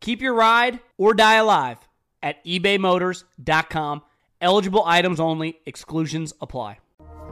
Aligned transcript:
Keep 0.00 0.20
your 0.20 0.34
ride 0.34 0.80
or 0.98 1.14
die 1.14 1.36
alive 1.36 1.78
at 2.22 2.44
ebaymotors.com. 2.44 4.02
Eligible 4.40 4.82
items 4.84 5.20
only, 5.20 5.58
exclusions 5.66 6.32
apply. 6.40 6.78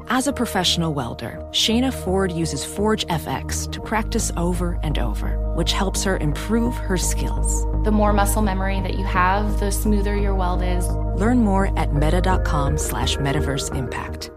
As 0.08 0.26
a 0.26 0.32
professional 0.32 0.92
welder, 0.92 1.42
Shayna 1.50 1.92
Ford 1.92 2.30
uses 2.30 2.64
ForgeFX 2.64 3.72
to 3.72 3.80
practice 3.80 4.30
over 4.36 4.78
and 4.82 4.98
over, 4.98 5.38
which 5.54 5.72
helps 5.72 6.04
her 6.04 6.18
improve 6.18 6.76
her 6.76 6.98
skills. 6.98 7.64
The 7.84 7.92
more 7.92 8.12
muscle 8.12 8.42
memory 8.42 8.80
that 8.80 8.98
you 8.98 9.04
have, 9.04 9.58
the 9.60 9.70
smoother 9.70 10.14
your 10.16 10.34
weld 10.34 10.62
is. 10.62 10.86
Learn 11.18 11.38
more 11.38 11.76
at 11.78 11.94
meta.com 11.94 12.76
slash 12.76 13.16
metaverse 13.16 13.74
impact. 13.74 14.30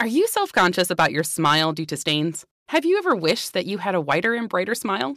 Are 0.00 0.06
you 0.06 0.26
self 0.26 0.52
conscious 0.52 0.90
about 0.90 1.12
your 1.12 1.22
smile 1.24 1.72
due 1.72 1.86
to 1.86 1.96
stains? 1.96 2.44
Have 2.68 2.84
you 2.84 2.98
ever 2.98 3.14
wished 3.14 3.52
that 3.54 3.66
you 3.66 3.78
had 3.78 3.94
a 3.94 4.00
whiter 4.00 4.34
and 4.34 4.48
brighter 4.48 4.74
smile? 4.74 5.16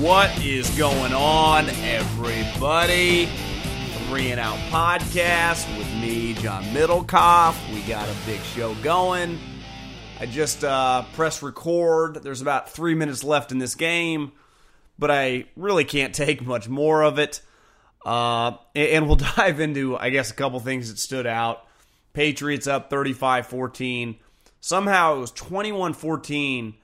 What 0.00 0.42
is 0.42 0.70
going 0.78 1.12
on, 1.12 1.68
everybody? 1.68 3.26
Three 4.08 4.30
and 4.30 4.40
Out 4.40 4.56
podcast 4.70 5.68
with 5.76 5.86
me, 6.00 6.32
John 6.32 6.64
Middlekauff. 6.64 7.54
We 7.74 7.82
got 7.82 8.08
a 8.08 8.14
big 8.24 8.40
show 8.40 8.74
going. 8.76 9.38
I 10.18 10.24
just 10.24 10.64
uh, 10.64 11.04
press 11.12 11.42
record. 11.42 12.22
There's 12.22 12.40
about 12.40 12.70
three 12.70 12.94
minutes 12.94 13.22
left 13.22 13.52
in 13.52 13.58
this 13.58 13.74
game, 13.74 14.32
but 14.98 15.10
I 15.10 15.44
really 15.54 15.84
can't 15.84 16.14
take 16.14 16.46
much 16.46 16.66
more 16.66 17.02
of 17.02 17.18
it. 17.18 17.42
Uh, 18.04 18.56
and 18.74 19.06
we'll 19.06 19.16
dive 19.36 19.60
into, 19.60 19.96
I 19.96 20.10
guess, 20.10 20.30
a 20.30 20.34
couple 20.34 20.60
things 20.60 20.90
that 20.90 20.98
stood 20.98 21.26
out. 21.26 21.66
Patriots 22.12 22.66
up 22.66 22.90
35 22.90 23.46
14. 23.46 24.16
Somehow 24.60 25.16
it 25.16 25.20
was 25.20 25.30
21 25.32 25.94
14 25.94 26.74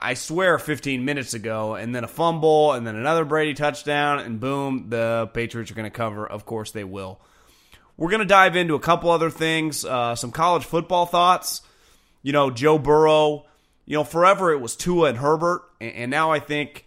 I 0.00 0.14
swear 0.14 0.58
15 0.58 1.04
minutes 1.04 1.34
ago, 1.34 1.74
and 1.74 1.94
then 1.94 2.04
a 2.04 2.08
fumble, 2.08 2.72
and 2.72 2.86
then 2.86 2.96
another 2.96 3.24
Brady 3.24 3.54
touchdown, 3.54 4.18
and 4.18 4.40
boom, 4.40 4.86
the 4.90 5.30
Patriots 5.32 5.70
are 5.70 5.74
going 5.74 5.90
to 5.90 5.90
cover. 5.90 6.26
Of 6.26 6.44
course, 6.44 6.72
they 6.72 6.84
will. 6.84 7.20
We're 7.96 8.10
going 8.10 8.20
to 8.20 8.26
dive 8.26 8.54
into 8.54 8.74
a 8.74 8.80
couple 8.80 9.10
other 9.10 9.30
things, 9.30 9.84
uh, 9.84 10.14
some 10.14 10.30
college 10.30 10.64
football 10.64 11.06
thoughts. 11.06 11.62
You 12.22 12.32
know, 12.32 12.50
Joe 12.50 12.78
Burrow, 12.78 13.46
you 13.86 13.94
know, 13.94 14.04
forever 14.04 14.52
it 14.52 14.60
was 14.60 14.76
Tua 14.76 15.08
and 15.08 15.18
Herbert, 15.18 15.62
and, 15.80 15.92
and 15.92 16.10
now 16.10 16.32
I 16.32 16.40
think 16.40 16.86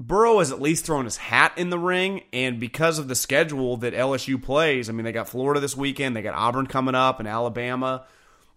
Burrow 0.00 0.38
has 0.38 0.50
at 0.50 0.62
least 0.62 0.86
thrown 0.86 1.04
his 1.04 1.18
hat 1.18 1.52
in 1.56 1.70
the 1.70 1.78
ring, 1.78 2.22
and 2.32 2.58
because 2.58 2.98
of 2.98 3.06
the 3.06 3.14
schedule 3.14 3.76
that 3.76 3.94
LSU 3.94 4.42
plays, 4.42 4.88
I 4.88 4.92
mean, 4.92 5.04
they 5.04 5.12
got 5.12 5.28
Florida 5.28 5.60
this 5.60 5.76
weekend, 5.76 6.16
they 6.16 6.22
got 6.22 6.34
Auburn 6.34 6.66
coming 6.66 6.94
up, 6.94 7.20
and 7.20 7.28
Alabama 7.28 8.06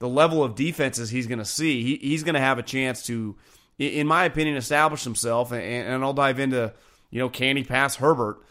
the 0.03 0.09
level 0.09 0.43
of 0.43 0.53
defenses 0.53 1.09
he's 1.09 1.27
going 1.27 1.39
to 1.39 1.45
see, 1.45 1.81
he, 1.81 1.95
he's 2.09 2.23
going 2.23 2.33
to 2.33 2.41
have 2.41 2.59
a 2.59 2.63
chance 2.63 3.03
to, 3.03 3.37
in 3.79 4.05
my 4.05 4.25
opinion, 4.25 4.57
establish 4.57 5.05
himself. 5.05 5.53
And, 5.53 5.61
and 5.61 6.03
I'll 6.03 6.11
dive 6.11 6.39
into, 6.39 6.73
you 7.09 7.19
know, 7.19 7.29
can 7.29 7.55
he 7.55 7.63
pass 7.63 7.95
Herbert? 7.95 8.43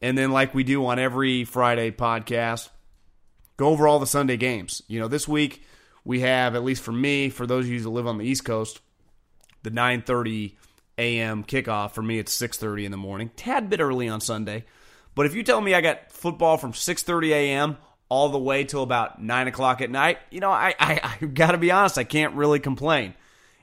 And 0.00 0.16
then, 0.16 0.30
like 0.30 0.54
we 0.54 0.62
do 0.62 0.86
on 0.86 1.00
every 1.00 1.42
Friday 1.42 1.90
podcast, 1.90 2.68
go 3.56 3.70
over 3.70 3.88
all 3.88 3.98
the 3.98 4.06
Sunday 4.06 4.36
games. 4.36 4.82
You 4.86 5.00
know, 5.00 5.08
this 5.08 5.26
week 5.26 5.64
we 6.04 6.20
have, 6.20 6.54
at 6.54 6.62
least 6.62 6.84
for 6.84 6.92
me, 6.92 7.28
for 7.28 7.44
those 7.44 7.64
of 7.64 7.72
you 7.72 7.80
that 7.80 7.90
live 7.90 8.06
on 8.06 8.18
the 8.18 8.24
East 8.24 8.44
Coast, 8.44 8.80
the 9.64 9.70
9:30 9.72 10.54
a.m. 11.00 11.44
kickoff. 11.44 11.92
For 11.92 12.02
me, 12.02 12.18
it's 12.18 12.36
6:30 12.36 12.84
in 12.84 12.90
the 12.90 12.96
morning. 12.96 13.30
Tad 13.36 13.70
bit 13.70 13.80
early 13.80 14.08
on 14.08 14.20
Sunday, 14.20 14.64
but 15.14 15.26
if 15.26 15.34
you 15.34 15.42
tell 15.42 15.60
me 15.60 15.74
I 15.74 15.80
got 15.80 16.12
football 16.12 16.56
from 16.58 16.72
6:30 16.72 17.30
a.m 17.30 17.76
all 18.10 18.28
the 18.28 18.38
way 18.38 18.64
till 18.64 18.82
about 18.82 19.22
nine 19.22 19.46
o'clock 19.48 19.80
at 19.80 19.88
night, 19.88 20.18
you 20.30 20.40
know, 20.40 20.50
I 20.50 20.74
I, 20.78 21.16
I 21.22 21.24
got 21.34 21.52
to 21.52 21.58
be 21.58 21.70
honest, 21.70 21.96
I 21.96 22.04
can't 22.04 22.34
really 22.34 22.60
complain. 22.60 23.14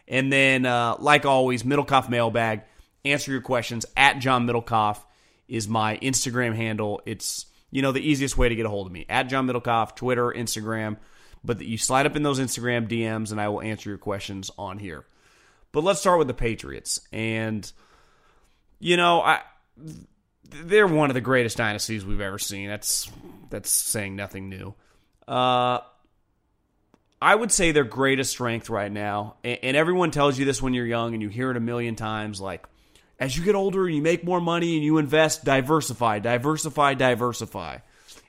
And 0.07 0.31
then, 0.31 0.65
uh, 0.65 0.95
like 0.99 1.25
always, 1.25 1.61
Middlekauff 1.63 2.09
mailbag. 2.09 2.61
Answer 3.05 3.31
your 3.31 3.41
questions 3.41 3.85
at 3.95 4.19
John 4.19 4.47
Middlekauff 4.47 4.99
is 5.47 5.67
my 5.67 5.97
Instagram 5.97 6.55
handle. 6.55 7.01
It's 7.05 7.45
you 7.69 7.81
know 7.81 7.91
the 7.91 8.01
easiest 8.01 8.37
way 8.37 8.49
to 8.49 8.55
get 8.55 8.65
a 8.65 8.69
hold 8.69 8.87
of 8.87 8.93
me 8.93 9.05
at 9.07 9.23
John 9.23 9.47
Middlekauff, 9.47 9.95
Twitter, 9.95 10.31
Instagram. 10.31 10.97
But 11.43 11.61
you 11.61 11.77
slide 11.77 12.05
up 12.05 12.15
in 12.15 12.23
those 12.23 12.39
Instagram 12.39 12.89
DMs, 12.89 13.31
and 13.31 13.39
I 13.39 13.49
will 13.49 13.61
answer 13.61 13.89
your 13.89 13.99
questions 13.99 14.49
on 14.57 14.79
here. 14.79 15.05
But 15.71 15.83
let's 15.83 15.99
start 15.99 16.19
with 16.19 16.27
the 16.27 16.33
Patriots, 16.33 17.01
and 17.11 17.69
you 18.79 18.97
know 18.97 19.21
I 19.21 19.41
they're 20.49 20.87
one 20.87 21.09
of 21.09 21.13
the 21.13 21.21
greatest 21.21 21.57
dynasties 21.57 22.05
we've 22.05 22.21
ever 22.21 22.39
seen. 22.39 22.69
That's 22.69 23.09
that's 23.49 23.69
saying 23.69 24.15
nothing 24.15 24.49
new. 24.49 24.73
Uh, 25.27 25.79
I 27.21 27.35
would 27.35 27.51
say 27.51 27.71
their 27.71 27.83
greatest 27.83 28.31
strength 28.31 28.69
right 28.69 28.91
now, 28.91 29.35
and, 29.43 29.59
and, 29.63 29.77
everyone 29.77 30.11
tells 30.11 30.37
you 30.37 30.45
this 30.45 30.61
when 30.61 30.73
you're 30.73 30.85
young, 30.85 31.13
and 31.13 31.21
you 31.21 31.29
hear 31.29 31.51
it 31.51 31.57
a 31.57 31.59
million 31.59 31.95
times. 31.95 32.39
Like, 32.39 32.65
as 33.19 33.35
you 33.37 33.43
get 33.43 33.55
older 33.55 33.87
and 33.87 33.95
you 33.95 34.01
make 34.01 34.23
more 34.23 34.39
money 34.39 34.75
and 34.75 34.85
you 34.85 34.99
invest, 34.99 35.43
diversify, 35.43 36.19
diversify, 36.19 36.93
diversify. 36.93 37.79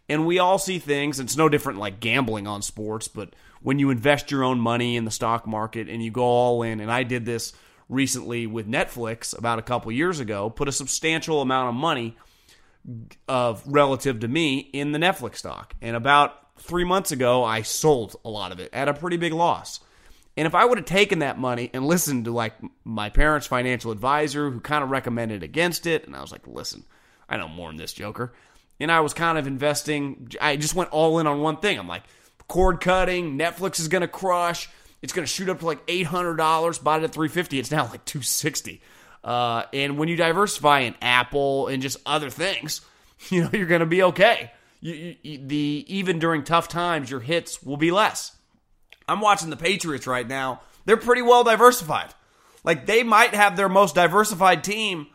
And 0.09 0.27
we 0.27 0.39
all 0.39 0.59
see 0.59 0.79
things. 0.79 1.21
It's 1.21 1.37
no 1.37 1.49
different 1.49 1.79
like 1.79 2.01
gambling 2.01 2.47
on 2.47 2.63
sports, 2.63 3.09
but 3.09 3.35
when 3.61 3.79
you 3.79 3.91
invest 3.91 4.31
your 4.31 4.45
own 4.45 4.59
money 4.61 4.97
in 4.97 5.05
the 5.05 5.11
stock 5.11 5.47
market 5.47 5.89
and 5.89 6.03
you 6.03 6.11
go 6.11 6.23
all 6.23 6.63
in, 6.63 6.81
and 6.81 6.91
I 6.91 7.03
did 7.03 7.25
this 7.25 7.53
recently 7.89 8.47
with 8.47 8.69
Netflix 8.69 9.37
about 9.37 9.59
a 9.59 9.63
couple 9.63 9.91
years 9.93 10.21
ago, 10.21 10.49
put 10.51 10.69
a 10.69 10.73
substantial 10.73 11.43
amount 11.43 11.71
of 11.71 11.75
money 11.75 12.17
of 13.27 13.63
relative 13.67 14.21
to 14.21 14.29
me 14.29 14.59
in 14.59 14.93
the 14.93 14.99
Netflix 14.99 15.37
stock. 15.37 15.75
And 15.83 15.97
about 15.97 16.35
three 16.59 16.85
months 16.85 17.13
ago, 17.13 17.45
I 17.45 17.63
sold 17.63 18.17
a 18.25 18.31
lot 18.31 18.53
of 18.53 18.61
it 18.61 18.71
at 18.73 18.89
a 18.89 18.95
pretty 18.95 19.17
big 19.17 19.33
loss. 19.33 19.81
And 20.37 20.47
if 20.47 20.55
I 20.55 20.65
would 20.65 20.79
have 20.79 20.87
taken 20.87 21.19
that 21.19 21.39
money 21.39 21.69
and 21.75 21.85
listened 21.85 22.27
to 22.27 22.31
like 22.31 22.55
my 22.85 23.11
parents' 23.11 23.47
financial 23.47 23.91
advisor 23.91 24.51
who 24.51 24.61
kind 24.61 24.85
of 24.85 24.91
recommended 24.91 25.43
against 25.43 25.87
it, 25.87 26.07
and 26.07 26.15
I 26.15 26.21
was 26.21 26.31
like, 26.31 26.47
listen, 26.47 26.85
I 27.29 27.37
know 27.37 27.49
more 27.49 27.69
than 27.69 27.77
this 27.77 27.93
Joker. 27.93 28.33
And 28.81 28.93
I 28.93 29.01
was 29.01 29.13
kind 29.13 29.39
of 29.39 29.47
investing, 29.47 30.31
I 30.41 30.57
just 30.57 30.75
went 30.75 30.91
all 30.91 31.19
in 31.19 31.27
on 31.27 31.41
one 31.41 31.57
thing. 31.57 31.79
I'm 31.79 31.89
like, 31.89 32.05
cord 32.47 32.81
cutting, 32.81 33.39
Netflix 33.39 33.81
is 33.81 33.89
going 33.89 34.03
to 34.03 34.09
crush. 34.09 34.69
It's 35.03 35.13
going 35.13 35.25
to 35.25 35.33
shoot 35.33 35.49
up 35.49 35.61
to 35.61 35.67
like 35.67 35.87
$800. 35.87 36.83
Bought 36.83 37.01
it 37.01 37.05
at 37.05 37.13
350 37.13 37.59
It's 37.59 37.71
now 37.71 37.85
like 37.85 38.05
260 38.05 38.81
uh, 39.25 39.65
and 39.73 39.99
when 39.99 40.09
you 40.09 40.17
diversify 40.17 40.81
in 40.81 40.95
Apple 41.03 41.69
and 41.69 41.83
just 41.83 41.99
other 42.07 42.31
things, 42.31 42.81
you 43.29 43.43
know, 43.43 43.51
you're 43.53 43.67
going 43.67 43.81
to 43.81 43.87
be 43.87 44.03
okay. 44.03 44.53
you, 44.81 45.17
you, 45.23 45.39
the 45.47 45.85
even 45.89 46.19
during 46.19 46.45
tough 46.45 46.69
times, 46.69 47.11
your 47.11 47.21
hits 47.21 47.63
will 47.63 47.77
be 47.77 47.91
less. 47.91 48.37
I'm 49.09 49.21
watching 49.21 49.51
the 49.51 49.57
Patriots 49.57 50.07
right 50.07 50.27
now. 50.27 50.63
They're 50.85 50.97
pretty 50.97 51.23
well 51.23 51.45
diversified. 51.45 52.15
Like 52.65 52.87
they 52.87 53.03
might 53.03 53.35
have 53.35 53.57
their 53.57 53.69
most 53.69 53.95
diversified 53.95 54.65
team. 54.65 55.09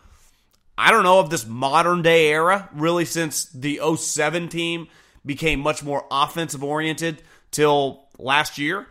I 0.78 0.92
don't 0.92 1.04
know 1.04 1.20
of 1.20 1.30
this 1.30 1.46
modern 1.46 2.02
day 2.02 2.28
era, 2.30 2.70
really 2.74 3.06
since 3.06 3.46
the 3.46 3.80
07 3.96 4.50
team 4.50 4.88
became 5.26 5.60
much 5.60 5.84
more 5.84 6.06
offensive 6.12 6.64
oriented 6.64 7.22
till 7.52 8.06
last 8.18 8.58
year. 8.58 8.88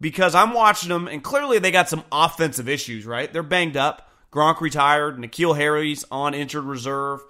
Because 0.00 0.34
I'm 0.34 0.54
watching 0.54 0.90
them, 0.90 1.08
and 1.08 1.24
clearly 1.24 1.58
they 1.58 1.72
got 1.72 1.88
some 1.88 2.04
offensive 2.12 2.68
issues, 2.68 3.04
right? 3.04 3.32
They're 3.32 3.42
banged 3.42 3.76
up. 3.76 4.08
Gronk 4.32 4.60
retired. 4.60 5.16
N'Keal 5.16 5.56
Harry's 5.56 6.04
on 6.10 6.34
injured 6.34 6.64
reserve. 6.64 7.20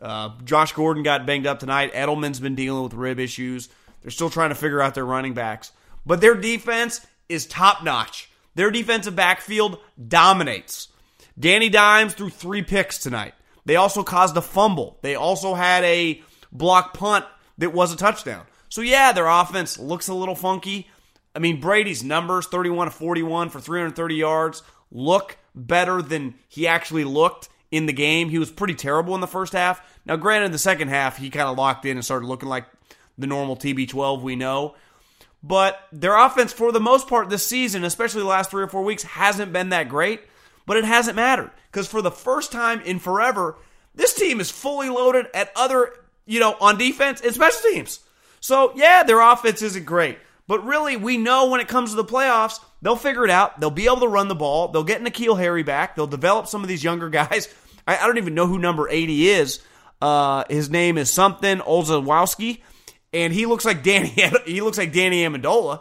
Uh, 0.00 0.30
Josh 0.44 0.72
Gordon 0.72 1.02
got 1.02 1.26
banged 1.26 1.46
up 1.46 1.58
tonight. 1.58 1.92
Edelman's 1.94 2.38
been 2.38 2.54
dealing 2.54 2.84
with 2.84 2.94
rib 2.94 3.18
issues. 3.18 3.68
They're 4.02 4.10
still 4.10 4.30
trying 4.30 4.50
to 4.50 4.54
figure 4.54 4.80
out 4.80 4.94
their 4.94 5.04
running 5.04 5.34
backs. 5.34 5.72
But 6.06 6.20
their 6.20 6.34
defense 6.34 7.04
is 7.28 7.46
top 7.46 7.82
notch. 7.82 8.30
Their 8.54 8.70
defensive 8.70 9.16
backfield 9.16 9.78
dominates. 10.08 10.88
Danny 11.38 11.68
Dimes 11.68 12.14
threw 12.14 12.30
three 12.30 12.62
picks 12.62 12.98
tonight. 12.98 13.34
They 13.64 13.76
also 13.76 14.02
caused 14.02 14.36
a 14.36 14.42
fumble. 14.42 14.98
They 15.02 15.14
also 15.14 15.54
had 15.54 15.84
a 15.84 16.22
block 16.50 16.94
punt 16.94 17.24
that 17.58 17.72
was 17.72 17.92
a 17.92 17.96
touchdown. 17.96 18.44
So, 18.68 18.80
yeah, 18.80 19.12
their 19.12 19.26
offense 19.26 19.78
looks 19.78 20.08
a 20.08 20.14
little 20.14 20.34
funky. 20.34 20.88
I 21.34 21.38
mean, 21.38 21.60
Brady's 21.60 22.02
numbers 22.02 22.46
31 22.46 22.88
to 22.88 22.90
41 22.90 23.50
for 23.50 23.60
330 23.60 24.14
yards 24.14 24.62
look 24.90 25.36
better 25.54 26.02
than 26.02 26.34
he 26.48 26.66
actually 26.66 27.04
looked 27.04 27.48
in 27.70 27.86
the 27.86 27.92
game. 27.92 28.28
He 28.28 28.38
was 28.38 28.50
pretty 28.50 28.74
terrible 28.74 29.14
in 29.14 29.20
the 29.20 29.26
first 29.26 29.52
half. 29.52 29.80
Now, 30.04 30.16
granted, 30.16 30.52
the 30.52 30.58
second 30.58 30.88
half, 30.88 31.16
he 31.16 31.30
kind 31.30 31.48
of 31.48 31.56
locked 31.56 31.84
in 31.84 31.96
and 31.96 32.04
started 32.04 32.26
looking 32.26 32.48
like 32.48 32.66
the 33.16 33.26
normal 33.26 33.56
TB12 33.56 34.22
we 34.22 34.36
know. 34.36 34.74
But 35.42 35.80
their 35.90 36.16
offense, 36.16 36.52
for 36.52 36.70
the 36.70 36.80
most 36.80 37.08
part, 37.08 37.28
this 37.28 37.46
season, 37.46 37.84
especially 37.84 38.20
the 38.22 38.28
last 38.28 38.50
three 38.50 38.62
or 38.62 38.68
four 38.68 38.82
weeks, 38.82 39.02
hasn't 39.02 39.52
been 39.52 39.70
that 39.70 39.88
great. 39.88 40.20
But 40.66 40.76
it 40.76 40.84
hasn't 40.84 41.16
mattered 41.16 41.50
because 41.70 41.88
for 41.88 42.02
the 42.02 42.10
first 42.10 42.52
time 42.52 42.80
in 42.80 42.98
forever, 42.98 43.56
this 43.94 44.14
team 44.14 44.40
is 44.40 44.50
fully 44.50 44.88
loaded 44.88 45.26
at 45.34 45.52
other, 45.56 45.92
you 46.26 46.40
know, 46.40 46.56
on 46.60 46.78
defense 46.78 47.20
and 47.20 47.34
special 47.34 47.60
teams. 47.70 48.00
So, 48.40 48.72
yeah, 48.74 49.02
their 49.02 49.20
offense 49.20 49.62
isn't 49.62 49.86
great. 49.86 50.18
But 50.48 50.64
really, 50.64 50.96
we 50.96 51.16
know 51.16 51.48
when 51.48 51.60
it 51.60 51.68
comes 51.68 51.90
to 51.90 51.96
the 51.96 52.04
playoffs, 52.04 52.58
they'll 52.82 52.96
figure 52.96 53.24
it 53.24 53.30
out. 53.30 53.60
They'll 53.60 53.70
be 53.70 53.86
able 53.86 54.00
to 54.00 54.08
run 54.08 54.28
the 54.28 54.34
ball. 54.34 54.68
They'll 54.68 54.84
get 54.84 55.02
N'Keal 55.02 55.38
Harry 55.38 55.62
back. 55.62 55.94
They'll 55.94 56.06
develop 56.06 56.46
some 56.46 56.62
of 56.62 56.68
these 56.68 56.82
younger 56.82 57.08
guys. 57.10 57.48
I, 57.86 57.98
I 57.98 58.06
don't 58.06 58.18
even 58.18 58.34
know 58.34 58.46
who 58.46 58.58
number 58.58 58.88
80 58.88 59.28
is. 59.28 59.60
Uh, 60.00 60.44
his 60.50 60.68
name 60.68 60.98
is 60.98 61.10
something 61.10 61.58
Olszewski, 61.58 62.60
and 63.12 63.32
he 63.32 63.46
looks 63.46 63.64
like 63.64 63.82
Danny. 63.82 64.08
He 64.44 64.60
looks 64.60 64.78
like 64.78 64.92
Danny 64.92 65.22
Amendola. 65.22 65.80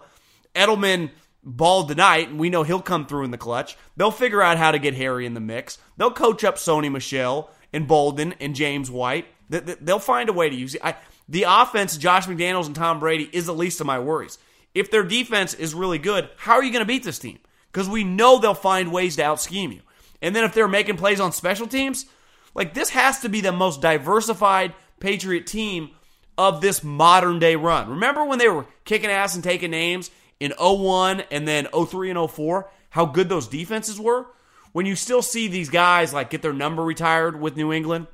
Edelman 0.54 1.10
balled 1.44 1.90
tonight, 1.90 2.30
and 2.30 2.40
we 2.40 2.50
know 2.50 2.64
he'll 2.64 2.82
come 2.82 3.06
through 3.06 3.24
in 3.24 3.32
the 3.32 3.38
clutch. 3.38 3.78
They'll 3.98 4.12
figure 4.12 4.42
out 4.42 4.58
how 4.58 4.72
to 4.72 4.80
get 4.80 4.96
Harry 4.96 5.26
in 5.26 5.34
the 5.34 5.40
mix. 5.40 5.78
They'll 5.98 6.12
coach 6.12 6.44
up 6.44 6.56
Sony 6.56 6.92
Michel 6.92 7.50
and 7.74 7.88
Bolden 7.88 8.34
and 8.40 8.56
James 8.56 8.92
White. 8.92 9.26
They'll 9.50 10.00
find 10.00 10.30
a 10.30 10.34
way 10.34 10.50
to 10.50 10.56
use 10.56 10.76
it. 10.76 10.82
I, 10.84 10.96
the 11.28 11.46
offense, 11.48 11.98
Josh 11.98 12.28
McDaniels 12.28 12.68
and 12.68 12.76
Tom 12.76 13.00
Brady, 13.00 13.30
is 13.32 13.46
the 13.46 13.54
least 13.54 13.82
of 13.82 13.88
my 13.88 14.00
worries. 14.00 14.38
If 14.74 14.92
their 14.92 15.04
defense 15.04 15.54
is 15.54 15.74
really 15.74 15.98
good, 15.98 16.30
how 16.38 16.54
are 16.54 16.64
you 16.64 16.72
going 16.72 16.84
to 16.84 16.88
beat 16.88 17.04
this 17.04 17.20
team? 17.20 17.40
Because 17.72 17.90
we 17.90 18.04
know 18.04 18.38
they'll 18.38 18.54
find 18.54 18.92
ways 18.92 19.16
to 19.18 19.24
out 19.24 19.42
scheme 19.42 19.72
you. 19.72 19.82
And 20.22 20.36
then 20.36 20.44
if 20.44 20.54
they're 20.54 20.68
making 20.68 20.98
plays 20.98 21.20
on 21.20 21.32
special 21.32 21.68
teams, 21.68 22.06
like 22.54 22.74
this 22.74 22.90
has 22.90 23.22
to 23.22 23.30
be 23.30 23.42
the 23.42 23.52
most 23.52 23.82
diversified 23.82 24.74
Patriot 25.00 25.48
team 25.48 25.92
of 26.38 26.62
this 26.62 26.84
modern 26.84 27.40
day 27.40 27.56
run. 27.56 27.90
Remember 27.90 28.24
when 28.26 28.40
they 28.40 28.48
were 28.48 28.66
kicking 28.86 29.10
ass 29.10 29.36
and 29.36 29.44
taking 29.44 29.72
names 29.72 30.12
in 30.42 30.54
01 30.60 31.22
and 31.30 31.48
then 31.48 31.68
03 31.68 32.10
and 32.10 32.30
04, 32.30 32.70
how 32.90 33.06
good 33.06 33.30
those 33.30 33.48
defenses 33.48 34.00
were? 34.00 34.26
When 34.72 34.88
you 34.88 34.96
still 34.96 35.22
see 35.22 35.48
these 35.48 35.70
guys 35.70 36.14
like 36.14 36.32
get 36.32 36.42
their 36.42 36.52
number 36.52 36.84
retired 36.84 37.40
with 37.40 37.56
New 37.56 37.72
England 37.72 38.08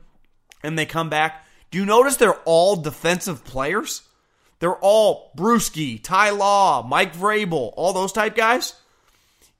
and 0.61 0.77
they 0.77 0.85
come 0.85 1.09
back, 1.09 1.45
do 1.71 1.77
you 1.77 1.85
notice 1.85 2.17
they're 2.17 2.41
all 2.43 2.75
defensive 2.75 3.45
players? 3.45 4.01
They're 4.59 4.75
all 4.75 5.31
Bruschi, 5.37 6.03
Ty 6.03 6.31
Law, 6.31 6.85
Mike 6.85 7.15
Vrabel, 7.15 7.71
all 7.77 7.93
those 7.93 8.11
type 8.11 8.35
guys. 8.35 8.73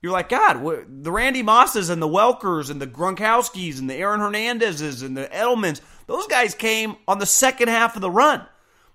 You're 0.02 0.12
like, 0.12 0.30
God, 0.30 0.62
the 1.04 1.12
Randy 1.12 1.44
Mosses 1.44 1.90
and 1.90 2.02
the 2.02 2.08
Welkers 2.08 2.69
and 2.69 2.81
the 2.81 2.88
Gronkowskis 2.88 3.80
and 3.80 3.90
the 3.90 3.96
Aaron 3.96 4.19
Hernandezes 4.19 5.04
and 5.04 5.16
the 5.16 5.28
Edelmans, 5.28 5.80
those 6.06 6.28
guys 6.28 6.54
came 6.54 6.98
on 7.08 7.19
the 7.19 7.25
second 7.25 7.69
half 7.69 7.96
of 7.96 8.02
the 8.02 8.12
run. 8.12 8.46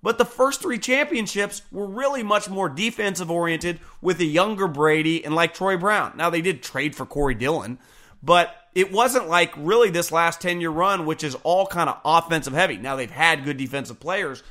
But 0.03 0.19
the 0.19 0.25
first 0.25 0.61
three 0.61 0.79
championships 0.79 1.63
were 1.71 1.87
really 1.87 2.25
much 2.25 2.49
more 2.51 2.69
defensive 2.69 3.31
oriented 3.31 3.79
with 4.01 4.19
a 4.21 4.25
younger 4.25 4.67
Brady 4.67 5.25
and 5.25 5.35
like 5.35 5.55
Troy 5.55 5.77
Brown. 5.77 6.15
Now, 6.17 6.29
they 6.29 6.41
did 6.41 6.63
trade 6.63 6.97
for 6.97 7.07
Corey 7.07 7.37
Dillon, 7.37 7.79
but 8.23 8.55
it 8.75 8.91
wasn't 8.91 9.29
like 9.29 9.53
really 9.57 9.91
this 9.91 10.11
last 10.11 10.41
10 10.41 10.61
year 10.61 10.71
run, 10.71 11.07
which 11.07 11.23
is 11.23 11.37
all 11.45 11.67
kind 11.67 11.89
of 11.89 12.01
offensive 12.05 12.53
heavy. 12.53 12.79
Now, 12.79 12.97
they've 12.97 13.11
had 13.11 13.45
good 13.45 13.57
defensive 13.57 14.01
players, 14.01 14.43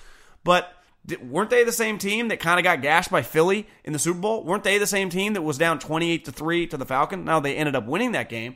but 0.45 0.73
weren't 1.21 1.49
they 1.49 1.65
the 1.65 1.71
same 1.73 1.97
team 1.97 2.29
that 2.29 2.39
kind 2.39 2.57
of 2.59 2.63
got 2.63 2.81
gashed 2.81 3.11
by 3.11 3.21
Philly 3.21 3.67
in 3.83 3.91
the 3.91 3.99
Super 3.99 4.19
Bowl? 4.19 4.43
Weren't 4.45 4.63
they 4.63 4.77
the 4.77 4.87
same 4.87 5.09
team 5.09 5.33
that 5.33 5.41
was 5.41 5.57
down 5.57 5.79
28 5.79 6.25
to 6.25 6.31
3 6.31 6.67
to 6.67 6.77
the 6.77 6.85
Falcons? 6.85 7.25
Now 7.25 7.41
they 7.41 7.57
ended 7.57 7.75
up 7.75 7.85
winning 7.87 8.13
that 8.13 8.29
game. 8.29 8.55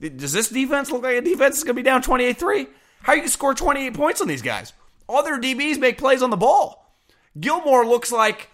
Does 0.00 0.32
this 0.32 0.48
defense 0.48 0.92
look 0.92 1.02
like 1.02 1.16
a 1.16 1.20
defense 1.20 1.56
that's 1.56 1.64
going 1.64 1.74
to 1.74 1.82
be 1.82 1.84
down 1.84 2.02
28 2.02 2.38
3? 2.38 2.66
How 3.02 3.14
you 3.14 3.26
score 3.26 3.54
28 3.54 3.94
points 3.94 4.20
on 4.20 4.28
these 4.28 4.42
guys? 4.42 4.72
All 5.08 5.22
their 5.22 5.40
DBs 5.40 5.78
make 5.78 5.98
plays 5.98 6.22
on 6.22 6.30
the 6.30 6.36
ball. 6.36 6.94
Gilmore 7.38 7.86
looks 7.86 8.12
like 8.12 8.50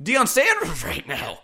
Deion 0.00 0.26
Sanders 0.26 0.84
right 0.84 1.06
now. 1.06 1.40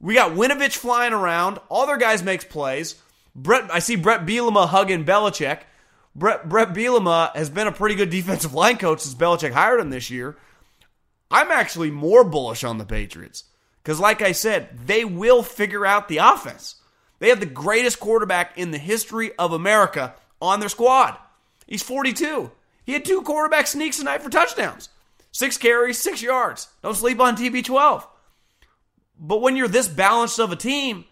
We 0.00 0.14
got 0.14 0.32
Winovich 0.32 0.76
flying 0.76 1.12
around. 1.12 1.58
All 1.68 1.86
their 1.86 1.96
guys 1.96 2.22
makes 2.22 2.44
plays. 2.44 2.96
Brett, 3.34 3.70
I 3.72 3.78
see 3.78 3.96
Brett 3.96 4.26
Bielema 4.26 4.68
hugging 4.68 5.04
Belichick. 5.04 5.60
Brett, 6.14 6.48
Brett 6.48 6.74
Bielema 6.74 7.34
has 7.34 7.50
been 7.50 7.66
a 7.66 7.72
pretty 7.72 7.94
good 7.94 8.10
defensive 8.10 8.54
line 8.54 8.76
coach 8.76 9.00
since 9.00 9.14
Belichick 9.14 9.52
hired 9.52 9.80
him 9.80 9.90
this 9.90 10.10
year. 10.10 10.36
I'm 11.30 11.50
actually 11.50 11.90
more 11.90 12.22
bullish 12.22 12.62
on 12.62 12.78
the 12.78 12.84
Patriots 12.84 13.44
because, 13.82 13.98
like 13.98 14.22
I 14.22 14.32
said, 14.32 14.86
they 14.86 15.04
will 15.04 15.42
figure 15.42 15.84
out 15.84 16.08
the 16.08 16.18
offense. 16.18 16.76
They 17.18 17.30
have 17.30 17.40
the 17.40 17.46
greatest 17.46 17.98
quarterback 17.98 18.58
in 18.58 18.70
the 18.70 18.78
history 18.78 19.32
of 19.36 19.52
America 19.52 20.14
on 20.40 20.60
their 20.60 20.68
squad. 20.68 21.16
He's 21.66 21.82
42. 21.82 22.50
He 22.84 22.92
had 22.92 23.04
two 23.04 23.22
quarterback 23.22 23.66
sneaks 23.66 23.98
tonight 23.98 24.22
for 24.22 24.30
touchdowns. 24.30 24.88
Six 25.32 25.56
carries, 25.58 25.98
six 25.98 26.22
yards. 26.22 26.68
Don't 26.82 26.94
sleep 26.94 27.20
on 27.20 27.36
TB12. 27.36 28.06
But 29.18 29.40
when 29.40 29.56
you're 29.56 29.68
this 29.68 29.88
balanced 29.88 30.38
of 30.38 30.52
a 30.52 30.56
team, 30.56 31.04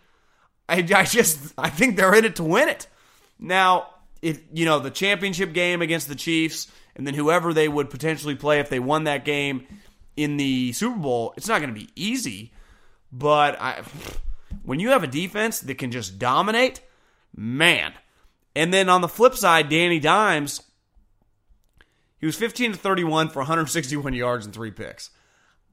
I, 0.69 0.87
I 0.95 1.05
just 1.05 1.55
I 1.59 1.71
think 1.71 1.97
they're 1.97 2.15
in 2.15 2.25
it 2.25 2.37
to 2.37 2.45
win 2.45 2.69
it. 2.69 2.87
Now, 3.39 3.89
if 4.21 4.41
you 4.53 4.65
know 4.65 4.79
the 4.79 4.91
championship 4.91 5.53
game 5.53 5.83
against 5.83 6.09
the 6.09 6.15
Chiefs, 6.15 6.71
and 6.95 7.07
then 7.07 7.15
whoever 7.15 7.53
they 7.53 7.69
would 7.69 7.91
potentially 7.91 8.35
play 8.35 8.61
if 8.61 8.69
they 8.69 8.79
won 8.79 9.05
that 9.05 9.25
game, 9.25 9.67
in 10.17 10.37
the 10.37 10.73
Super 10.73 10.99
Bowl, 10.99 11.35
it's 11.37 11.49
not 11.49 11.61
going 11.61 11.73
to 11.73 11.81
be 11.81 11.91
easy. 11.97 12.53
But 13.11 13.61
I, 13.61 13.83
when 14.63 14.81
you 14.81 14.91
have 14.91 15.03
a 15.03 15.09
defense 15.09 15.61
that 15.61 15.79
can 15.79 15.91
just 15.91 16.19
dominate, 16.19 16.81
man. 17.35 17.93
And 18.55 18.73
then 18.73 18.89
on 18.89 19.01
the 19.01 19.09
flip 19.09 19.35
side, 19.35 19.69
Danny 19.69 19.99
Dimes, 19.99 20.63
he 22.23 22.27
was 22.27 22.37
15 22.37 22.73
to 22.73 22.79
31 22.79 23.29
for 23.29 23.41
161 23.41 24.15
yards 24.15 24.47
and 24.47 24.55
three 24.55 24.71
picks. 24.71 25.11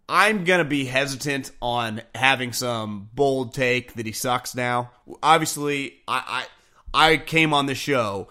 I'm 0.09 0.43
going 0.43 0.57
to 0.57 0.65
be 0.65 0.83
hesitant 0.83 1.51
on 1.61 2.01
having 2.13 2.51
some 2.51 3.09
bold 3.13 3.53
take 3.53 3.93
that 3.93 4.05
he 4.05 4.11
sucks 4.11 4.55
now. 4.55 4.89
Obviously, 5.23 5.99
I, 6.07 6.47
I, 6.93 7.11
I 7.11 7.17
came 7.17 7.53
on 7.53 7.67
the 7.67 7.75
show 7.75 8.27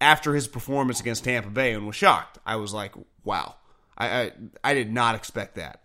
after 0.00 0.34
his 0.34 0.48
performance 0.48 0.98
against 0.98 1.24
Tampa 1.24 1.50
Bay 1.50 1.74
and 1.74 1.86
was 1.86 1.94
shocked. 1.94 2.38
I 2.44 2.56
was 2.56 2.72
like, 2.72 2.94
wow 3.22 3.54
I, 3.98 4.06
I, 4.06 4.32
I 4.64 4.74
did 4.74 4.92
not 4.92 5.16
expect 5.16 5.56
that. 5.56 5.82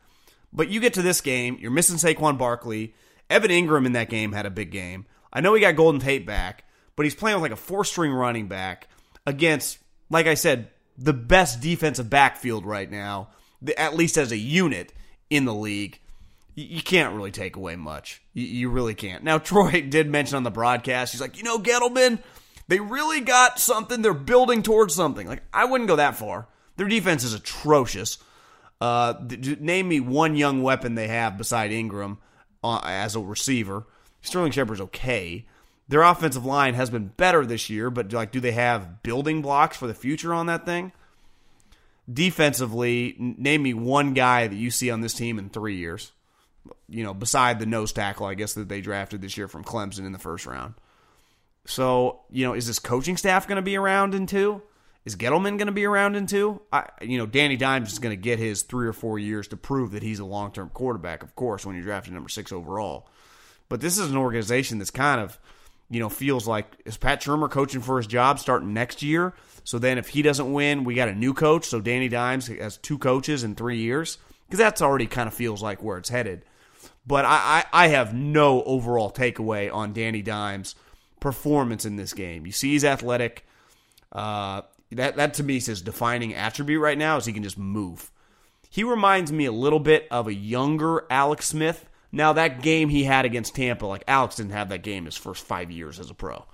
But 0.54 0.70
you 0.70 0.80
get 0.80 0.94
to 0.94 1.02
this 1.02 1.20
game, 1.20 1.58
you're 1.60 1.72
missing 1.72 1.98
Saquon 1.98 2.38
Barkley. 2.38 2.94
Evan 3.30 3.52
Engram 3.52 3.86
in 3.86 3.94
that 3.94 4.10
game 4.10 4.32
had 4.32 4.46
a 4.46 4.52
big 4.52 4.72
game. 4.72 5.08
I 5.34 5.42
know 5.42 5.54
he 5.56 5.62
got 5.62 5.76
Golden 5.76 6.00
Tate 6.00 6.26
back, 6.26 6.64
but 6.96 7.06
he's 7.06 7.16
playing 7.16 7.36
with 7.36 7.42
like 7.42 7.52
a 7.52 7.62
four 7.62 7.84
string 7.84 8.14
running 8.14 8.48
back 8.48 8.88
against, 9.26 9.80
like 10.12 10.28
I 10.28 10.36
said, 10.36 10.70
the 10.98 11.14
best 11.14 11.62
defensive 11.62 12.10
backfield 12.10 12.66
right 12.66 12.90
now, 12.90 13.30
at 13.78 13.96
least 13.96 14.18
as 14.18 14.32
a 14.32 14.38
unit 14.38 14.94
in 15.30 15.46
the 15.46 15.54
league. 15.54 16.00
You 16.56 16.84
can't 16.84 17.16
really 17.16 17.32
take 17.32 17.56
away 17.56 17.76
much. 17.76 18.22
You 18.34 18.70
really 18.70 18.94
can't. 18.94 19.24
Now, 19.24 19.38
Troy 19.40 19.82
did 19.82 20.10
mention 20.10 20.36
on 20.36 20.44
the 20.44 20.52
broadcast, 20.52 21.12
he's 21.12 21.22
like, 21.22 21.38
you 21.38 21.44
know, 21.44 21.58
Gettleman, 21.58 22.20
they 22.68 22.80
really 22.80 23.22
got 23.22 23.60
something. 23.60 24.02
They're 24.02 24.14
building 24.14 24.64
towards 24.64 24.94
something. 24.94 25.28
Like, 25.28 25.44
I 25.54 25.66
wouldn't 25.66 25.88
go 25.88 25.96
that 25.96 26.16
far. 26.16 26.48
Their 26.78 26.88
defense 26.88 27.24
is 27.24 27.34
atrocious. 27.34 28.18
Uh, 28.80 29.14
name 29.60 29.88
me 29.88 30.00
one 30.00 30.36
young 30.36 30.62
weapon 30.62 30.96
they 30.96 31.08
have 31.08 31.38
beside 31.38 31.72
Engram 31.72 32.18
uh, 32.64 32.82
as 32.84 33.16
a 33.16 33.20
receiver. 33.20 33.86
Sterling 34.22 34.52
Shepard's 34.52 34.82
okay. 34.82 35.46
Their 35.88 36.02
offensive 36.02 36.46
line 36.46 36.74
has 36.76 36.90
been 36.90 37.08
better 37.08 37.46
this 37.46 37.70
year, 37.70 37.90
but 37.90 38.12
like, 38.14 38.32
do 38.32 38.40
they 38.40 38.54
have 38.54 39.04
building 39.04 39.42
blocks 39.42 39.78
for 39.78 39.88
the 39.88 39.94
future 39.94 40.34
on 40.34 40.46
that 40.46 40.66
thing? 40.66 40.92
defensively, 42.12 43.16
name 43.18 43.64
me 43.64 43.74
one 43.74 44.14
guy 44.14 44.48
that 44.48 44.56
you 44.56 44.72
see 44.72 44.92
on 44.92 45.02
this 45.02 45.14
team 45.14 45.40
in 45.40 45.50
three 45.50 45.78
years. 45.78 46.12
You 46.88 47.04
know, 47.04 47.14
beside 47.14 47.60
the 47.60 47.66
nose 47.66 47.92
tackle, 47.92 48.26
I 48.26 48.36
guess 48.36 48.54
that 48.54 48.70
they 48.70 48.82
drafted 48.82 49.22
this 49.22 49.38
year 49.38 49.48
from 49.48 49.64
Clemson 49.64 50.06
in 50.06 50.12
the 50.12 50.20
first 50.20 50.46
round. 50.46 50.76
So, 51.66 52.22
you 52.30 52.46
know, 52.46 52.54
is 52.54 52.68
this 52.68 52.80
coaching 52.80 53.18
staff 53.18 53.48
going 53.48 53.58
to 53.58 53.62
be 53.62 53.78
around 53.78 54.16
in 54.16 54.28
two? 54.28 54.62
Is 55.06 55.18
Gettleman 55.18 55.58
going 55.58 55.68
to 55.68 55.74
be 55.74 55.86
around 55.86 56.16
in 56.16 56.28
two? 56.28 56.62
I, 56.72 56.88
you 57.02 57.18
know, 57.18 57.26
Danny 57.26 57.58
Dimes 57.58 57.92
is 57.92 58.00
going 58.00 58.16
to 58.16 58.22
get 58.22 58.40
his 58.40 58.64
three 58.64 58.88
or 58.88 58.94
four 58.94 59.20
years 59.20 59.50
to 59.50 59.58
prove 59.58 59.92
that 59.92 60.04
he's 60.04 60.20
a 60.20 60.26
long 60.26 60.52
term 60.52 60.70
quarterback, 60.70 61.24
of 61.24 61.36
course, 61.36 61.66
when 61.66 61.76
you're 61.76 61.84
drafted 61.84 62.14
number 62.14 62.30
six 62.30 62.52
overall. 62.52 63.10
But 63.68 63.82
this 63.82 63.98
is 63.98 64.10
an 64.10 64.18
organization 64.18 64.78
that's 64.78 64.92
kind 64.92 65.20
of, 65.20 65.40
you 65.90 66.00
know, 66.00 66.10
feels 66.10 66.48
like 66.48 66.66
is 66.86 66.98
Pat 66.98 67.22
Shurmur 67.22 67.50
coaching 67.50 67.82
for 67.82 67.98
his 67.98 68.08
job 68.08 68.40
starting 68.40 68.74
next 68.74 69.02
year? 69.02 69.34
So 69.64 69.80
then 69.80 69.98
if 69.98 70.10
he 70.10 70.22
doesn't 70.22 70.52
win, 70.52 70.84
we 70.84 70.96
got 70.96 71.10
a 71.10 71.16
new 71.16 71.34
coach. 71.34 71.66
So 71.66 71.80
Danny 71.80 72.10
Dimes 72.10 72.48
has 72.48 72.78
two 72.78 72.98
coaches 72.98 73.44
in 73.44 73.56
three 73.56 73.78
years 73.78 74.18
because 74.46 74.60
that's 74.60 74.82
already 74.82 75.08
kind 75.08 75.28
of 75.28 75.34
feels 75.34 75.62
like 75.62 75.82
where 75.82 75.98
it's 75.98 76.10
headed. 76.10 76.44
But 77.06 77.26
I, 77.26 77.66
I, 77.72 77.86
I 77.86 77.88
have 77.88 78.14
no 78.14 78.64
overall 78.64 79.12
takeaway 79.12 79.74
on 79.74 79.94
Danny 79.94 80.22
Dimes' 80.22 80.76
performance 81.20 81.86
in 81.86 81.96
this 81.96 82.14
game. 82.14 82.46
You 82.46 82.52
see, 82.52 82.72
he's 82.72 82.86
athletic. 82.86 83.46
Uh, 84.12 84.62
that 84.92 85.16
that 85.16 85.34
to 85.36 85.44
me 85.44 85.58
is 85.58 85.66
his 85.66 85.82
defining 85.82 86.34
attribute 86.34 86.82
right 86.82 86.98
now 86.98 87.18
is 87.18 87.26
he 87.26 87.34
can 87.34 87.44
just 87.44 87.58
move. 87.58 88.12
He 88.70 88.84
reminds 88.84 89.32
me 89.32 89.46
a 89.46 89.52
little 89.52 89.80
bit 89.80 90.08
of 90.12 90.28
a 90.28 90.34
younger 90.34 91.06
Alex 91.10 91.48
Smith. 91.48 91.86
Now 92.16 92.34
that 92.34 92.62
game 92.62 92.90
he 92.90 93.04
had 93.04 93.26
against 93.26 93.56
Tampa, 93.56 93.88
like 93.88 94.04
Alex 94.08 94.36
didn't 94.36 94.52
have 94.52 94.70
that 94.70 94.84
game 94.84 95.06
his 95.06 95.18
first 95.18 95.44
five 95.44 95.72
years 95.72 96.00
as 96.00 96.12
a 96.12 96.14
pro. 96.14 96.46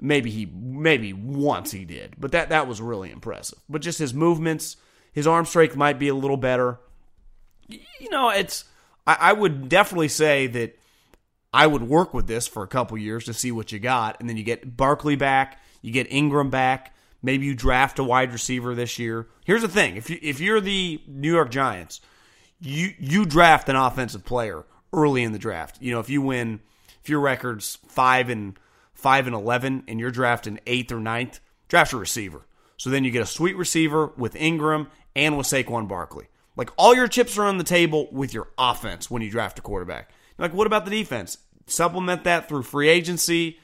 Maybe 0.00 0.30
he 0.30 0.46
maybe 0.46 1.12
once 1.12 1.70
he 1.70 1.84
did, 1.84 2.16
but 2.18 2.32
that 2.32 2.48
that 2.48 2.66
was 2.66 2.82
really 2.82 3.12
impressive. 3.12 3.60
But 3.68 3.82
just 3.82 4.00
his 4.00 4.12
movements, 4.12 4.76
his 5.12 5.28
arm 5.28 5.46
strength 5.46 5.76
might 5.76 6.00
be 6.00 6.08
a 6.08 6.14
little 6.14 6.36
better. 6.36 6.80
You 7.68 8.10
know, 8.10 8.30
it's 8.30 8.64
I, 9.06 9.16
I 9.20 9.32
would 9.32 9.68
definitely 9.68 10.08
say 10.08 10.48
that 10.48 10.76
I 11.52 11.68
would 11.68 11.84
work 11.84 12.12
with 12.12 12.26
this 12.26 12.48
for 12.48 12.64
a 12.64 12.68
couple 12.68 12.98
years 12.98 13.26
to 13.26 13.32
see 13.32 13.52
what 13.52 13.70
you 13.70 13.78
got, 13.78 14.18
and 14.18 14.28
then 14.28 14.36
you 14.36 14.42
get 14.42 14.76
Barkley 14.76 15.14
back, 15.14 15.62
you 15.82 15.92
get 15.92 16.10
Engram 16.10 16.50
back. 16.50 16.94
Maybe 17.22 17.46
you 17.46 17.54
draft 17.54 18.00
a 18.00 18.04
wide 18.04 18.32
receiver 18.32 18.74
this 18.74 18.98
year. 18.98 19.28
Here's 19.44 19.62
the 19.62 19.68
thing: 19.68 19.96
if 19.96 20.10
you 20.10 20.18
if 20.20 20.40
you're 20.40 20.60
the 20.60 21.00
New 21.06 21.32
York 21.32 21.50
Giants, 21.50 22.00
you 22.60 22.92
you 22.98 23.24
draft 23.24 23.68
an 23.68 23.76
offensive 23.76 24.24
player 24.24 24.64
early 24.92 25.22
in 25.22 25.32
the 25.32 25.38
draft. 25.38 25.80
You 25.80 25.92
know, 25.92 26.00
if 26.00 26.10
you 26.10 26.22
win, 26.22 26.60
if 27.02 27.08
your 27.08 27.20
record's 27.20 27.76
five 27.88 28.28
and 28.28 28.58
five 28.94 29.26
and 29.26 29.34
eleven, 29.36 29.84
and 29.88 30.00
you're 30.00 30.10
drafting 30.10 30.60
eighth 30.66 30.92
or 30.92 31.00
ninth, 31.00 31.40
draft 31.68 31.92
a 31.92 31.96
receiver. 31.96 32.46
So 32.76 32.90
then 32.90 33.04
you 33.04 33.10
get 33.10 33.22
a 33.22 33.26
sweet 33.26 33.56
receiver 33.56 34.12
with 34.16 34.34
Engram 34.34 34.88
and 35.14 35.36
with 35.36 35.46
Saquon 35.46 35.88
Barkley. 35.88 36.28
Like 36.56 36.70
all 36.76 36.94
your 36.94 37.08
chips 37.08 37.36
are 37.38 37.44
on 37.44 37.58
the 37.58 37.64
table 37.64 38.08
with 38.10 38.32
your 38.32 38.48
offense 38.58 39.10
when 39.10 39.22
you 39.22 39.30
draft 39.30 39.58
a 39.58 39.62
quarterback. 39.62 40.10
Like 40.38 40.54
what 40.54 40.66
about 40.66 40.84
the 40.84 40.90
defense? 40.90 41.38
Supplement 41.66 42.24
that 42.24 42.48
through 42.48 42.62
free 42.62 42.88
agency 42.88 43.58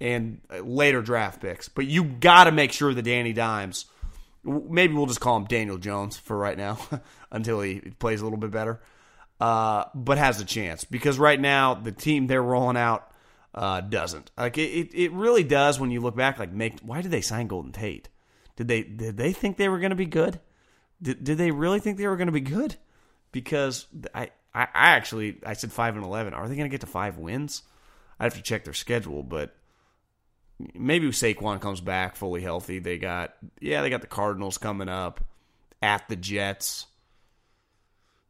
and 0.00 0.40
uh, 0.50 0.58
later 0.58 1.02
draft 1.02 1.40
picks. 1.40 1.68
But 1.68 1.86
you 1.86 2.04
got 2.04 2.44
to 2.44 2.52
make 2.52 2.72
sure 2.72 2.92
that 2.92 3.02
Danny 3.02 3.32
Dimes, 3.32 3.86
maybe 4.44 4.94
we'll 4.94 5.06
just 5.06 5.20
call 5.20 5.36
him 5.36 5.44
Daniel 5.44 5.78
Jones 5.78 6.16
for 6.16 6.36
right 6.36 6.58
now 6.58 6.78
until 7.30 7.60
he 7.60 7.80
plays 7.98 8.20
a 8.20 8.24
little 8.24 8.38
bit 8.38 8.50
better, 8.50 8.80
uh, 9.42 9.88
but 9.92 10.18
has 10.18 10.40
a 10.40 10.44
chance 10.44 10.84
because 10.84 11.18
right 11.18 11.40
now 11.40 11.74
the 11.74 11.90
team 11.90 12.28
they're 12.28 12.40
rolling 12.40 12.76
out 12.76 13.10
uh, 13.52 13.80
doesn't. 13.80 14.30
Like 14.38 14.56
it, 14.56 14.94
it, 14.94 15.10
really 15.10 15.42
does 15.42 15.80
when 15.80 15.90
you 15.90 16.00
look 16.00 16.14
back. 16.14 16.38
Like, 16.38 16.52
make 16.52 16.78
why 16.78 17.02
did 17.02 17.10
they 17.10 17.22
sign 17.22 17.48
Golden 17.48 17.72
Tate? 17.72 18.08
Did 18.54 18.68
they 18.68 18.84
did 18.84 19.16
they 19.16 19.32
think 19.32 19.56
they 19.56 19.68
were 19.68 19.80
going 19.80 19.90
to 19.90 19.96
be 19.96 20.06
good? 20.06 20.38
Did, 21.02 21.24
did 21.24 21.38
they 21.38 21.50
really 21.50 21.80
think 21.80 21.98
they 21.98 22.06
were 22.06 22.16
going 22.16 22.28
to 22.28 22.32
be 22.32 22.40
good? 22.40 22.76
Because 23.32 23.88
I, 24.14 24.30
I, 24.54 24.62
I 24.62 24.90
actually 24.90 25.38
I 25.44 25.54
said 25.54 25.72
five 25.72 25.96
and 25.96 26.04
eleven. 26.04 26.34
Are 26.34 26.46
they 26.46 26.54
going 26.54 26.70
to 26.70 26.72
get 26.72 26.82
to 26.82 26.86
five 26.86 27.18
wins? 27.18 27.64
I 28.20 28.24
have 28.24 28.34
to 28.34 28.42
check 28.42 28.62
their 28.62 28.74
schedule, 28.74 29.24
but 29.24 29.56
maybe 30.72 31.08
Saquon 31.08 31.60
comes 31.60 31.80
back 31.80 32.14
fully 32.14 32.42
healthy. 32.42 32.78
They 32.78 32.96
got 32.96 33.34
yeah, 33.60 33.82
they 33.82 33.90
got 33.90 34.02
the 34.02 34.06
Cardinals 34.06 34.56
coming 34.56 34.88
up 34.88 35.24
at 35.82 36.08
the 36.08 36.14
Jets, 36.14 36.86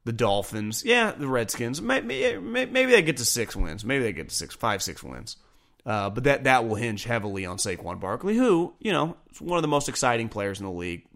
the 0.04 0.12
Dolphins, 0.12 0.84
yeah, 0.84 1.12
the 1.12 1.28
Redskins. 1.28 1.80
Maybe 1.80 2.36
maybe 2.38 2.92
they 2.92 3.02
get 3.02 3.18
to 3.18 3.24
six 3.24 3.54
wins. 3.54 3.84
Maybe 3.84 4.04
they 4.04 4.12
get 4.12 4.28
to 4.28 4.34
six, 4.34 4.54
five, 4.54 4.82
six 4.82 5.02
wins. 5.02 5.36
Uh, 5.84 6.10
but 6.10 6.24
that 6.24 6.44
that 6.44 6.66
will 6.66 6.76
hinge 6.76 7.04
heavily 7.04 7.44
on 7.44 7.56
Saquon 7.56 8.00
Barkley, 8.00 8.36
who 8.36 8.74
you 8.78 8.92
know 8.92 9.16
is 9.30 9.40
one 9.40 9.58
of 9.58 9.62
the 9.62 9.68
most 9.68 9.88
exciting 9.88 10.28
players 10.28 10.60
in 10.60 10.66
the 10.66 10.72
league 10.72 11.06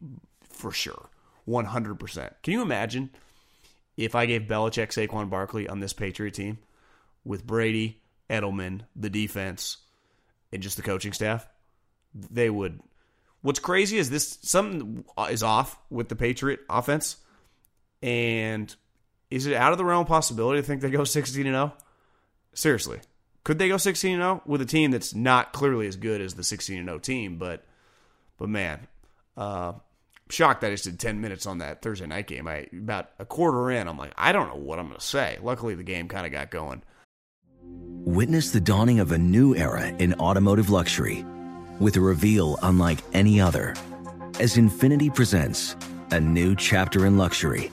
for 0.50 0.72
sure, 0.72 1.08
one 1.44 1.64
hundred 1.64 2.00
percent. 2.00 2.32
Can 2.42 2.52
you 2.52 2.62
imagine 2.62 3.10
if 3.96 4.14
I 4.14 4.26
gave 4.26 4.42
Belichick 4.42 4.88
Saquon 4.88 5.30
Barkley 5.30 5.68
on 5.68 5.80
this 5.80 5.92
Patriot 5.92 6.34
team 6.34 6.58
with 7.24 7.46
Brady, 7.46 8.00
Edelman, 8.28 8.82
the 8.94 9.10
defense? 9.10 9.78
and 10.52 10.62
just 10.62 10.76
the 10.76 10.82
coaching 10.82 11.12
staff, 11.12 11.46
they 12.14 12.50
would. 12.50 12.80
What's 13.42 13.58
crazy 13.58 13.98
is 13.98 14.10
this 14.10 14.38
something 14.42 15.04
is 15.30 15.42
off 15.42 15.78
with 15.90 16.08
the 16.08 16.16
Patriot 16.16 16.60
offense, 16.68 17.16
and 18.06 18.74
is 19.30 19.46
it 19.46 19.54
out 19.54 19.72
of 19.72 19.78
the 19.78 19.84
realm 19.84 20.02
of 20.02 20.06
possibility 20.06 20.60
to 20.60 20.66
think 20.66 20.80
they 20.80 20.90
go 20.90 21.04
sixteen 21.04 21.46
and 21.46 21.54
zero? 21.54 21.74
Seriously, 22.54 23.00
could 23.44 23.58
they 23.58 23.68
go 23.68 23.76
sixteen 23.76 24.14
and 24.14 24.22
zero 24.22 24.42
with 24.46 24.62
a 24.62 24.66
team 24.66 24.92
that's 24.92 25.14
not 25.14 25.52
clearly 25.52 25.88
as 25.88 25.96
good 25.96 26.20
as 26.20 26.34
the 26.34 26.44
sixteen 26.44 26.78
and 26.78 26.88
zero 26.88 26.98
team? 27.00 27.36
But, 27.36 27.64
but 28.38 28.48
man, 28.48 28.86
uh, 29.36 29.72
shocked 30.30 30.60
that 30.60 30.68
I 30.68 30.70
just 30.70 30.84
did 30.84 31.00
ten 31.00 31.20
minutes 31.20 31.46
on 31.46 31.58
that 31.58 31.82
Thursday 31.82 32.06
night 32.06 32.28
game. 32.28 32.46
I 32.46 32.68
about 32.72 33.10
a 33.18 33.24
quarter 33.24 33.72
in, 33.72 33.88
I'm 33.88 33.98
like, 33.98 34.14
I 34.16 34.30
don't 34.30 34.48
know 34.48 34.54
what 34.54 34.78
I'm 34.78 34.86
going 34.86 35.00
to 35.00 35.04
say. 35.04 35.38
Luckily, 35.42 35.74
the 35.74 35.82
game 35.82 36.06
kind 36.06 36.24
of 36.24 36.32
got 36.32 36.50
going. 36.50 36.82
Witness 38.04 38.52
the 38.52 38.60
dawning 38.60 39.00
of 39.00 39.10
a 39.10 39.18
new 39.18 39.56
era 39.56 39.88
in 39.88 40.14
automotive 40.14 40.70
luxury 40.70 41.24
with 41.80 41.96
a 41.96 42.00
reveal 42.00 42.56
unlike 42.62 43.00
any 43.12 43.40
other 43.40 43.74
as 44.38 44.56
Infiniti 44.56 45.12
presents 45.12 45.74
a 46.12 46.20
new 46.20 46.54
chapter 46.54 47.04
in 47.04 47.18
luxury, 47.18 47.72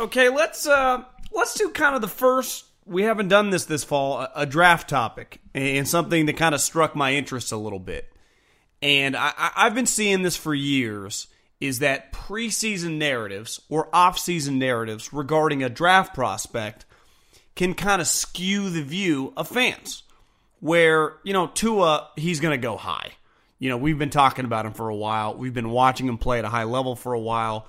Okay, 0.00 0.30
let's 0.30 0.66
uh 0.66 1.04
let's 1.30 1.52
do 1.54 1.68
kind 1.68 1.94
of 1.94 2.00
the 2.00 2.08
first. 2.08 2.64
We 2.86 3.02
haven't 3.02 3.28
done 3.28 3.50
this 3.50 3.66
this 3.66 3.84
fall. 3.84 4.18
A, 4.18 4.30
a 4.34 4.46
draft 4.46 4.88
topic 4.88 5.42
and 5.54 5.86
something 5.86 6.24
that 6.24 6.38
kind 6.38 6.54
of 6.54 6.62
struck 6.62 6.96
my 6.96 7.12
interest 7.12 7.52
a 7.52 7.58
little 7.58 7.78
bit. 7.78 8.10
And 8.80 9.14
I, 9.14 9.32
I've 9.54 9.74
been 9.74 9.84
seeing 9.84 10.22
this 10.22 10.36
for 10.36 10.54
years. 10.54 11.26
Is 11.60 11.80
that 11.80 12.14
preseason 12.14 12.96
narratives 12.96 13.60
or 13.68 13.94
off-season 13.94 14.58
narratives 14.58 15.12
regarding 15.12 15.62
a 15.62 15.68
draft 15.68 16.14
prospect 16.14 16.86
can 17.54 17.74
kind 17.74 18.00
of 18.00 18.08
skew 18.08 18.70
the 18.70 18.82
view 18.82 19.34
of 19.36 19.48
fans. 19.48 20.04
Where 20.60 21.16
you 21.24 21.34
know 21.34 21.48
Tua, 21.48 22.08
he's 22.16 22.40
going 22.40 22.58
to 22.58 22.62
go 22.62 22.78
high. 22.78 23.10
You 23.58 23.68
know 23.68 23.76
we've 23.76 23.98
been 23.98 24.08
talking 24.08 24.46
about 24.46 24.64
him 24.64 24.72
for 24.72 24.88
a 24.88 24.96
while. 24.96 25.34
We've 25.34 25.52
been 25.52 25.68
watching 25.68 26.08
him 26.08 26.16
play 26.16 26.38
at 26.38 26.46
a 26.46 26.48
high 26.48 26.64
level 26.64 26.96
for 26.96 27.12
a 27.12 27.20
while. 27.20 27.68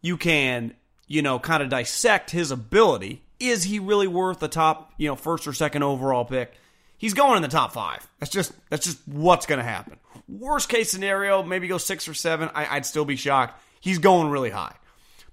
You 0.00 0.16
can 0.16 0.74
you 1.06 1.22
know, 1.22 1.38
kind 1.38 1.62
of 1.62 1.68
dissect 1.68 2.30
his 2.30 2.50
ability. 2.50 3.22
Is 3.38 3.64
he 3.64 3.78
really 3.78 4.06
worth 4.06 4.40
the 4.40 4.48
top, 4.48 4.92
you 4.96 5.08
know, 5.08 5.16
first 5.16 5.46
or 5.46 5.52
second 5.52 5.82
overall 5.82 6.24
pick? 6.24 6.52
He's 6.98 7.14
going 7.14 7.36
in 7.36 7.42
the 7.42 7.48
top 7.48 7.72
five. 7.72 8.06
That's 8.18 8.32
just 8.32 8.52
that's 8.70 8.86
just 8.86 9.06
what's 9.06 9.46
going 9.46 9.58
to 9.58 9.64
happen. 9.64 9.98
Worst 10.28 10.68
case 10.68 10.90
scenario, 10.90 11.42
maybe 11.42 11.68
go 11.68 11.78
six 11.78 12.08
or 12.08 12.14
seven. 12.14 12.50
I, 12.54 12.76
would 12.76 12.86
still 12.86 13.04
be 13.04 13.16
shocked. 13.16 13.62
He's 13.80 13.98
going 13.98 14.30
really 14.30 14.50
high. 14.50 14.74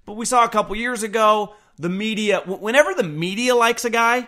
But 0.06 0.18
we 0.18 0.26
saw 0.26 0.44
a 0.44 0.50
couple 0.50 0.76
years 0.76 1.04
ago 1.04 1.56
the 1.78 1.90
media. 1.90 2.42
Whenever 2.42 2.94
the 2.94 3.04
media 3.04 3.56
likes 3.56 3.86
a 3.86 3.90
guy, 3.90 4.28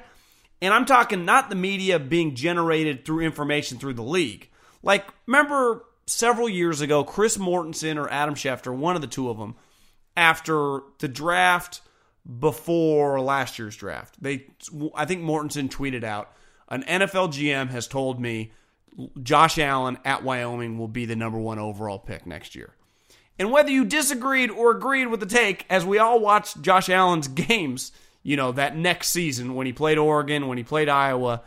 and 0.62 0.74
I'm 0.74 0.86
talking 0.86 1.26
not 1.26 1.50
the 1.50 1.56
media 1.56 2.00
being 2.00 2.36
generated 2.36 3.06
through 3.06 3.26
information 3.26 3.78
through 3.78 3.96
the 3.96 4.04
league. 4.04 4.50
Like 4.82 5.06
remember 5.28 5.84
several 6.06 6.48
years 6.48 6.80
ago, 6.80 7.04
Chris 7.04 7.38
Mortensen 7.38 7.98
or 7.98 8.10
Adam 8.10 8.36
Schefter, 8.36 8.74
one 8.74 8.96
of 8.96 9.02
the 9.02 9.08
two 9.08 9.30
of 9.30 9.38
them 9.38 9.56
after 10.16 10.82
the 11.00 11.08
draft 11.08 11.82
before 12.40 13.20
last 13.22 13.60
year's 13.60 13.76
draft. 13.76 14.22
They 14.22 14.48
I 14.96 15.06
think 15.06 15.22
Mortensen 15.22 15.70
tweeted 15.70 16.04
out 16.04 16.32
an 16.68 16.84
NFL 16.84 17.34
GM 17.34 17.70
has 17.70 17.88
told 17.88 18.20
me 18.20 18.52
Josh 19.22 19.60
Allen 19.60 19.98
at 20.06 20.24
Wyoming 20.24 20.78
will 20.78 20.88
be 20.88 21.06
the 21.06 21.16
number 21.16 21.38
1 21.38 21.60
overall 21.60 22.00
pick 22.00 22.26
next 22.26 22.56
year. 22.56 22.74
And 23.38 23.52
whether 23.52 23.70
you 23.70 23.84
disagreed 23.84 24.50
or 24.50 24.72
agreed 24.72 25.08
with 25.08 25.20
the 25.20 25.26
take 25.26 25.66
as 25.70 25.86
we 25.86 26.00
all 26.00 26.20
watched 26.20 26.62
Josh 26.62 26.90
Allen's 26.90 27.28
games, 27.28 27.92
you 28.24 28.38
know, 28.38 28.52
that 28.54 28.78
next 28.78 29.10
season 29.10 29.54
when 29.54 29.68
he 29.68 29.74
played 29.74 29.98
Oregon, 29.98 30.48
when 30.48 30.58
he 30.58 30.64
played 30.64 30.90
Iowa, 30.90 31.42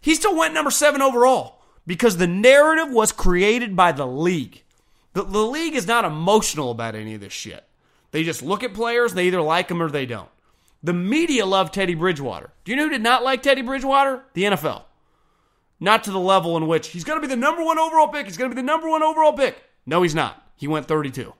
he 0.00 0.14
still 0.14 0.36
went 0.36 0.54
number 0.54 0.70
7 0.70 1.02
overall 1.02 1.60
because 1.86 2.16
the 2.16 2.26
narrative 2.26 2.92
was 2.92 3.12
created 3.12 3.76
by 3.76 3.92
the 3.92 4.06
league. 4.06 4.62
The, 5.12 5.24
the 5.24 5.44
league 5.44 5.74
is 5.74 5.86
not 5.86 6.04
emotional 6.04 6.70
about 6.70 6.94
any 6.94 7.14
of 7.14 7.20
this 7.20 7.32
shit. 7.32 7.64
They 8.14 8.22
just 8.22 8.44
look 8.44 8.62
at 8.62 8.74
players, 8.74 9.12
they 9.12 9.26
either 9.26 9.40
like 9.42 9.66
them 9.66 9.82
or 9.82 9.90
they 9.90 10.06
don't. 10.06 10.28
The 10.84 10.92
media 10.92 11.44
love 11.44 11.72
Teddy 11.72 11.96
Bridgewater. 11.96 12.52
Do 12.62 12.70
you 12.70 12.76
know 12.76 12.84
who 12.84 12.90
did 12.90 13.02
not 13.02 13.24
like 13.24 13.42
Teddy 13.42 13.60
Bridgewater? 13.60 14.22
The 14.34 14.44
NFL. 14.44 14.84
Not 15.80 16.04
to 16.04 16.12
the 16.12 16.20
level 16.20 16.56
in 16.56 16.68
which 16.68 16.90
he's 16.90 17.02
going 17.02 17.20
to 17.20 17.26
be 17.26 17.28
the 17.28 17.34
number 17.34 17.64
one 17.64 17.76
overall 17.76 18.06
pick. 18.06 18.26
He's 18.26 18.36
going 18.36 18.52
to 18.52 18.54
be 18.54 18.62
the 18.62 18.64
number 18.64 18.88
one 18.88 19.02
overall 19.02 19.32
pick. 19.32 19.60
No, 19.84 20.02
he's 20.02 20.14
not. 20.14 20.46
He 20.54 20.68
went 20.68 20.86
32. 20.86 21.34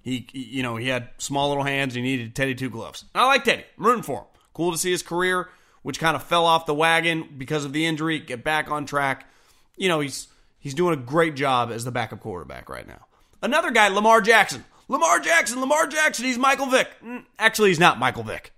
He, 0.00 0.26
you 0.32 0.62
know, 0.62 0.76
he 0.76 0.88
had 0.88 1.10
small 1.18 1.50
little 1.50 1.64
hands. 1.64 1.92
He 1.92 2.00
needed 2.00 2.34
Teddy 2.34 2.54
two 2.54 2.70
gloves. 2.70 3.04
I 3.14 3.26
like 3.26 3.44
Teddy. 3.44 3.66
I'm 3.76 3.84
rooting 3.84 4.02
for 4.02 4.20
him. 4.20 4.26
Cool 4.54 4.72
to 4.72 4.78
see 4.78 4.92
his 4.92 5.02
career, 5.02 5.50
which 5.82 6.00
kind 6.00 6.16
of 6.16 6.22
fell 6.22 6.46
off 6.46 6.64
the 6.64 6.72
wagon 6.72 7.34
because 7.36 7.66
of 7.66 7.74
the 7.74 7.84
injury, 7.84 8.18
get 8.18 8.42
back 8.42 8.70
on 8.70 8.86
track. 8.86 9.28
You 9.76 9.90
know, 9.90 10.00
he's 10.00 10.28
he's 10.58 10.72
doing 10.72 10.94
a 10.94 11.02
great 11.02 11.34
job 11.34 11.70
as 11.70 11.84
the 11.84 11.92
backup 11.92 12.20
quarterback 12.20 12.70
right 12.70 12.88
now. 12.88 13.04
Another 13.42 13.70
guy, 13.70 13.88
Lamar 13.88 14.22
Jackson. 14.22 14.64
Lamar 14.88 15.20
Jackson, 15.20 15.60
Lamar 15.60 15.86
Jackson, 15.86 16.24
he's 16.24 16.38
Michael 16.38 16.66
Vick. 16.66 16.88
Mm, 17.04 17.24
actually, 17.38 17.70
he's 17.70 17.80
not 17.80 17.98
Michael 17.98 18.22
Vick. 18.22 18.52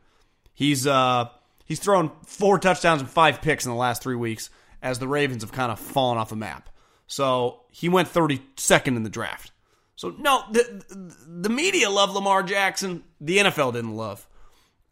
He's 0.53 0.87
uh 0.87 1.29
he's 1.65 1.79
thrown 1.79 2.11
four 2.27 2.59
touchdowns 2.59 3.01
and 3.01 3.11
five 3.11 3.41
picks 3.41 3.65
in 3.65 3.71
the 3.71 3.77
last 3.77 4.03
three 4.03 4.17
weeks 4.17 4.51
as 4.83 4.99
the 4.99 5.09
Ravens 5.09 5.43
have 5.43 5.53
kind 5.53 5.73
of 5.73 5.79
fallen 5.79 6.19
off 6.19 6.31
the 6.31 6.37
map. 6.37 6.69
So 7.07 7.61
he 7.71 7.89
went 7.89 8.13
32nd 8.13 8.97
in 8.97 9.03
the 9.03 9.11
draft. 9.11 9.53
So 9.97 10.15
no, 10.19 10.45
the 10.53 10.85
the 11.27 11.49
media 11.49 11.91
love 11.91 12.13
Lamar 12.13 12.43
Jackson. 12.43 13.03
The 13.21 13.39
NFL 13.39 13.73
didn't 13.73 13.97
love 13.97 14.27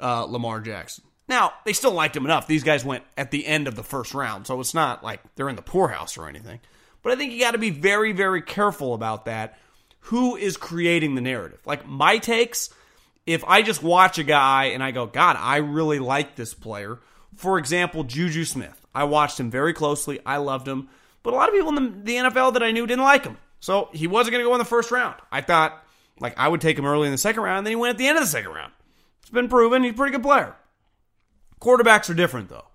uh, 0.01 0.25
Lamar 0.25 0.61
Jackson. 0.61 1.05
Now 1.29 1.53
they 1.65 1.73
still 1.73 1.93
liked 1.93 2.17
him 2.17 2.25
enough. 2.25 2.47
These 2.47 2.65
guys 2.65 2.85
went 2.85 3.05
at 3.17 3.31
the 3.31 3.47
end 3.47 3.69
of 3.69 3.77
the 3.77 3.85
first 3.85 4.15
round, 4.15 4.47
so 4.47 4.59
it's 4.61 4.75
not 4.75 5.05
like 5.05 5.21
they're 5.37 5.49
in 5.49 5.57
the 5.57 5.63
poorhouse 5.63 6.17
or 6.17 6.29
anything. 6.29 6.61
But 7.03 7.13
I 7.13 7.17
think 7.17 7.33
you 7.33 7.41
got 7.41 7.53
to 7.53 7.59
be 7.59 7.71
very, 7.71 8.13
very 8.13 8.43
careful 8.43 8.95
about 8.95 9.27
that 9.27 9.59
who 10.07 10.37
is 10.37 10.57
creating 10.57 11.15
the 11.17 11.21
narrative. 11.21 11.59
Like 11.67 11.87
my 11.87 12.19
takes, 12.19 12.71
if 13.27 13.43
I 13.45 13.63
just 13.63 13.83
watch 13.83 14.19
a 14.19 14.25
guy 14.25 14.67
and 14.67 14.83
I 14.83 14.93
go, 14.93 15.07
God, 15.07 15.37
I 15.37 15.57
really 15.57 15.99
like 15.99 16.37
this 16.37 16.55
player. 16.55 17.01
For 17.35 17.59
example, 17.59 18.05
Juju 18.05 18.45
Smith. 18.45 18.81
I 18.95 19.05
watched 19.05 19.41
him 19.41 19.51
very 19.51 19.73
closely. 19.73 20.21
I 20.25 20.37
loved 20.37 20.69
him. 20.69 20.89
But 21.25 21.35
a 21.35 21.37
lot 21.37 21.49
of 21.49 21.57
people 21.57 21.77
in 21.77 22.05
the, 22.05 22.17
NFL 22.17 22.53
that 22.53 22.63
I 22.63 22.71
knew 22.71 22.87
didn't 22.87 23.03
like 23.03 23.25
him. 23.25 23.37
So 23.59 23.89
he 23.93 24.07
wasn't 24.07 24.33
going 24.33 24.45
to 24.45 24.49
go 24.49 24.55
in 24.55 24.61
the 24.61 24.65
first 24.65 24.93
round. 24.93 25.17
I 25.33 25.41
thought, 25.41 25.85
like, 26.21 26.39
I 26.39 26.47
would 26.47 26.61
take 26.61 26.79
him 26.79 26.87
early 26.87 27.07
in 27.07 27.13
the 27.13 27.19
second 27.19 27.43
round, 27.43 27.59
and 27.59 27.67
then 27.67 27.73
he 27.73 27.77
went 27.77 27.91
at 27.91 27.99
the 27.99 28.07
end 28.07 28.17
of 28.17 28.23
the 28.23 28.31
second 28.31 28.53
round. 28.53 28.73
It's 29.23 29.31
been 29.31 29.49
proven 29.49 29.83
he's 29.83 29.93
a 29.93 29.97
pretty 29.97 30.13
good 30.13 30.23
player. 30.23 30.55
Quarterbacks 31.61 32.09
are 32.09 32.15
different, 32.15 32.49
though, 32.49 32.69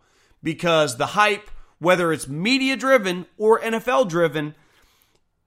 because 0.44 0.98
the 0.98 1.06
hype, 1.08 1.50
whether 1.80 2.12
it's 2.12 2.28
media 2.28 2.76
driven 2.76 3.26
or 3.38 3.62
NFL 3.62 4.10
driven, 4.10 4.54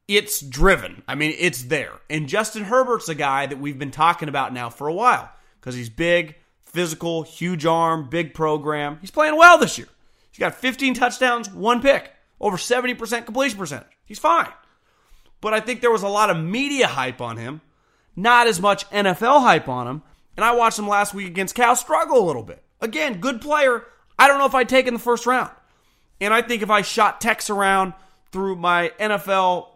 it's 0.08 0.40
driven. 0.40 1.02
I 1.08 1.14
mean, 1.14 1.34
it's 1.38 1.64
there. 1.64 1.92
And 2.10 2.28
Justin 2.28 2.64
Herbert's 2.64 3.08
a 3.08 3.14
guy 3.14 3.46
that 3.46 3.58
we've 3.58 3.78
been 3.78 3.90
talking 3.90 4.28
about 4.28 4.52
now 4.52 4.70
for 4.70 4.86
a 4.86 4.92
while 4.92 5.30
because 5.60 5.74
he's 5.74 5.88
big, 5.88 6.36
physical, 6.62 7.22
huge 7.22 7.64
arm, 7.64 8.08
big 8.10 8.34
program. 8.34 8.98
He's 9.00 9.10
playing 9.10 9.36
well 9.36 9.58
this 9.58 9.78
year. 9.78 9.88
He's 10.30 10.38
got 10.38 10.54
15 10.54 10.94
touchdowns, 10.94 11.48
one 11.50 11.80
pick, 11.80 12.12
over 12.40 12.56
70% 12.56 13.24
completion 13.24 13.58
percentage. 13.58 13.96
He's 14.04 14.18
fine. 14.18 14.48
But 15.40 15.54
I 15.54 15.60
think 15.60 15.80
there 15.80 15.90
was 15.90 16.02
a 16.02 16.08
lot 16.08 16.30
of 16.30 16.36
media 16.36 16.86
hype 16.86 17.20
on 17.20 17.36
him, 17.36 17.60
not 18.16 18.46
as 18.46 18.60
much 18.60 18.88
NFL 18.90 19.42
hype 19.42 19.68
on 19.68 19.86
him. 19.86 20.02
And 20.36 20.44
I 20.44 20.54
watched 20.54 20.78
him 20.78 20.88
last 20.88 21.14
week 21.14 21.28
against 21.28 21.54
Cal 21.54 21.76
struggle 21.76 22.18
a 22.18 22.26
little 22.26 22.42
bit. 22.42 22.62
Again, 22.80 23.20
good 23.20 23.40
player. 23.40 23.84
I 24.18 24.26
don't 24.26 24.38
know 24.38 24.46
if 24.46 24.54
I'd 24.54 24.68
take 24.68 24.86
in 24.86 24.94
the 24.94 25.00
first 25.00 25.26
round. 25.26 25.50
And 26.20 26.34
I 26.34 26.42
think 26.42 26.62
if 26.62 26.70
I 26.70 26.82
shot 26.82 27.20
texts 27.20 27.50
around 27.50 27.94
through 28.32 28.56
my 28.56 28.92
NFL 28.98 29.68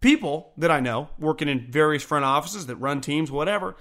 people 0.00 0.52
that 0.56 0.70
I 0.70 0.80
know 0.80 1.08
working 1.18 1.48
in 1.48 1.70
various 1.70 2.02
front 2.02 2.24
offices 2.24 2.66
that 2.66 2.76
run 2.76 3.00
teams, 3.00 3.30
whatever, 3.30 3.76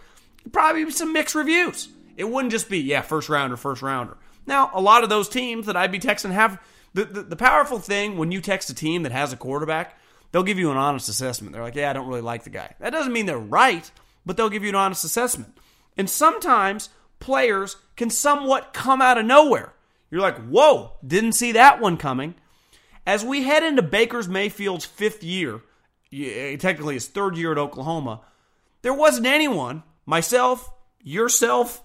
probably 0.51 0.89
some 0.91 1.13
mixed 1.13 1.36
reviews. 1.36 1.89
It 2.17 2.30
wouldn't 2.30 2.51
just 2.51 2.69
be, 2.69 2.80
yeah, 2.80 3.01
first 3.01 3.30
rounder, 3.30 3.58
first 3.58 3.82
rounder. 3.82 4.17
Now, 4.47 4.71
a 4.73 4.82
lot 4.82 5.04
of 5.04 5.10
those 5.10 5.28
teams 5.28 5.65
that 5.65 5.75
I'd 5.75 5.91
be 5.91 5.99
texting 5.99 6.32
have 6.32 6.62
the, 6.93 7.06
the, 7.06 7.23
the 7.23 7.36
powerful 7.36 7.80
thing 7.80 8.17
when 8.17 8.32
you 8.32 8.41
text 8.41 8.69
a 8.69 8.73
team 8.73 9.04
that 9.04 9.12
has 9.12 9.34
a 9.34 9.38
quarterback, 9.38 9.97
they'll 10.32 10.43
give 10.43 10.60
you 10.60 10.71
an 10.71 10.78
honest 10.78 11.10
assessment. 11.10 11.54
They're 11.54 11.63
like, 11.63 11.75
yeah, 11.75 11.89
I 11.89 11.93
don't 11.93 12.08
really 12.08 12.21
like 12.21 12.43
the 12.43 12.49
guy. 12.49 12.73
That 12.80 12.91
doesn't 12.91 13.12
mean 13.12 13.25
they're 13.25 13.38
right, 13.38 13.89
but 14.25 14.38
they'll 14.38 14.49
give 14.49 14.63
you 14.63 14.69
an 14.69 14.75
honest 14.75 15.04
assessment. 15.04 15.58
And 15.97 16.10
sometimes 16.10 16.89
players 17.19 17.78
can 17.95 18.10
somewhat 18.10 18.73
come 18.73 19.01
out 19.01 19.17
of 19.17 19.25
nowhere. 19.25 19.73
You're 20.10 20.21
like, 20.21 20.38
whoa, 20.47 20.93
didn't 21.06 21.34
see 21.34 21.54
that 21.54 21.82
one 21.82 21.97
coming. 21.97 22.36
As 23.06 23.25
we 23.25 23.43
head 23.43 23.63
into 23.63 23.82
Baker's 23.82 24.28
Mayfield's 24.28 24.86
fifth 24.86 25.23
year, 25.23 25.62
technically 26.58 26.95
his 26.95 27.08
third 27.08 27.38
year 27.38 27.51
at 27.51 27.58
Oklahoma, 27.58 28.21
there 28.82 28.93
wasn't 28.93 29.28
anyone, 29.28 29.84
myself, 30.06 30.71
yourself, 31.01 31.84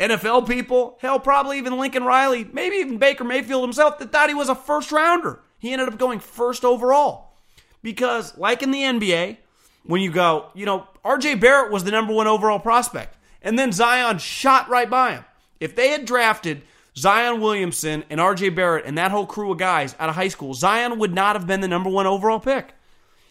NFL 0.00 0.46
people, 0.46 0.98
hell, 1.00 1.20
probably 1.20 1.58
even 1.58 1.78
Lincoln 1.78 2.04
Riley, 2.04 2.44
maybe 2.52 2.76
even 2.76 2.98
Baker 2.98 3.24
Mayfield 3.24 3.62
himself, 3.62 3.98
that 3.98 4.12
thought 4.12 4.28
he 4.28 4.34
was 4.34 4.48
a 4.48 4.54
first 4.54 4.92
rounder. 4.92 5.40
He 5.58 5.72
ended 5.72 5.88
up 5.88 5.98
going 5.98 6.20
first 6.20 6.64
overall. 6.64 7.34
Because, 7.82 8.36
like 8.36 8.62
in 8.62 8.70
the 8.70 8.82
NBA, 8.82 9.38
when 9.84 10.00
you 10.00 10.10
go, 10.10 10.50
you 10.54 10.66
know, 10.66 10.86
RJ 11.04 11.40
Barrett 11.40 11.72
was 11.72 11.84
the 11.84 11.90
number 11.90 12.12
one 12.12 12.26
overall 12.26 12.58
prospect, 12.58 13.16
and 13.42 13.58
then 13.58 13.72
Zion 13.72 14.18
shot 14.18 14.68
right 14.68 14.88
by 14.88 15.12
him. 15.12 15.24
If 15.60 15.74
they 15.74 15.88
had 15.88 16.04
drafted 16.04 16.62
Zion 16.96 17.40
Williamson 17.40 18.04
and 18.10 18.20
RJ 18.20 18.54
Barrett 18.54 18.84
and 18.84 18.98
that 18.98 19.10
whole 19.10 19.26
crew 19.26 19.52
of 19.52 19.58
guys 19.58 19.94
out 19.98 20.08
of 20.08 20.14
high 20.14 20.28
school, 20.28 20.54
Zion 20.54 20.98
would 20.98 21.14
not 21.14 21.36
have 21.36 21.46
been 21.46 21.60
the 21.60 21.68
number 21.68 21.90
one 21.90 22.06
overall 22.06 22.40
pick. 22.40 22.74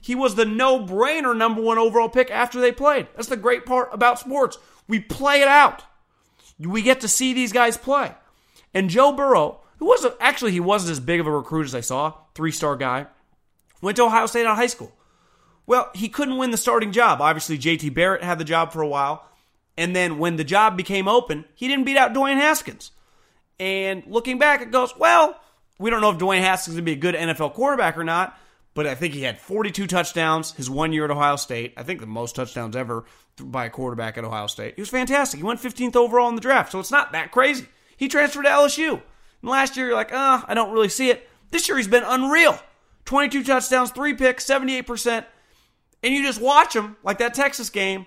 He 0.07 0.15
was 0.15 0.35
the 0.35 0.45
no 0.45 0.79
brainer 0.79 1.35
number 1.35 1.61
one 1.61 1.77
overall 1.77 2.07
pick 2.07 2.31
after 2.31 2.61
they 2.61 2.71
played. 2.71 3.07
That's 3.13 3.27
the 3.27 3.35
great 3.35 3.65
part 3.65 3.89
about 3.91 4.19
sports. 4.19 4.57
We 4.87 5.01
play 5.01 5.41
it 5.41 5.49
out. 5.49 5.83
We 6.57 6.81
get 6.81 7.01
to 7.01 7.09
see 7.09 7.33
these 7.33 7.51
guys 7.51 7.75
play. 7.75 8.15
And 8.73 8.89
Joe 8.89 9.11
Burrow, 9.11 9.59
who 9.79 9.85
wasn't 9.85 10.15
actually 10.21 10.53
he 10.53 10.61
wasn't 10.61 10.93
as 10.93 11.01
big 11.01 11.19
of 11.19 11.27
a 11.27 11.31
recruit 11.31 11.65
as 11.65 11.75
I 11.75 11.81
saw, 11.81 12.13
three 12.35 12.53
star 12.53 12.77
guy, 12.77 13.07
went 13.81 13.97
to 13.97 14.03
Ohio 14.03 14.27
State 14.27 14.45
out 14.45 14.53
of 14.53 14.57
high 14.57 14.67
school. 14.67 14.93
Well, 15.65 15.91
he 15.93 16.07
couldn't 16.07 16.37
win 16.37 16.51
the 16.51 16.57
starting 16.57 16.93
job. 16.93 17.19
Obviously, 17.19 17.57
JT 17.57 17.93
Barrett 17.93 18.23
had 18.23 18.39
the 18.39 18.45
job 18.45 18.71
for 18.71 18.81
a 18.81 18.87
while. 18.87 19.27
And 19.77 19.93
then 19.93 20.19
when 20.19 20.37
the 20.37 20.45
job 20.45 20.77
became 20.77 21.09
open, 21.09 21.43
he 21.53 21.67
didn't 21.67 21.83
beat 21.83 21.97
out 21.97 22.13
Dwayne 22.13 22.37
Haskins. 22.37 22.91
And 23.59 24.03
looking 24.07 24.39
back, 24.39 24.61
it 24.61 24.71
goes, 24.71 24.93
well, 24.97 25.37
we 25.77 25.89
don't 25.89 25.99
know 25.99 26.11
if 26.11 26.17
Dwayne 26.17 26.39
Haskins 26.39 26.75
is 26.75 26.79
going 26.79 26.85
to 26.85 26.91
be 26.91 26.97
a 26.97 27.11
good 27.11 27.15
NFL 27.15 27.55
quarterback 27.55 27.97
or 27.97 28.05
not, 28.05 28.39
but 28.77 28.85
I 28.85 28.93
think 28.93 29.15
he 29.15 29.23
had 29.23 29.39
42 29.39 29.87
touchdowns 29.87 30.51
his 30.51 30.69
one 30.69 30.93
year 30.93 31.05
at 31.05 31.09
Ohio 31.09 31.35
State. 31.35 31.73
I 31.77 31.81
think 31.81 31.99
the 31.99 32.05
most 32.05 32.35
touchdowns 32.35 32.75
ever 32.75 33.05
by 33.41 33.65
a 33.65 33.71
quarterback 33.71 34.19
at 34.19 34.23
Ohio 34.23 34.45
State. 34.45 34.75
He 34.75 34.81
was 34.83 34.89
fantastic. 34.89 35.39
He 35.39 35.43
went 35.43 35.59
15th 35.59 35.95
overall 35.95 36.29
in 36.29 36.35
the 36.35 36.41
draft, 36.41 36.71
so 36.71 36.79
it's 36.79 36.91
not 36.91 37.11
that 37.11 37.31
crazy. 37.31 37.65
He 37.97 38.07
transferred 38.07 38.43
to 38.43 38.49
LSU. 38.49 39.01
And 39.41 39.49
last 39.49 39.77
year, 39.77 39.87
you're 39.87 39.95
like, 39.95 40.11
ah, 40.13 40.43
oh, 40.43 40.45
I 40.47 40.53
don't 40.53 40.71
really 40.71 40.89
see 40.89 41.09
it. 41.09 41.27
This 41.49 41.67
year, 41.67 41.77
he's 41.77 41.87
been 41.87 42.03
unreal. 42.05 42.59
22 43.05 43.43
touchdowns, 43.45 43.89
three 43.89 44.13
picks, 44.13 44.45
78%. 44.45 45.25
And 46.03 46.13
you 46.13 46.21
just 46.21 46.39
watch 46.39 46.75
him, 46.75 46.97
like 47.03 47.17
that 47.17 47.33
Texas 47.33 47.71
game. 47.71 48.05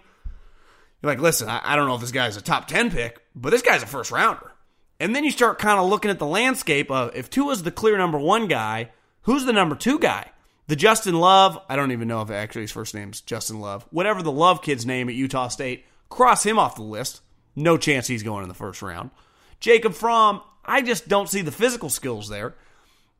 You're 1.02 1.10
like, 1.10 1.18
listen, 1.18 1.48
I, 1.48 1.60
I 1.64 1.74
don't 1.74 1.88
know 1.88 1.96
if 1.96 2.00
this 2.00 2.12
guy's 2.12 2.36
a 2.36 2.40
top 2.40 2.68
10 2.68 2.92
pick, 2.92 3.20
but 3.34 3.50
this 3.50 3.62
guy's 3.62 3.82
a 3.82 3.86
first 3.86 4.12
rounder. 4.12 4.52
And 5.00 5.16
then 5.16 5.24
you 5.24 5.32
start 5.32 5.58
kind 5.58 5.80
of 5.80 5.88
looking 5.88 6.12
at 6.12 6.20
the 6.20 6.26
landscape 6.26 6.92
of 6.92 7.16
if 7.16 7.28
Tua's 7.28 7.64
the 7.64 7.72
clear 7.72 7.98
number 7.98 8.18
one 8.18 8.46
guy, 8.46 8.90
who's 9.22 9.46
the 9.46 9.52
number 9.52 9.74
two 9.74 9.98
guy? 9.98 10.30
The 10.66 10.76
Justin 10.76 11.18
Love, 11.18 11.58
I 11.68 11.76
don't 11.76 11.92
even 11.92 12.08
know 12.08 12.22
if 12.22 12.30
actually 12.30 12.62
his 12.62 12.72
first 12.72 12.94
name's 12.94 13.20
Justin 13.20 13.60
Love. 13.60 13.86
Whatever 13.90 14.22
the 14.22 14.30
Love 14.30 14.62
kid's 14.62 14.86
name 14.86 15.08
at 15.08 15.14
Utah 15.14 15.48
State, 15.48 15.84
cross 16.08 16.44
him 16.44 16.58
off 16.58 16.76
the 16.76 16.82
list. 16.82 17.22
No 17.56 17.76
chance 17.76 18.06
he's 18.06 18.22
going 18.22 18.42
in 18.42 18.48
the 18.48 18.54
first 18.54 18.80
round. 18.80 19.10
Jacob 19.58 19.94
Fromm, 19.94 20.42
I 20.64 20.82
just 20.82 21.08
don't 21.08 21.28
see 21.28 21.42
the 21.42 21.52
physical 21.52 21.90
skills 21.90 22.28
there. 22.28 22.54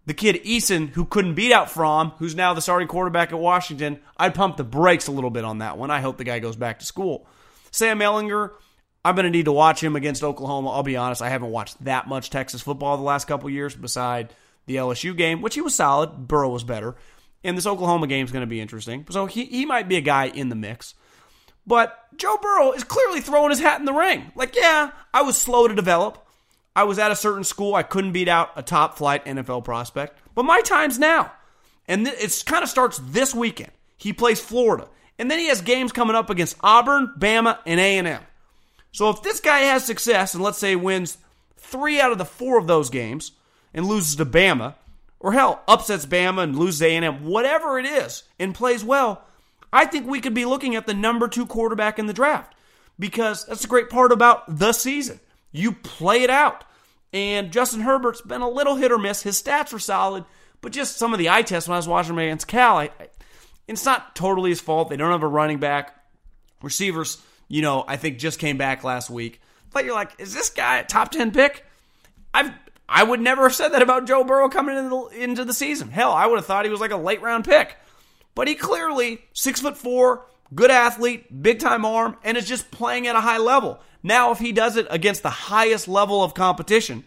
The 0.07 0.14
kid 0.14 0.42
Eason, 0.44 0.88
who 0.90 1.05
couldn't 1.05 1.35
beat 1.35 1.53
out 1.53 1.70
Fromm, 1.70 2.12
who's 2.18 2.35
now 2.35 2.55
the 2.55 2.62
starting 2.62 2.88
quarterback 2.88 3.33
at 3.33 3.38
Washington, 3.38 4.00
I'd 4.16 4.35
pump 4.35 4.57
the 4.57 4.64
brakes 4.64 5.09
a 5.09 5.12
little 5.12 5.31
bit 5.31 5.44
on 5.44 5.59
that 5.59 5.76
one. 5.76 5.90
I 5.90 6.00
hope 6.00 6.16
the 6.16 6.24
guy 6.24 6.38
goes 6.38 6.57
back 6.57 6.79
to 6.79 6.87
school. 6.87 7.26
Sam 7.70 7.98
Ehlinger, 7.98 8.53
I'm 9.05 9.14
going 9.14 9.24
to 9.24 9.31
need 9.31 9.44
to 9.44 9.53
watch 9.53 9.83
him 9.83 9.96
against 9.96 10.24
Oklahoma. 10.24 10.70
I'll 10.70 10.83
be 10.83 10.96
honest, 10.96 11.22
I 11.22 11.29
haven't 11.29 11.50
watched 11.50 11.85
that 11.85 12.09
much 12.09 12.31
Texas 12.31 12.62
football 12.62 12.96
the 12.96 13.03
last 13.03 13.26
couple 13.26 13.48
years 13.50 13.74
beside 13.74 14.35
the 14.66 14.76
LSU 14.76 15.16
game, 15.16 15.42
which 15.42 15.55
he 15.55 15.61
was 15.61 15.74
solid. 15.74 16.29
Burrow 16.29 16.50
was 16.50 16.64
better. 16.64 16.96
And 17.42 17.57
this 17.57 17.66
Oklahoma 17.66 18.07
game 18.07 18.24
is 18.24 18.33
going 18.33 18.42
to 18.42 18.46
be 18.46 18.61
interesting. 18.61 19.07
So 19.11 19.26
he, 19.26 19.46
he 19.46 19.64
might 19.64 19.88
be 19.88 19.96
a 19.96 20.03
guy 20.03 20.26
in 20.26 20.48
the 20.48 20.55
mix. 20.55 20.94
But 21.66 21.98
Joe 22.16 22.37
Burrow 22.40 22.72
is 22.72 22.85
clearly 22.85 23.20
throwing 23.20 23.50
his 23.50 23.61
hat 23.61 23.81
in 23.81 23.87
the 23.87 23.92
ring. 23.92 24.33
Like, 24.35 24.57
yeah, 24.57 24.90
I 25.14 25.22
was 25.22 25.37
slow 25.37 25.68
to 25.68 25.74
develop. 25.74 26.26
I 26.74 26.85
was 26.85 26.98
at 26.98 27.11
a 27.11 27.16
certain 27.16 27.44
school. 27.44 27.74
I 27.74 27.83
couldn't 27.83 28.12
beat 28.12 28.29
out 28.29 28.50
a 28.57 28.62
top 28.62 28.96
flight 28.96 29.24
NFL 29.24 29.64
prospect. 29.64 30.18
But 30.35 30.44
my 30.44 30.61
time's 30.61 30.98
now. 30.98 31.33
And 31.88 32.07
it 32.07 32.42
kind 32.46 32.62
of 32.62 32.68
starts 32.68 32.98
this 32.98 33.35
weekend. 33.35 33.72
He 33.96 34.12
plays 34.12 34.40
Florida. 34.40 34.88
And 35.18 35.31
then 35.31 35.38
he 35.38 35.48
has 35.48 35.61
games 35.61 35.92
coming 35.92 36.16
up 36.16 36.31
against 36.31 36.57
Auburn, 36.61 37.12
Bama, 37.18 37.59
and 37.66 37.79
A&M. 37.79 38.22
So 38.92 39.11
if 39.11 39.22
this 39.22 39.40
guy 39.40 39.61
has 39.61 39.85
success 39.85 40.35
and 40.35 40.42
let's 40.42 40.59
say 40.59 40.76
wins 40.76 41.18
three 41.57 42.00
out 42.00 42.12
of 42.12 42.18
the 42.18 42.24
four 42.24 42.59
of 42.59 42.66
those 42.66 42.90
games 42.90 43.33
and 43.74 43.87
loses 43.87 44.16
to 44.16 44.26
Bama, 44.26 44.74
or 45.20 45.33
hell, 45.33 45.62
upsets 45.68 46.06
Bama 46.06 46.42
and 46.42 46.59
loses 46.59 46.83
A&M, 46.83 47.24
whatever 47.24 47.78
it 47.78 47.87
is, 47.87 48.24
and 48.38 48.54
plays 48.54 48.83
well, 48.83 49.24
I 49.72 49.85
think 49.85 50.06
we 50.06 50.20
could 50.20 50.35
be 50.35 50.46
looking 50.46 50.74
at 50.74 50.87
the 50.87 50.94
number 50.94 51.28
two 51.28 51.46
quarterback 51.46 51.98
in 51.98 52.06
the 52.06 52.12
draft 52.12 52.54
because 52.98 53.44
that's 53.46 53.62
the 53.62 53.68
great 53.68 53.90
part 53.90 54.12
about 54.12 54.59
the 54.59 54.72
season. 54.72 55.20
You 55.52 55.72
play 55.72 56.22
it 56.22 56.30
out. 56.30 56.64
And 57.12 57.52
Justin 57.52 57.80
Herbert's 57.80 58.20
been 58.20 58.40
a 58.40 58.48
little 58.48 58.76
hit 58.76 58.92
or 58.92 58.98
miss. 58.98 59.22
His 59.22 59.40
stats 59.40 59.72
are 59.72 59.80
solid, 59.80 60.24
but 60.61 60.72
just 60.72 60.96
some 60.96 61.12
of 61.12 61.18
the 61.18 61.28
eye 61.28 61.42
tests 61.42 61.68
when 61.68 61.74
I 61.74 61.78
was 61.78 61.88
watching 61.88 62.12
him 62.12 62.20
against 62.20 62.46
Cal, 62.46 62.76
I, 62.76 62.85
I, 62.85 63.09
it's 63.66 63.85
not 63.85 64.14
totally 64.14 64.50
his 64.50 64.61
fault. 64.61 64.90
They 64.90 64.96
don't 64.96 65.11
have 65.11 65.22
a 65.22 65.28
running 65.28 65.59
back. 65.59 65.96
Receivers, 66.62 67.18
you 67.48 67.62
know, 67.62 67.85
I 67.87 67.96
think 67.96 68.18
just 68.18 68.38
came 68.38 68.59
back 68.59 68.85
last 68.85 69.11
week. 69.11 69.40
But 69.72 69.85
you're 69.85 69.94
like, 69.94 70.12
is 70.18 70.35
this 70.35 70.50
guy 70.50 70.78
a 70.78 70.85
top 70.85 71.11
10 71.11 71.33
pick? 71.33 71.64
I've 72.35 72.52
I 72.92 73.05
would 73.05 73.20
never 73.20 73.44
have 73.44 73.55
said 73.55 73.68
that 73.68 73.83
about 73.83 74.09
Joe 74.09 74.24
Burrow 74.24 74.48
coming 74.48 74.76
into 74.76 74.88
the, 74.88 75.22
into 75.22 75.44
the 75.44 75.55
season. 75.55 75.90
Hell, 75.90 76.12
I 76.12 76.26
would 76.26 76.37
have 76.37 76.46
thought 76.46 76.64
he 76.64 76.70
was 76.72 76.81
like 76.81 76.90
a 76.90 76.96
late 76.96 77.22
round 77.22 77.44
pick. 77.44 77.76
But 78.35 78.48
he 78.48 78.57
clearly, 78.57 79.22
six 79.33 79.61
foot 79.61 79.76
four, 79.76 80.26
good 80.55 80.72
athlete, 80.72 81.42
big 81.42 81.61
time 81.61 81.85
arm, 81.85 82.16
and 82.24 82.37
is 82.37 82.48
just 82.48 82.72
playing 82.72 83.07
at 83.07 83.14
a 83.14 83.20
high 83.20 83.38
level. 83.38 83.79
Now, 84.03 84.33
if 84.33 84.40
he 84.40 84.50
does 84.50 84.76
it 84.76 84.88
against 84.90 85.22
the 85.22 85.31
highest 85.31 85.87
level 85.87 86.24
of 86.24 86.35
competition, 86.35 87.05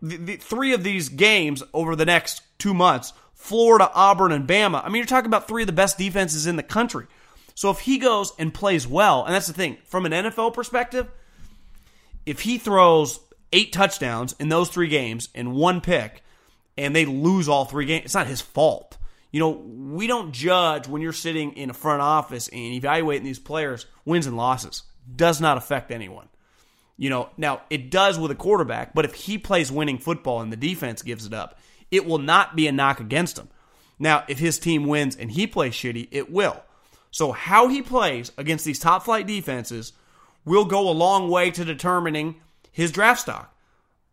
the, 0.00 0.16
the 0.16 0.36
three 0.36 0.72
of 0.72 0.82
these 0.82 1.10
games 1.10 1.62
over 1.74 1.94
the 1.94 2.06
next 2.06 2.40
two 2.58 2.72
months 2.72 3.12
Florida, 3.34 3.90
Auburn, 3.92 4.32
and 4.32 4.48
Bama. 4.48 4.82
I 4.82 4.88
mean, 4.88 4.96
you're 4.96 5.06
talking 5.06 5.26
about 5.26 5.46
three 5.46 5.64
of 5.64 5.66
the 5.66 5.74
best 5.74 5.98
defenses 5.98 6.46
in 6.46 6.56
the 6.56 6.62
country. 6.62 7.06
So 7.54 7.70
if 7.70 7.80
he 7.80 7.98
goes 7.98 8.32
and 8.38 8.54
plays 8.54 8.86
well, 8.86 9.22
and 9.24 9.34
that's 9.34 9.48
the 9.48 9.52
thing, 9.52 9.76
from 9.84 10.06
an 10.06 10.12
NFL 10.12 10.54
perspective, 10.54 11.08
if 12.24 12.40
he 12.40 12.56
throws 12.56 13.20
eight 13.54 13.72
touchdowns 13.72 14.34
in 14.38 14.48
those 14.50 14.68
three 14.68 14.88
games 14.88 15.28
and 15.34 15.54
one 15.54 15.80
pick, 15.80 16.22
and 16.76 16.94
they 16.94 17.06
lose 17.06 17.48
all 17.48 17.64
three 17.64 17.86
games, 17.86 18.06
it's 18.06 18.14
not 18.14 18.26
his 18.26 18.40
fault. 18.40 18.98
You 19.30 19.40
know, 19.40 19.50
we 19.50 20.06
don't 20.06 20.32
judge 20.32 20.86
when 20.86 21.00
you're 21.00 21.12
sitting 21.12 21.52
in 21.52 21.70
a 21.70 21.74
front 21.74 22.02
office 22.02 22.48
and 22.48 22.60
evaluating 22.60 23.24
these 23.24 23.38
players 23.38 23.86
wins 24.04 24.26
and 24.26 24.36
losses 24.36 24.82
does 25.16 25.40
not 25.40 25.56
affect 25.56 25.90
anyone. 25.90 26.28
You 26.96 27.10
know, 27.10 27.30
now 27.36 27.62
it 27.70 27.90
does 27.90 28.18
with 28.18 28.30
a 28.30 28.36
quarterback, 28.36 28.94
but 28.94 29.04
if 29.04 29.14
he 29.14 29.38
plays 29.38 29.72
winning 29.72 29.98
football 29.98 30.40
and 30.40 30.52
the 30.52 30.56
defense 30.56 31.02
gives 31.02 31.26
it 31.26 31.32
up, 31.32 31.58
it 31.90 32.06
will 32.06 32.18
not 32.18 32.54
be 32.54 32.66
a 32.66 32.72
knock 32.72 33.00
against 33.00 33.38
him. 33.38 33.48
Now, 33.98 34.24
if 34.28 34.38
his 34.38 34.58
team 34.58 34.86
wins 34.86 35.16
and 35.16 35.30
he 35.30 35.46
plays 35.46 35.74
shitty, 35.74 36.08
it 36.10 36.30
will. 36.30 36.62
So, 37.10 37.30
how 37.32 37.68
he 37.68 37.82
plays 37.82 38.32
against 38.36 38.64
these 38.64 38.80
top 38.80 39.04
flight 39.04 39.26
defenses 39.26 39.92
will 40.44 40.64
go 40.64 40.88
a 40.88 40.90
long 40.90 41.28
way 41.28 41.50
to 41.52 41.64
determining 41.64 42.36
his 42.74 42.90
draft 42.90 43.20
stock. 43.20 43.56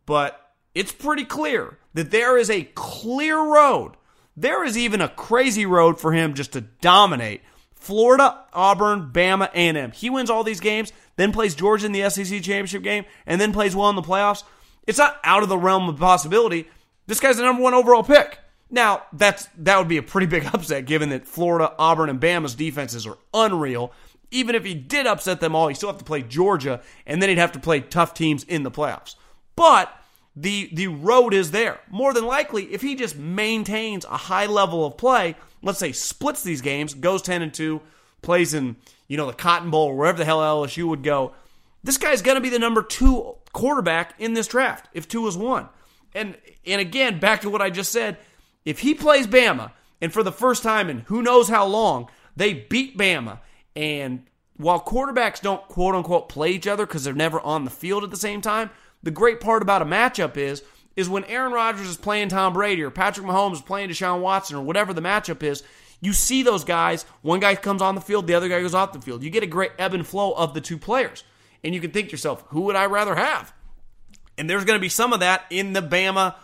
But 0.06 0.40
it's 0.74 0.92
pretty 0.92 1.26
clear 1.26 1.78
that 1.94 2.12
there 2.12 2.38
is 2.38 2.50
a 2.50 2.70
clear 2.76 3.38
road. 3.38 3.94
There 4.38 4.64
is 4.64 4.78
even 4.78 5.02
a 5.02 5.10
crazy 5.10 5.66
road 5.66 6.00
for 6.00 6.14
him 6.14 6.36
just 6.36 6.54
to 6.54 6.62
dominate 6.62 7.42
Florida, 7.74 8.46
Auburn, 8.54 9.10
Bama, 9.12 9.50
A&M. 9.54 9.92
He 9.92 10.10
wins 10.10 10.30
all 10.30 10.44
these 10.44 10.60
games, 10.60 10.94
then 11.16 11.32
plays 11.32 11.56
Georgia 11.56 11.88
in 11.88 11.92
the 11.92 12.08
SEC 12.10 12.42
championship 12.42 12.84
game, 12.84 13.06
and 13.26 13.42
then 13.42 13.52
plays 13.52 13.76
well 13.76 13.90
in 13.90 13.96
the 13.96 14.04
playoffs. 14.04 14.44
It's 14.86 15.00
not 15.00 15.20
out 15.24 15.44
of 15.44 15.50
the 15.50 15.58
realm 15.58 15.90
of 15.90 15.98
possibility. 15.98 16.70
This 17.08 17.20
guy's 17.20 17.38
the 17.38 17.44
number 17.44 17.64
one 17.64 17.74
overall 17.74 18.04
pick. 18.04 18.38
Now, 18.70 19.04
that's 19.12 19.50
that 19.58 19.80
would 19.80 19.88
be 19.88 19.98
a 19.98 20.04
pretty 20.04 20.28
big 20.28 20.46
upset 20.54 20.86
given 20.86 21.10
that 21.10 21.28
Florida, 21.28 21.74
Auburn, 21.80 22.10
and 22.10 22.22
Bama's 22.22 22.56
defenses 22.56 23.08
are 23.08 23.18
unreal. 23.34 23.92
Even 24.32 24.56
if 24.56 24.64
he 24.64 24.74
did 24.74 25.06
upset 25.06 25.42
them 25.42 25.56
all, 25.56 25.68
he 25.68 25.76
still 25.76 25.90
have 25.90 26.00
to 26.00 26.06
play 26.06 26.22
Georgia, 26.22 26.82
and 27.06 27.22
then 27.22 27.30
he'd 27.30 27.38
have 27.38 27.52
to 27.52 27.60
play 27.60 27.82
tough 27.82 28.14
teams 28.14 28.44
in 28.46 28.64
the 28.64 28.72
playoffs. 28.72 29.16
But 29.56 29.94
the 30.36 30.70
the 30.74 30.88
road 30.88 31.34
is 31.34 31.52
there. 31.52 31.80
More 31.90 32.14
than 32.14 32.26
likely, 32.26 32.74
if 32.74 32.82
he 32.82 32.96
just 32.96 33.18
maintains 33.18 34.06
a 34.06 34.18
high 34.18 34.46
level 34.46 34.86
of 34.86 34.98
play, 34.98 35.36
let's 35.62 35.80
say 35.80 35.92
splits 35.92 36.44
these 36.44 36.62
games, 36.62 36.94
goes 36.94 37.22
10 37.22 37.42
and 37.42 37.54
2, 37.54 37.82
plays 38.22 38.54
in, 38.54 38.78
you 39.08 39.18
know, 39.18 39.28
the 39.28 39.34
Cotton 39.34 39.70
Bowl 39.70 39.88
or 39.88 39.96
wherever 39.96 40.18
the 40.18 40.26
hell 40.26 40.40
LSU 40.40 40.88
would 40.88 41.04
go, 41.04 41.34
this 41.84 41.98
guy's 41.98 42.22
going 42.22 42.36
to 42.36 42.42
be 42.42 42.50
the 42.50 42.60
number 42.60 42.82
2 42.82 43.36
quarterback 43.54 44.14
in 44.20 44.34
this 44.34 44.48
draft 44.48 44.88
if 44.94 45.08
2 45.08 45.28
is 45.28 45.38
1. 45.38 45.68
And 46.14 46.38
and 46.66 46.80
again, 46.80 47.20
back 47.20 47.42
to 47.42 47.50
what 47.50 47.62
I 47.62 47.70
just 47.70 47.92
said, 47.92 48.18
if 48.66 48.80
he 48.80 48.94
plays 48.94 49.28
Bama 49.28 49.72
And 50.00 50.12
for 50.12 50.24
the 50.24 50.32
first 50.32 50.64
time 50.64 50.90
in 50.90 51.00
who 51.02 51.22
knows 51.22 51.50
how 51.50 51.66
long, 51.66 52.10
they 52.36 52.54
beat 52.54 52.98
Bama. 52.98 53.40
And 53.76 54.26
while 54.58 54.82
quarterbacks 54.82 55.42
don't 55.42 55.68
quote 55.68 55.96
unquote 55.96 56.30
play 56.30 56.52
each 56.52 56.68
other 56.68 56.86
because 56.86 57.04
they're 57.04 57.14
never 57.14 57.40
on 57.40 57.66
the 57.66 57.72
field 57.72 58.04
at 58.04 58.12
the 58.12 58.18
same 58.18 58.42
time, 58.42 58.70
the 59.04 59.12
great 59.12 59.40
part 59.40 59.62
about 59.62 59.82
a 59.82 59.86
matchup 59.86 60.38
is 60.38 60.64
is 60.96 61.10
when 61.10 61.24
Aaron 61.26 61.54
Rodgers 61.54 61.88
is 61.88 61.98
playing 61.98 62.30
Tom 62.30 62.54
Brady 62.54 62.82
or 62.82 62.92
Patrick 62.92 63.26
Mahomes 63.26 63.54
is 63.54 63.62
playing 63.62 63.90
Deshaun 63.90 64.22
Watson 64.22 64.58
or 64.58 64.62
whatever 64.62 64.94
the 64.94 65.02
matchup 65.02 65.42
is, 65.42 65.64
you 66.02 66.14
see 66.14 66.44
those 66.44 66.64
guys. 66.64 67.06
One 67.22 67.40
guy 67.40 67.56
comes 67.56 67.82
on 67.82 67.96
the 67.96 68.02
field, 68.02 68.28
the 68.28 68.34
other 68.34 68.50
guy 68.50 68.62
goes 68.62 68.74
off 68.74 68.92
the 68.92 69.02
field. 69.02 69.24
You 69.24 69.30
get 69.30 69.44
a 69.44 69.48
great 69.48 69.72
ebb 69.80 69.94
and 69.94 70.06
flow 70.06 70.34
of 70.34 70.54
the 70.54 70.62
two 70.62 70.78
players. 70.78 71.24
And 71.64 71.74
you 71.74 71.80
can 71.80 71.92
think 71.92 72.08
to 72.08 72.12
yourself, 72.12 72.44
who 72.48 72.62
would 72.62 72.76
I 72.76 72.88
rather 72.88 73.16
have? 73.16 73.54
And 74.38 74.50
there's 74.50 74.66
going 74.66 74.78
to 74.78 74.82
be 74.82 74.90
some 74.90 75.14
of 75.14 75.20
that 75.20 75.46
in 75.50 75.74
the 75.74 75.82
Bama 75.82 76.36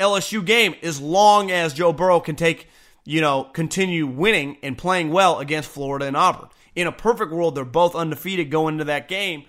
LSU 0.00 0.44
game 0.44 0.74
as 0.82 1.00
long 1.00 1.50
as 1.50 1.74
Joe 1.74 1.92
Burrow 1.92 2.20
can 2.20 2.36
take, 2.36 2.68
you 3.04 3.20
know, 3.20 3.44
continue 3.44 4.06
winning 4.06 4.56
and 4.62 4.76
playing 4.78 5.10
well 5.10 5.38
against 5.38 5.68
Florida 5.68 6.06
and 6.06 6.16
Auburn. 6.16 6.48
In 6.74 6.86
a 6.86 6.92
perfect 6.92 7.32
world, 7.32 7.54
they're 7.54 7.64
both 7.64 7.94
undefeated 7.94 8.50
going 8.50 8.74
into 8.74 8.84
that 8.84 9.08
game. 9.08 9.44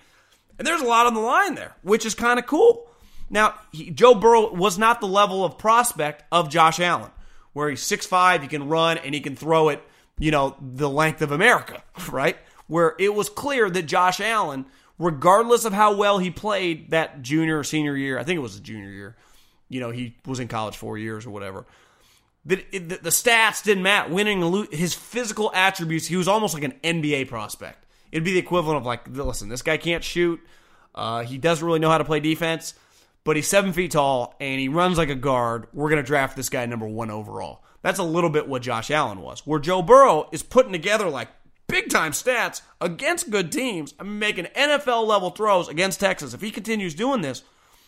And 0.58 0.66
there's 0.66 0.82
a 0.82 0.86
lot 0.86 1.06
on 1.06 1.14
the 1.14 1.20
line 1.20 1.54
there, 1.54 1.74
which 1.82 2.06
is 2.06 2.14
kind 2.14 2.38
of 2.38 2.46
cool. 2.46 2.88
Now, 3.30 3.54
he, 3.72 3.90
Joe 3.90 4.14
Burrow 4.14 4.52
was 4.52 4.78
not 4.78 5.00
the 5.00 5.08
level 5.08 5.44
of 5.44 5.58
prospect 5.58 6.24
of 6.30 6.50
Josh 6.50 6.78
Allen, 6.78 7.10
where 7.52 7.70
he's 7.70 7.82
6'5, 7.82 8.42
he 8.42 8.48
can 8.48 8.68
run, 8.68 8.98
and 8.98 9.14
he 9.14 9.20
can 9.20 9.34
throw 9.34 9.70
it, 9.70 9.82
you 10.18 10.30
know, 10.30 10.56
the 10.60 10.88
length 10.88 11.22
of 11.22 11.32
America, 11.32 11.82
right? 12.10 12.36
Where 12.66 12.94
it 12.98 13.14
was 13.14 13.28
clear 13.28 13.68
that 13.70 13.82
Josh 13.82 14.20
Allen, 14.20 14.66
regardless 14.98 15.64
of 15.64 15.72
how 15.72 15.96
well 15.96 16.18
he 16.18 16.30
played 16.30 16.90
that 16.90 17.22
junior 17.22 17.58
or 17.58 17.64
senior 17.64 17.96
year, 17.96 18.18
I 18.18 18.24
think 18.24 18.36
it 18.36 18.42
was 18.42 18.56
a 18.56 18.60
junior 18.60 18.90
year, 18.90 19.16
you 19.68 19.80
know, 19.80 19.90
he 19.90 20.16
was 20.26 20.40
in 20.40 20.48
college 20.48 20.76
four 20.76 20.98
years 20.98 21.26
or 21.26 21.30
whatever. 21.30 21.66
That 22.46 22.70
the, 22.72 22.80
the 22.80 23.10
stats 23.10 23.62
didn't 23.62 23.82
matter. 23.82 24.12
Winning, 24.12 24.66
his 24.70 24.94
physical 24.94 25.50
attributes, 25.54 26.06
he 26.06 26.16
was 26.16 26.28
almost 26.28 26.54
like 26.54 26.64
an 26.64 26.74
NBA 26.82 27.28
prospect. 27.28 27.86
It'd 28.12 28.24
be 28.24 28.32
the 28.32 28.38
equivalent 28.38 28.78
of 28.78 28.86
like, 28.86 29.08
listen, 29.08 29.48
this 29.48 29.62
guy 29.62 29.76
can't 29.76 30.04
shoot. 30.04 30.40
Uh, 30.94 31.24
he 31.24 31.38
doesn't 31.38 31.66
really 31.66 31.80
know 31.80 31.90
how 31.90 31.98
to 31.98 32.04
play 32.04 32.20
defense 32.20 32.74
but 33.24 33.36
he's 33.36 33.48
seven 33.48 33.72
feet 33.72 33.90
tall 33.92 34.36
and 34.38 34.60
he 34.60 34.68
runs 34.68 34.98
like 34.98 35.08
a 35.08 35.14
guard. 35.14 35.66
We're 35.72 35.88
to 35.90 36.02
draft 36.02 36.36
this 36.36 36.50
guy 36.50 36.66
number 36.66 36.86
one 36.86 37.10
overall. 37.10 37.64
That's 37.82 37.98
a 37.98 38.04
little 38.04 38.30
bit 38.30 38.48
what 38.48 38.62
Josh 38.62 38.90
Allen 38.90 39.20
was. 39.20 39.46
Where 39.46 39.60
Joe 39.60 39.82
Burrow 39.82 40.28
is 40.30 40.42
putting 40.42 40.72
together 40.72 41.08
like 41.08 41.28
big 41.66 41.88
time 41.90 42.12
stats 42.12 42.62
against 42.80 43.30
good 43.30 43.50
teams. 43.50 43.94
Making 44.02 44.46
NFL 44.56 45.06
level 45.06 45.30
throws 45.30 45.68
against 45.68 46.00
Texas. 46.00 46.34
If 46.34 46.42
he 46.42 46.50
continues 46.50 46.94
doing 46.94 47.22
this, 47.22 47.42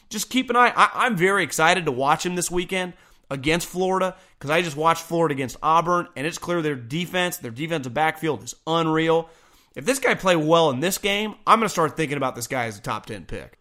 just 0.08 0.30
keep 0.30 0.50
an 0.50 0.56
eye. 0.56 0.72
I, 0.74 1.06
am 1.06 1.16
very 1.16 1.44
excited 1.44 1.84
to 1.84 1.92
watch 1.92 2.24
him 2.24 2.34
this 2.34 2.50
weekend 2.50 2.94
against 3.30 3.66
Florida 3.66 4.16
because 4.38 4.50
I 4.50 4.62
just 4.62 4.76
watched 4.76 5.02
Florida 5.02 5.34
against 5.34 5.56
Auburn, 5.62 6.08
and 6.16 6.26
it's 6.26 6.38
clear 6.38 6.62
their 6.62 6.74
defense, 6.74 7.36
their 7.38 7.50
defensive 7.50 7.94
backfield 7.94 8.42
is 8.42 8.54
unreal. 8.66 9.28
If 9.74 9.84
this 9.84 9.98
guy 9.98 10.14
play 10.14 10.36
well 10.36 10.70
in 10.70 10.80
this 10.80 10.98
game, 10.98 11.34
I'm 11.46 11.58
going 11.58 11.66
to 11.66 11.72
start 11.72 11.96
thinking 11.96 12.16
about 12.16 12.34
this 12.34 12.46
guy 12.46 12.66
as 12.66 12.78
a 12.78 12.82
top 12.82 13.06
10 13.06 13.26
pick. 13.26 13.58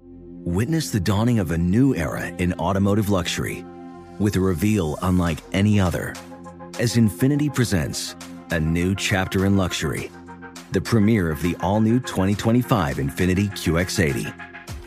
Witness 0.00 0.90
the 0.90 1.00
dawning 1.00 1.38
of 1.40 1.50
a 1.50 1.58
new 1.58 1.94
era 1.94 2.28
in 2.28 2.52
automotive 2.54 3.10
luxury 3.10 3.64
with 4.18 4.36
a 4.36 4.40
reveal 4.40 4.96
unlike 5.02 5.38
any 5.52 5.80
other 5.80 6.14
as 6.78 6.96
Infiniti 6.96 7.52
presents 7.52 8.14
a 8.50 8.60
new 8.60 8.94
chapter 8.94 9.46
in 9.46 9.56
luxury, 9.56 10.10
the 10.72 10.80
premiere 10.80 11.30
of 11.30 11.40
the 11.42 11.56
all 11.60 11.80
new 11.80 11.98
2025 12.00 12.98
Infiniti 12.98 13.50
QX80. 13.50 14.55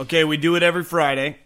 Okay, 0.00 0.22
we 0.22 0.36
do 0.36 0.54
it 0.54 0.62
every 0.62 0.84
Friday. 0.84 1.38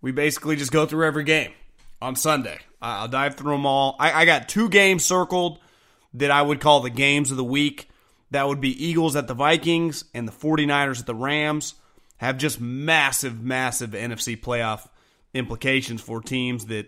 We 0.00 0.10
basically 0.10 0.56
just 0.56 0.72
go 0.72 0.86
through 0.86 1.06
every 1.06 1.24
game 1.24 1.52
on 2.00 2.16
Sunday. 2.16 2.58
I'll 2.80 3.08
dive 3.08 3.34
through 3.34 3.52
them 3.52 3.66
all. 3.66 3.94
I, 3.98 4.22
I, 4.22 4.24
got 4.24 4.48
two 4.48 4.70
games 4.70 5.04
circled 5.04 5.58
that 6.14 6.30
I 6.30 6.40
would 6.40 6.60
call 6.60 6.80
the 6.80 6.88
games 6.88 7.30
of 7.30 7.36
the 7.36 7.44
week. 7.44 7.90
That 8.30 8.48
would 8.48 8.60
be 8.60 8.86
Eagles 8.86 9.16
at 9.16 9.28
the 9.28 9.34
Vikings 9.34 10.04
and 10.14 10.26
the 10.26 10.32
49ers 10.32 11.00
at 11.00 11.06
the 11.06 11.14
Rams. 11.14 11.74
Have 12.16 12.38
just 12.38 12.58
massive, 12.58 13.42
massive 13.42 13.90
NFC 13.90 14.40
playoff 14.40 14.88
implications 15.34 16.00
for 16.00 16.22
teams 16.22 16.66
that, 16.66 16.86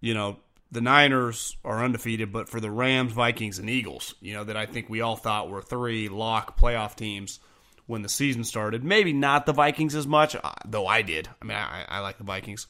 you 0.00 0.14
know, 0.14 0.38
the 0.72 0.80
Niners 0.80 1.56
are 1.62 1.84
undefeated, 1.84 2.32
but 2.32 2.48
for 2.48 2.58
the 2.58 2.70
Rams, 2.70 3.12
Vikings, 3.12 3.58
and 3.58 3.68
Eagles, 3.68 4.14
you 4.20 4.32
know, 4.32 4.44
that 4.44 4.56
I 4.56 4.64
think 4.64 4.88
we 4.88 5.02
all 5.02 5.16
thought 5.16 5.50
were 5.50 5.62
three 5.62 6.08
lock 6.08 6.58
playoff 6.58 6.96
teams 6.96 7.38
when 7.86 8.02
the 8.02 8.08
season 8.08 8.44
started. 8.44 8.84
Maybe 8.84 9.12
not 9.12 9.46
the 9.46 9.52
Vikings 9.52 9.94
as 9.94 10.06
much, 10.06 10.36
uh, 10.36 10.52
though 10.64 10.86
I 10.86 11.02
did. 11.02 11.28
I 11.40 11.44
mean, 11.44 11.56
I, 11.56 11.84
I 11.88 12.00
like 12.00 12.18
the 12.18 12.24
Vikings, 12.24 12.66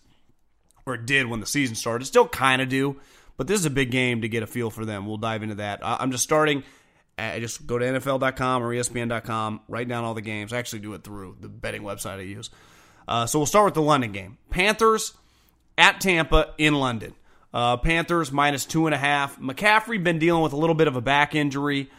or 0.85 0.97
did 0.97 1.27
when 1.27 1.41
the 1.41 1.47
season 1.47 1.75
started. 1.75 2.05
Still 2.05 2.29
kind 2.29 2.63
of 2.63 2.69
do, 2.69 2.97
but 3.37 3.47
this 3.47 3.61
is 3.61 3.67
a 3.67 3.71
big 3.71 3.91
game 3.91 4.23
to 4.23 4.29
get 4.29 4.43
a 4.43 4.47
feel 4.47 4.71
for 4.71 4.85
them. 4.85 5.07
We'll 5.07 5.17
dive 5.17 5.43
into 5.43 5.57
that. 5.57 5.81
I'm 5.83 6.11
just 6.11 6.25
starting. 6.25 6.63
I 7.19 7.41
just 7.41 7.67
go 7.67 7.79
to 7.79 7.85
NFL.com 7.85 8.63
or 8.63 8.75
ESPN.com, 8.75 9.61
write 9.69 9.89
down 9.89 10.05
all 10.05 10.13
the 10.13 10.21
games. 10.21 10.53
I 10.53 10.59
actually 10.59 10.81
do 10.81 10.93
it 10.93 11.03
through 11.03 11.39
the 11.41 11.49
betting 11.49 11.83
website 11.83 12.19
I 12.19 12.23
use. 12.23 12.51
Uh, 13.09 13.27
so 13.27 13.39
we'll 13.39 13.47
start 13.47 13.65
with 13.67 13.75
the 13.75 13.83
London 13.83 14.13
game. 14.13 14.37
Panthers 14.51 15.15
at 15.79 16.01
Tampa 16.01 16.53
in 16.59 16.75
London. 16.75 17.15
Uh, 17.55 17.79
Panthers 17.79 18.31
minus 18.31 18.67
two 18.67 18.87
and 18.87 18.95
a 18.95 18.99
half. 18.99 19.41
McCaffrey 19.41 20.03
been 20.03 20.19
dealing 20.19 20.43
with 20.43 20.53
a 20.53 20.57
little 20.57 20.75
bit 20.75 20.89
of 20.89 20.97
a 20.97 21.01
back 21.01 21.35
injury, 21.35 21.91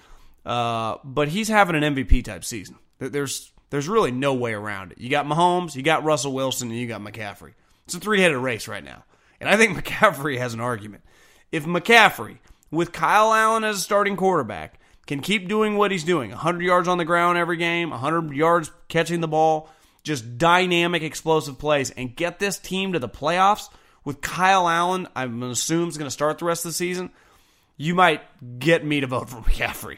uh, 0.47 0.97
but 1.03 1.27
he's 1.27 1.47
having 1.47 1.75
an 1.75 1.95
MVP 1.95 2.23
type 2.23 2.43
season. 2.43 2.77
There's 2.99 3.51
there's 3.69 3.89
really 3.89 4.11
no 4.11 4.33
way 4.33 4.53
around 4.53 4.93
it. 4.93 4.97
You 4.97 5.09
got 5.09 5.25
Mahomes, 5.25 5.75
you 5.75 5.83
got 5.83 6.03
Russell 6.03 6.33
Wilson, 6.33 6.69
and 6.69 6.79
you 6.79 6.87
got 6.87 7.01
McCaffrey. 7.01 7.53
It's 7.85 7.93
a 7.95 7.99
three 7.99 8.21
headed 8.21 8.37
race 8.37 8.67
right 8.67 8.83
now, 8.83 9.03
and 9.39 9.49
I 9.49 9.57
think 9.57 9.77
McCaffrey 9.83 10.37
has 10.37 10.53
an 10.53 10.61
argument. 10.61 11.03
If 11.51 11.65
McCaffrey, 11.65 12.37
with 12.71 12.91
Kyle 12.91 13.33
Allen 13.33 13.63
as 13.63 13.77
a 13.77 13.81
starting 13.81 14.15
quarterback, 14.15 14.79
can 15.05 15.19
keep 15.21 15.47
doing 15.47 15.77
what 15.77 15.91
he's 15.91 16.03
doing 16.03 16.31
100 16.31 16.63
yards 16.63 16.87
on 16.87 16.97
the 16.97 17.05
ground 17.05 17.37
every 17.37 17.57
game, 17.57 17.91
100 17.91 18.33
yards 18.33 18.71
catching 18.87 19.21
the 19.21 19.27
ball, 19.27 19.69
just 20.03 20.37
dynamic, 20.37 21.03
explosive 21.03 21.59
plays, 21.59 21.91
and 21.91 22.15
get 22.15 22.39
this 22.39 22.57
team 22.57 22.93
to 22.93 22.99
the 22.99 23.09
playoffs 23.09 23.69
with 24.07 24.21
Kyle 24.21 24.69
Allen, 24.69 25.09
I'm 25.13 25.43
assuming 25.43 25.89
is 25.89 25.97
going 25.97 26.07
to 26.07 26.11
start 26.11 26.39
the 26.39 26.45
rest 26.45 26.63
of 26.63 26.69
the 26.69 26.75
season, 26.75 27.09
you 27.75 27.93
might 27.93 28.21
get 28.59 28.85
me 28.85 29.01
to 29.01 29.07
vote 29.07 29.29
for 29.29 29.35
McCaffrey. 29.41 29.97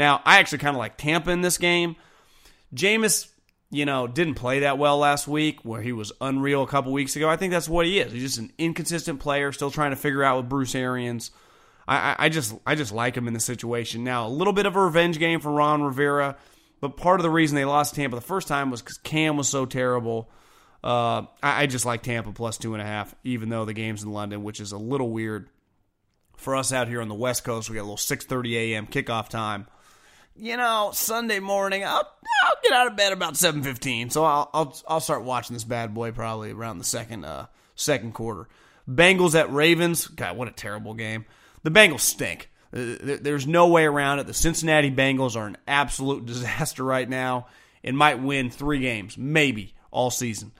Now, 0.00 0.22
I 0.24 0.38
actually 0.38 0.60
kind 0.60 0.74
of 0.74 0.78
like 0.78 0.96
Tampa 0.96 1.30
in 1.30 1.42
this 1.42 1.58
game. 1.58 1.94
Jameis, 2.74 3.28
you 3.70 3.84
know, 3.84 4.06
didn't 4.06 4.36
play 4.36 4.60
that 4.60 4.78
well 4.78 4.96
last 4.96 5.28
week 5.28 5.62
where 5.62 5.82
he 5.82 5.92
was 5.92 6.10
unreal 6.22 6.62
a 6.62 6.66
couple 6.66 6.90
weeks 6.90 7.16
ago. 7.16 7.28
I 7.28 7.36
think 7.36 7.52
that's 7.52 7.68
what 7.68 7.84
he 7.84 8.00
is. 8.00 8.10
He's 8.10 8.22
just 8.22 8.38
an 8.38 8.50
inconsistent 8.56 9.20
player, 9.20 9.52
still 9.52 9.70
trying 9.70 9.90
to 9.90 9.96
figure 9.96 10.24
out 10.24 10.38
with 10.38 10.48
Bruce 10.48 10.74
Arians. 10.74 11.32
I, 11.86 12.16
I 12.18 12.28
just 12.30 12.54
I 12.64 12.76
just 12.76 12.92
like 12.92 13.14
him 13.14 13.28
in 13.28 13.34
the 13.34 13.40
situation. 13.40 14.02
Now, 14.02 14.26
a 14.26 14.30
little 14.30 14.54
bit 14.54 14.64
of 14.64 14.74
a 14.74 14.80
revenge 14.80 15.18
game 15.18 15.38
for 15.38 15.52
Ron 15.52 15.82
Rivera, 15.82 16.38
but 16.80 16.96
part 16.96 17.20
of 17.20 17.24
the 17.24 17.30
reason 17.30 17.54
they 17.54 17.66
lost 17.66 17.94
Tampa 17.94 18.16
the 18.16 18.22
first 18.22 18.48
time 18.48 18.70
was 18.70 18.80
because 18.80 18.96
Cam 18.96 19.36
was 19.36 19.50
so 19.50 19.66
terrible. 19.66 20.30
Uh, 20.82 21.26
I, 21.42 21.64
I, 21.64 21.66
just 21.66 21.84
like 21.84 22.02
Tampa 22.02 22.32
plus 22.32 22.56
two 22.56 22.72
and 22.72 22.80
a 22.80 22.86
half, 22.86 23.14
even 23.22 23.50
though 23.50 23.66
the 23.66 23.74
game's 23.74 24.02
in 24.02 24.10
London, 24.10 24.44
which 24.44 24.60
is 24.60 24.72
a 24.72 24.78
little 24.78 25.10
weird 25.10 25.50
for 26.38 26.56
us 26.56 26.72
out 26.72 26.88
here 26.88 27.02
on 27.02 27.08
the 27.08 27.14
West 27.14 27.44
Coast. 27.44 27.68
We 27.68 27.74
got 27.74 27.82
a 27.82 27.82
little 27.82 27.98
six 27.98 28.24
thirty 28.24 28.56
a.m. 28.56 28.86
kickoff 28.86 29.28
time. 29.28 29.66
You 30.40 30.56
know, 30.56 30.90
Sunday 30.94 31.38
morning, 31.38 31.84
I'll, 31.84 32.08
I'll 32.44 32.56
get 32.62 32.72
out 32.72 32.86
of 32.86 32.96
bed 32.96 33.12
about 33.12 33.36
seven 33.36 33.62
fifteen, 33.62 34.08
so 34.08 34.24
I'll, 34.24 34.48
I'll 34.54 34.76
I'll 34.88 35.00
start 35.00 35.22
watching 35.22 35.52
this 35.52 35.64
bad 35.64 35.92
boy 35.92 36.12
probably 36.12 36.50
around 36.50 36.78
the 36.78 36.84
second 36.84 37.26
uh, 37.26 37.46
second 37.74 38.14
quarter. 38.14 38.48
Bengals 38.88 39.38
at 39.38 39.52
Ravens. 39.52 40.06
God, 40.06 40.38
what 40.38 40.48
a 40.48 40.52
terrible 40.52 40.94
game 40.94 41.26
the 41.62 41.70
Bengals 41.70 42.00
stink. 42.00 42.48
Uh, 42.72 43.18
there's 43.20 43.46
no 43.46 43.68
way 43.68 43.84
around 43.84 44.20
it. 44.20 44.26
The 44.26 44.32
Cincinnati 44.32 44.90
Bengals 44.90 45.36
are 45.36 45.46
an 45.46 45.58
absolute 45.68 46.24
disaster 46.26 46.84
right 46.84 47.08
now 47.08 47.46
and 47.84 47.96
might 47.96 48.22
win 48.22 48.50
three 48.50 48.80
games, 48.80 49.18
maybe 49.18 49.74
all 49.90 50.10
season. 50.10 50.52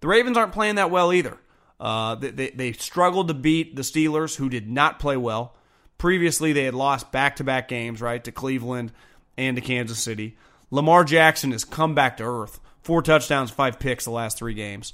The 0.00 0.08
Ravens 0.08 0.36
aren't 0.36 0.52
playing 0.52 0.74
that 0.74 0.90
well 0.90 1.10
either. 1.12 1.38
Uh, 1.80 2.16
they, 2.16 2.30
they, 2.30 2.50
they, 2.50 2.72
struggled 2.72 3.28
to 3.28 3.34
beat 3.34 3.76
the 3.76 3.82
Steelers, 3.82 4.36
who 4.36 4.48
did 4.48 4.70
not 4.70 4.98
play 4.98 5.16
well. 5.16 5.56
Previously, 5.98 6.52
they 6.52 6.64
had 6.64 6.74
lost 6.74 7.10
back 7.10 7.36
to 7.36 7.44
back 7.44 7.66
games, 7.66 8.00
right, 8.00 8.22
to 8.22 8.30
Cleveland 8.30 8.92
and 9.36 9.56
to 9.56 9.62
Kansas 9.62 9.98
City. 9.98 10.36
Lamar 10.70 11.04
Jackson 11.04 11.52
has 11.52 11.64
come 11.64 11.94
back 11.94 12.16
to 12.16 12.24
earth. 12.24 12.60
Four 12.82 13.02
touchdowns, 13.02 13.50
five 13.50 13.78
picks 13.78 14.04
the 14.04 14.10
last 14.10 14.38
three 14.38 14.54
games. 14.54 14.92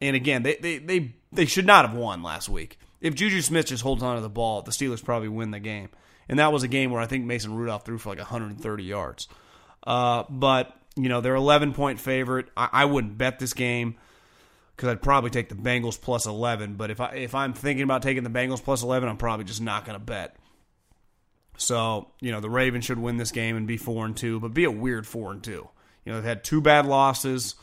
And 0.00 0.16
again, 0.16 0.42
they, 0.42 0.56
they, 0.56 0.78
they, 0.78 1.14
they 1.32 1.46
should 1.46 1.66
not 1.66 1.86
have 1.86 1.96
won 1.96 2.22
last 2.22 2.48
week 2.48 2.78
if 3.00 3.14
Juju 3.14 3.42
Smith 3.42 3.66
just 3.66 3.82
holds 3.82 4.02
on 4.02 4.16
to 4.16 4.20
the 4.20 4.28
ball, 4.28 4.62
the 4.62 4.70
Steelers 4.70 5.04
probably 5.04 5.28
win 5.28 5.50
the 5.50 5.60
game. 5.60 5.88
And 6.28 6.38
that 6.38 6.52
was 6.52 6.62
a 6.62 6.68
game 6.68 6.90
where 6.90 7.00
I 7.00 7.06
think 7.06 7.24
Mason 7.24 7.54
Rudolph 7.54 7.84
threw 7.84 7.98
for 7.98 8.10
like 8.10 8.18
130 8.18 8.84
yards. 8.84 9.28
Uh, 9.86 10.24
but, 10.28 10.74
you 10.96 11.08
know, 11.08 11.20
they're 11.20 11.34
11 11.34 11.72
point 11.72 12.00
favorite. 12.00 12.48
I, 12.56 12.68
I 12.72 12.84
wouldn't 12.84 13.16
bet 13.16 13.38
this 13.38 13.54
game 13.54 13.96
because 14.76 14.90
I'd 14.90 15.02
probably 15.02 15.30
take 15.30 15.48
the 15.48 15.54
Bengals 15.54 16.00
plus 16.00 16.26
11. 16.26 16.74
But 16.74 16.90
if, 16.90 17.00
I, 17.00 17.14
if 17.14 17.34
I'm 17.34 17.54
thinking 17.54 17.84
about 17.84 18.02
taking 18.02 18.24
the 18.24 18.30
Bengals 18.30 18.62
plus 18.62 18.82
11, 18.82 19.08
I'm 19.08 19.16
probably 19.16 19.44
just 19.44 19.62
not 19.62 19.84
going 19.84 19.98
to 19.98 20.04
bet. 20.04 20.36
So, 21.58 22.08
you 22.20 22.32
know, 22.32 22.40
the 22.40 22.48
Ravens 22.48 22.86
should 22.86 22.98
win 22.98 23.18
this 23.18 23.32
game 23.32 23.56
and 23.56 23.66
be 23.66 23.76
4 23.76 24.06
and 24.06 24.16
2, 24.16 24.40
but 24.40 24.54
be 24.54 24.64
a 24.64 24.70
weird 24.70 25.06
4 25.06 25.32
and 25.32 25.42
2. 25.42 25.50
You 25.50 25.68
know, 26.06 26.14
they've 26.14 26.24
had 26.24 26.42
two 26.42 26.62
bad 26.62 26.86
losses 26.86 27.54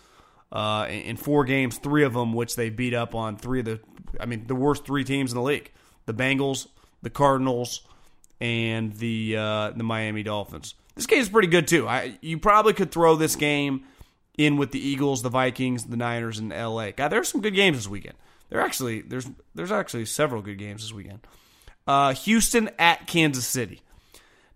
uh, 0.51 0.87
in 0.87 1.17
four 1.17 1.45
games, 1.45 1.77
three 1.77 2.03
of 2.03 2.13
them 2.13 2.33
which 2.33 2.55
they 2.55 2.69
beat 2.69 2.93
up 2.93 3.15
on 3.15 3.37
three 3.37 3.59
of 3.59 3.65
the, 3.65 3.79
I 4.19 4.25
mean, 4.25 4.45
the 4.45 4.55
worst 4.55 4.85
three 4.85 5.03
teams 5.03 5.31
in 5.31 5.35
the 5.35 5.43
league: 5.43 5.71
the 6.05 6.13
Bengals, 6.13 6.67
the 7.01 7.09
Cardinals, 7.09 7.81
and 8.39 8.93
the 8.93 9.35
uh, 9.37 9.71
the 9.71 9.83
Miami 9.83 10.23
Dolphins. 10.23 10.75
This 10.95 11.07
game 11.07 11.19
is 11.19 11.29
pretty 11.29 11.47
good 11.47 11.67
too. 11.67 11.87
I, 11.87 12.17
you 12.21 12.37
probably 12.37 12.73
could 12.73 12.91
throw 12.91 13.15
this 13.15 13.35
game 13.35 13.83
in 14.37 14.57
with 14.57 14.71
the 14.71 14.79
Eagles, 14.79 15.23
the 15.23 15.29
Vikings, 15.29 15.85
the 15.85 15.97
Niners, 15.97 16.39
and 16.39 16.51
LA. 16.51 16.91
God, 16.91 17.09
there's 17.09 17.27
some 17.27 17.41
good 17.41 17.55
games 17.55 17.77
this 17.77 17.87
weekend. 17.87 18.15
There 18.49 18.61
actually 18.61 19.01
there's 19.01 19.27
there's 19.55 19.71
actually 19.71 20.05
several 20.05 20.41
good 20.41 20.59
games 20.59 20.83
this 20.83 20.93
weekend. 20.93 21.19
Uh, 21.87 22.13
Houston 22.13 22.69
at 22.79 23.07
Kansas 23.07 23.45
City. 23.45 23.81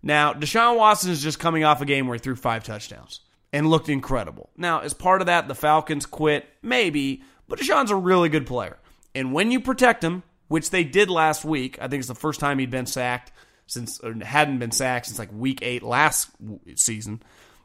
Now, 0.02 0.32
Deshaun 0.32 0.76
Watson 0.76 1.10
is 1.10 1.22
just 1.22 1.38
coming 1.38 1.64
off 1.64 1.80
a 1.80 1.84
game 1.84 2.06
where 2.06 2.14
he 2.14 2.20
threw 2.20 2.36
five 2.36 2.64
touchdowns 2.64 3.20
and 3.52 3.68
looked 3.68 3.88
incredible. 3.88 4.50
Now, 4.56 4.80
as 4.80 4.94
part 4.94 5.20
of 5.20 5.26
that, 5.26 5.48
the 5.48 5.54
Falcons 5.54 6.06
quit, 6.06 6.48
maybe, 6.62 7.22
but 7.48 7.58
Deshaun's 7.58 7.90
a 7.90 7.96
really 7.96 8.28
good 8.28 8.46
player. 8.46 8.78
And 9.14 9.32
when 9.32 9.50
you 9.50 9.60
protect 9.60 10.02
him, 10.04 10.22
which 10.48 10.70
they 10.70 10.84
did 10.84 11.10
last 11.10 11.44
week, 11.44 11.78
I 11.80 11.88
think 11.88 12.00
it's 12.00 12.08
the 12.08 12.14
first 12.14 12.40
time 12.40 12.58
he'd 12.58 12.70
been 12.70 12.86
sacked 12.86 13.32
since, 13.66 14.00
or 14.00 14.14
hadn't 14.14 14.58
been 14.58 14.72
sacked 14.72 15.06
since 15.06 15.18
like 15.18 15.30
week 15.32 15.60
eight 15.62 15.82
last 15.82 16.30
season, 16.76 17.22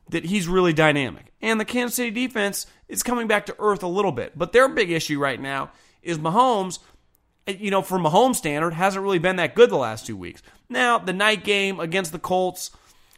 that 0.10 0.26
he's 0.26 0.48
really 0.48 0.74
dynamic. 0.74 1.32
And 1.41 1.60
the 1.60 1.65
Kansas 1.65 1.95
City 1.95 2.12
defense 2.12 2.67
is 2.88 3.02
coming 3.02 3.28
back 3.28 3.48
to 3.48 3.56
earth 3.58 3.82
a 3.82 3.88
little 3.88 4.12
bit. 4.12 4.38
But 4.38 4.52
their 4.52 4.69
big 4.69 4.91
issue 4.91 5.19
right 5.19 5.39
now 5.39 5.71
is 6.04 6.19
Mahomes, 6.19 6.80
you 7.48 7.71
know, 7.71 7.82
from 7.82 8.04
Mahomes 8.04 8.36
standard, 8.36 8.74
hasn't 8.74 9.04
really 9.04 9.19
been 9.19 9.38
that 9.38 9.56
good 9.56 9.69
the 9.69 9.78
last 9.78 10.06
two 10.06 10.17
weeks. 10.17 10.43
Now, 10.69 10.97
the 10.97 11.13
night 11.13 11.43
game 11.43 11.80
against 11.80 12.12
the 12.12 12.19
Colts, 12.19 12.71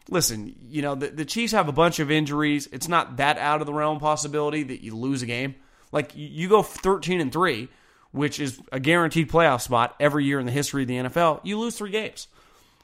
listen, 0.10 0.56
you 0.70 0.82
know, 0.82 0.96
the, 0.96 1.08
the 1.08 1.26
Chiefs 1.26 1.54
have 1.54 1.68
a 1.68 1.74
bunch 1.74 2.00
of 2.00 2.12
injuries. 2.12 2.68
It's 2.72 2.88
not 2.88 3.18
that 3.18 3.38
out 3.38 3.62
of 3.62 3.68
the 3.68 3.74
realm 3.74 4.00
possibility 4.00 4.64
that 4.64 4.84
you 4.84 4.96
lose 4.96 5.22
a 5.22 5.26
game. 5.26 5.56
Like 5.92 6.12
you 6.16 6.50
go 6.50 6.64
13 6.64 7.22
and 7.22 7.32
3, 7.32 7.70
which 8.12 8.40
is 8.40 8.60
a 8.72 8.80
guaranteed 8.80 9.30
playoff 9.30 9.62
spot 9.62 9.96
every 10.00 10.26
year 10.26 10.40
in 10.40 10.46
the 10.46 10.52
history 10.52 10.84
of 10.84 10.88
the 10.88 10.98
NFL, 10.98 11.42
you 11.44 11.58
lose 11.58 11.78
3 11.78 11.92
games. 11.92 12.28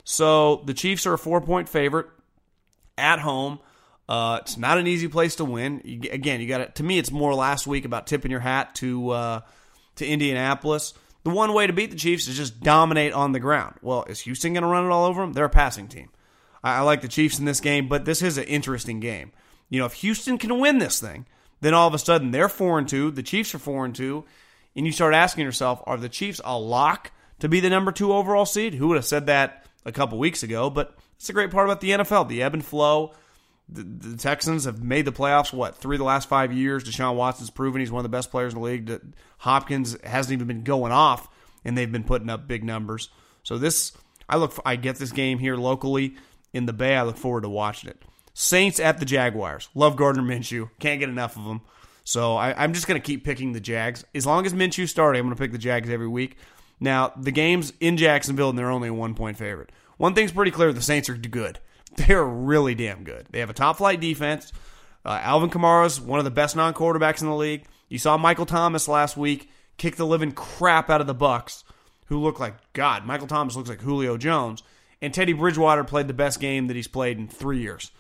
So 0.04 0.64
the 0.66 0.74
Chiefs 0.74 1.06
are 1.06 1.14
a 1.14 1.20
4-point 1.20 1.70
favorite 1.70 2.08
at 2.98 3.20
home. 3.20 3.60
Uh, 4.08 4.40
it's 4.42 4.58
not 4.58 4.78
an 4.78 4.88
easy 4.88 5.08
place 5.08 5.36
to 5.36 5.46
win. 5.46 5.82
You, 5.84 6.10
again, 6.12 6.42
you 6.42 6.48
got 6.48 6.58
to. 6.58 6.66
To 6.68 6.84
me, 6.84 6.98
it's 6.98 7.12
more 7.12 7.34
last 7.34 7.66
week 7.66 7.86
about 7.86 8.06
tipping 8.06 8.32
your 8.32 8.42
hat 8.42 8.76
to 8.76 9.10
uh, 9.12 9.42
to 9.96 10.06
Indianapolis. 10.06 10.94
The 11.24 11.30
one 11.30 11.54
way 11.54 11.68
to 11.68 11.74
beat 11.74 11.92
the 11.92 11.98
Chiefs 11.98 12.28
is 12.28 12.36
just 12.36 12.62
dominate 12.62 13.14
on 13.14 13.32
the 13.32 13.40
ground. 13.40 13.76
Well, 13.82 14.04
is 14.08 14.22
Houston 14.22 14.54
going 14.54 14.64
to 14.64 14.68
run 14.68 14.86
it 14.86 14.90
all 14.90 15.06
over 15.06 15.22
them? 15.22 15.34
They're 15.34 15.46
a 15.46 15.50
passing 15.50 15.88
team. 15.88 16.10
I, 16.64 16.78
I 16.78 16.82
like 16.82 17.02
the 17.02 17.08
Chiefs 17.08 17.40
in 17.40 17.46
this 17.46 17.62
game, 17.62 17.88
but 17.88 18.06
this 18.06 18.22
is 18.22 18.38
an 18.38 18.44
interesting 18.46 19.00
game. 19.00 19.32
You 19.70 19.80
know, 19.80 19.86
if 19.86 19.94
Houston 19.94 20.38
can 20.38 20.60
win 20.60 20.80
this 20.80 21.00
thing, 21.00 21.26
then 21.62 21.74
all 21.74 21.88
of 21.88 21.94
a 21.94 22.00
sudden 22.00 22.32
they're 22.32 22.50
four 22.50 22.78
and 22.78 22.88
two, 22.88 23.10
the 23.10 23.24
Chiefs 23.24 23.56
are 23.56 23.60
four 23.60 23.86
and 23.86 23.96
two, 23.96 24.26
and 24.76 24.86
you 24.86 24.92
start 24.92 25.14
asking 25.14 25.46
yourself, 25.46 25.82
are 25.86 25.98
the 25.98 26.10
Chiefs 26.10 26.42
a 26.44 26.58
lock 26.60 27.12
to 27.40 27.48
be 27.48 27.60
the 27.60 27.70
number 27.70 27.92
two 27.92 28.14
overall 28.14 28.46
seed? 28.46 28.74
Who 28.74 28.90
would 28.90 28.98
have 28.98 29.06
said 29.06 29.28
that 29.28 29.66
a 29.86 29.92
couple 29.92 30.18
weeks 30.18 30.44
ago? 30.44 30.70
But 30.70 30.98
it's 31.16 31.30
a 31.30 31.34
great 31.34 31.52
part 31.52 31.68
about 31.68 31.80
the 31.80 31.92
NFL, 31.92 32.28
the 32.28 32.44
ebb 32.44 32.54
and 32.54 32.66
flow. 32.66 33.14
The, 33.74 34.10
the, 34.10 34.18
Texans 34.18 34.66
have 34.66 34.84
made 34.84 35.06
the 35.06 35.12
playoffs, 35.12 35.52
what, 35.52 35.76
three 35.76 35.96
of 35.96 36.00
the 36.00 36.06
last 36.06 36.30
five 36.30 36.54
years. 36.54 36.84
Deshaun 36.84 37.16
Watson's 37.16 37.50
proven 37.50 37.80
he's 37.80 37.92
one 37.92 38.00
of 38.00 38.12
the 38.12 38.16
best 38.16 38.30
players 38.30 38.54
in 38.54 38.60
the 38.60 38.66
league. 38.66 39.02
Hopkins 39.40 39.98
hasn't 40.04 40.34
even 40.34 40.48
been 40.48 40.64
going 40.64 40.92
off, 40.92 41.28
and 41.66 41.78
they've 41.78 41.92
been 41.92 42.04
putting 42.04 42.30
up 42.30 42.48
big 42.48 42.64
numbers. 42.64 43.10
So 43.42 43.58
this, 43.58 43.92
I 44.30 44.38
look, 44.38 44.60
I 44.66 44.76
get 44.76 44.98
this 44.98 45.12
game 45.12 45.40
here 45.40 45.56
locally 45.56 46.16
in 46.54 46.66
the 46.66 46.74
Bay. 46.74 46.96
I 46.96 47.02
look 47.02 47.18
forward 47.18 47.42
to 47.42 47.50
watching 47.50 47.90
it. 47.90 48.02
Saints 48.34 48.80
at 48.80 49.00
the 49.00 49.06
Jaguars. 49.06 49.70
Love 49.76 49.96
Gardner 49.96 50.24
Minshew. 50.24 50.70
Can't 50.80 51.00
get 51.00 51.10
enough 51.10 51.36
of 51.36 51.44
him. 51.44 51.62
So 52.04 52.36
I, 52.36 52.64
am 52.64 52.74
just 52.74 52.88
going 52.88 53.00
to 53.00 53.06
keep 53.06 53.24
picking 53.24 53.54
the 53.54 53.60
Jags. 53.60 54.06
As 54.14 54.26
long 54.26 54.46
as 54.46 54.54
Minshew 54.54 54.88
starting, 54.88 55.20
I'm 55.20 55.28
going 55.28 55.36
to 55.36 55.42
pick 55.42 55.52
the 55.52 55.58
Jags 55.58 55.90
every 55.90 56.08
week. 56.08 56.38
Now, 56.80 57.14
the 57.16 57.32
game's 57.32 57.72
in 57.80 57.98
Jacksonville, 57.98 58.50
and 58.50 58.60
they're 58.60 58.70
only 58.70 58.90
a 58.90 58.94
one 58.94 59.16
point 59.16 59.38
favorite. 59.38 59.72
One 59.98 60.14
thing's 60.14 60.32
pretty 60.32 60.52
clear 60.52 60.74
the 60.74 60.82
Saints 60.82 61.10
are 61.10 61.16
good. 61.16 61.60
They're 61.96 62.24
really 62.24 62.76
damn 62.76 63.04
good. 63.04 63.28
They 63.30 63.40
have 63.40 63.50
a 63.50 63.54
top 63.54 63.78
flight 63.78 64.00
defense. 64.00 64.52
Uh, 65.06 65.20
Alvin 65.22 65.50
Kamara's 65.50 66.00
one 66.00 66.20
of 66.20 66.26
the 66.26 66.32
best 66.32 66.56
non 66.56 66.74
quarterbacks 66.74 67.22
in 67.22 67.28
the 67.28 67.36
league. 67.36 67.66
You 67.90 68.00
saw 68.00 68.18
Michael 68.18 68.46
Thomas 68.46 68.88
last 68.88 69.18
week 69.18 69.50
kick 69.78 69.96
the 69.96 70.06
living 70.06 70.32
crap 70.32 70.90
out 70.90 71.02
of 71.02 71.08
the 71.08 71.16
Bucs, 71.16 71.64
who 72.08 72.20
look 72.20 72.40
like 72.40 72.56
God. 72.74 73.06
Michael 73.06 73.28
Thomas 73.28 73.56
looks 73.56 73.70
like 73.70 73.82
Julio 73.82 74.18
Jones, 74.18 74.64
and 75.02 75.14
Teddy 75.14 75.34
Bridgewater 75.34 75.84
played 75.84 76.08
the 76.08 76.14
best 76.14 76.40
game 76.40 76.68
that 76.68 76.76
he's 76.76 76.88
played 76.88 77.18
in 77.18 77.28
three 77.28 77.60
years. 77.60 77.92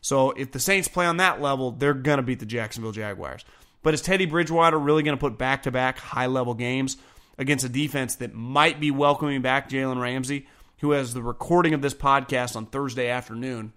So 0.00 0.30
if 0.32 0.52
the 0.52 0.60
Saints 0.60 0.88
play 0.88 1.06
on 1.06 1.18
that 1.18 1.40
level, 1.40 1.70
they're 1.72 1.94
gonna 1.94 2.22
beat 2.22 2.40
the 2.40 2.46
Jacksonville 2.46 2.92
Jaguars. 2.92 3.44
But 3.82 3.94
is 3.94 4.02
Teddy 4.02 4.26
Bridgewater 4.26 4.78
really 4.78 5.02
gonna 5.02 5.16
put 5.16 5.38
back 5.38 5.62
to 5.64 5.70
back 5.70 5.98
high 5.98 6.26
level 6.26 6.54
games 6.54 6.96
against 7.38 7.64
a 7.64 7.68
defense 7.68 8.16
that 8.16 8.34
might 8.34 8.80
be 8.80 8.90
welcoming 8.90 9.42
back 9.42 9.70
Jalen 9.70 10.00
Ramsey, 10.00 10.46
who 10.78 10.92
has 10.92 11.14
the 11.14 11.22
recording 11.22 11.74
of 11.74 11.82
this 11.82 11.94
podcast 11.94 12.56
on 12.56 12.66
Thursday 12.66 13.08
afternoon? 13.08 13.72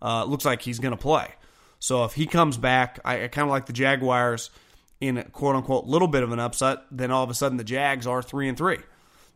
Uh, 0.00 0.24
looks 0.24 0.44
like 0.44 0.62
he's 0.62 0.78
gonna 0.78 0.96
play. 0.96 1.28
So 1.78 2.04
if 2.04 2.14
he 2.14 2.26
comes 2.26 2.56
back, 2.56 2.98
I, 3.04 3.24
I 3.24 3.28
kind 3.28 3.46
of 3.46 3.50
like 3.50 3.66
the 3.66 3.72
Jaguars 3.72 4.50
in 5.00 5.18
a 5.18 5.24
quote 5.24 5.56
unquote 5.56 5.86
little 5.86 6.08
bit 6.08 6.22
of 6.22 6.32
an 6.32 6.40
upset. 6.40 6.78
Then 6.90 7.10
all 7.10 7.24
of 7.24 7.30
a 7.30 7.34
sudden 7.34 7.56
the 7.58 7.64
Jags 7.64 8.06
are 8.06 8.22
three 8.22 8.48
and 8.48 8.56
three. 8.56 8.78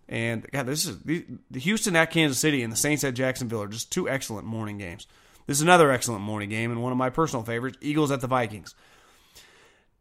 And 0.09 0.47
God, 0.51 0.67
this 0.67 0.85
is 0.85 0.99
the, 1.03 1.25
the 1.51 1.61
Houston 1.61 1.97
at 1.97 2.11
Kansas 2.11 2.39
City 2.39 2.63
and 2.63 2.73
the 2.73 2.77
Saints 2.77 3.05
at 3.05 3.15
Jacksonville 3.15 3.63
are 3.63 3.69
just 3.69 3.93
two 3.93 4.09
excellent 4.09 4.47
morning 4.47 4.79
games. 4.79 5.07
This 5.47 5.59
is 5.59 5.63
another 5.63 5.91
excellent 5.91 6.23
morning 6.23 6.51
game 6.51 6.71
and 6.71 6.83
one 6.83 6.93
of 6.93 6.99
my 6.99 7.11
personal 7.11 7.45
favorites: 7.45 7.79
Eagles 7.81 8.11
at 8.11 8.21
the 8.21 8.27
Vikings. 8.27 8.75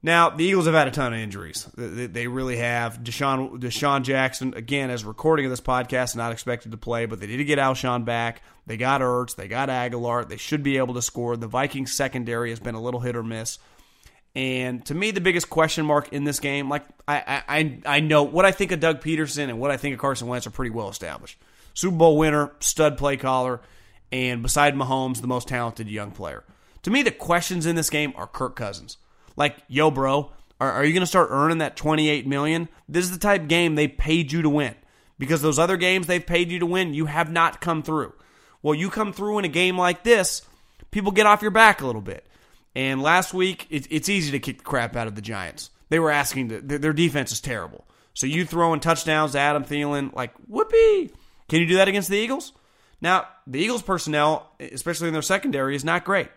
Now 0.03 0.29
the 0.31 0.43
Eagles 0.43 0.65
have 0.65 0.73
had 0.73 0.87
a 0.87 0.91
ton 0.91 1.13
of 1.13 1.19
injuries. 1.19 1.67
They, 1.75 2.27
really 2.27 2.57
have. 2.57 3.03
Deshaun 3.03 3.59
DeSean 3.59 4.01
Jackson 4.01 4.53
again, 4.55 4.89
as 4.89 5.05
recording 5.05 5.45
of 5.45 5.51
this 5.51 5.61
podcast, 5.61 6.15
not 6.15 6.31
expected 6.31 6.71
to 6.71 6.77
play, 6.77 7.05
but 7.05 7.19
they 7.19 7.27
did 7.27 7.43
get 7.43 7.59
Alshon 7.59 8.03
back. 8.03 8.41
They 8.65 8.77
got 8.77 9.01
Ertz. 9.01 9.35
They 9.35 9.47
got 9.47 9.69
Agholor. 9.69 10.27
They 10.27 10.37
should 10.37 10.63
be 10.63 10.77
able 10.77 10.95
to 10.95 11.01
score. 11.01 11.37
The 11.37 11.47
Vikings 11.47 11.93
secondary 11.93 12.49
has 12.49 12.59
been 12.59 12.75
a 12.75 12.81
little 12.81 12.99
hit 12.99 13.15
or 13.15 13.23
miss. 13.23 13.59
And 14.33 14.85
to 14.85 14.95
me, 14.95 15.11
the 15.11 15.21
biggest 15.21 15.49
question 15.49 15.85
mark 15.85 16.13
in 16.13 16.23
this 16.23 16.39
game, 16.39 16.69
like 16.69 16.85
I, 17.07 17.43
I, 17.47 17.81
I 17.85 17.99
know 17.99 18.23
what 18.23 18.45
I 18.45 18.51
think 18.51 18.71
of 18.71 18.79
Doug 18.79 19.01
Pederson 19.01 19.49
and 19.49 19.59
what 19.59 19.71
I 19.71 19.77
think 19.77 19.93
of 19.93 19.99
Carson 19.99 20.27
Wentz 20.27 20.47
are 20.47 20.51
pretty 20.51 20.71
well 20.71 20.89
established. 20.89 21.37
Super 21.73 21.97
Bowl 21.97 22.17
winner, 22.17 22.51
stud 22.59 22.97
play 22.97 23.17
caller, 23.17 23.61
and 24.11 24.41
beside 24.41 24.73
Mahomes, 24.73 25.21
the 25.21 25.27
most 25.27 25.47
talented 25.47 25.89
young 25.89 26.11
player. 26.11 26.43
To 26.83 26.91
me, 26.91 27.01
the 27.03 27.11
questions 27.11 27.65
in 27.65 27.75
this 27.75 27.89
game 27.89 28.13
are 28.15 28.27
Kirk 28.27 28.55
Cousins. 28.55 28.97
Like, 29.35 29.57
yo, 29.67 29.91
bro, 29.91 30.31
are, 30.59 30.71
are 30.71 30.85
you 30.85 30.93
going 30.93 31.01
to 31.01 31.07
start 31.07 31.29
earning 31.31 31.59
that 31.59 31.75
twenty 31.75 32.09
eight 32.09 32.27
million? 32.27 32.69
This 32.89 33.05
is 33.05 33.11
the 33.11 33.19
type 33.19 33.47
game 33.47 33.75
they 33.75 33.87
paid 33.87 34.31
you 34.31 34.41
to 34.41 34.49
win. 34.49 34.75
Because 35.17 35.41
those 35.41 35.59
other 35.59 35.77
games 35.77 36.07
they've 36.07 36.25
paid 36.25 36.49
you 36.49 36.59
to 36.59 36.65
win, 36.65 36.93
you 36.93 37.05
have 37.05 37.31
not 37.31 37.61
come 37.61 37.83
through. 37.83 38.13
Well, 38.63 38.73
you 38.73 38.89
come 38.89 39.13
through 39.13 39.39
in 39.39 39.45
a 39.45 39.49
game 39.49 39.77
like 39.77 40.03
this, 40.03 40.41
people 40.89 41.11
get 41.11 41.27
off 41.27 41.43
your 41.43 41.51
back 41.51 41.81
a 41.81 41.85
little 41.85 42.01
bit. 42.01 42.25
And 42.75 43.01
last 43.01 43.33
week, 43.33 43.67
it, 43.69 43.87
it's 43.91 44.09
easy 44.09 44.31
to 44.31 44.39
kick 44.39 44.59
the 44.59 44.63
crap 44.63 44.95
out 44.95 45.07
of 45.07 45.15
the 45.15 45.21
Giants. 45.21 45.69
They 45.89 45.99
were 45.99 46.09
asking 46.09 46.49
to, 46.49 46.61
their 46.61 46.93
defense 46.93 47.31
is 47.31 47.41
terrible. 47.41 47.85
So 48.13 48.25
you 48.25 48.45
throwing 48.45 48.79
touchdowns 48.79 49.33
to 49.33 49.39
Adam 49.39 49.63
Thielen, 49.63 50.13
like 50.15 50.33
whoopee. 50.47 51.11
Can 51.49 51.59
you 51.59 51.67
do 51.67 51.75
that 51.75 51.87
against 51.87 52.09
the 52.09 52.17
Eagles? 52.17 52.53
Now, 53.01 53.27
the 53.45 53.59
Eagles 53.59 53.81
personnel, 53.81 54.49
especially 54.59 55.07
in 55.07 55.13
their 55.13 55.21
secondary, 55.21 55.75
is 55.75 55.83
not 55.83 56.05
great. 56.05 56.29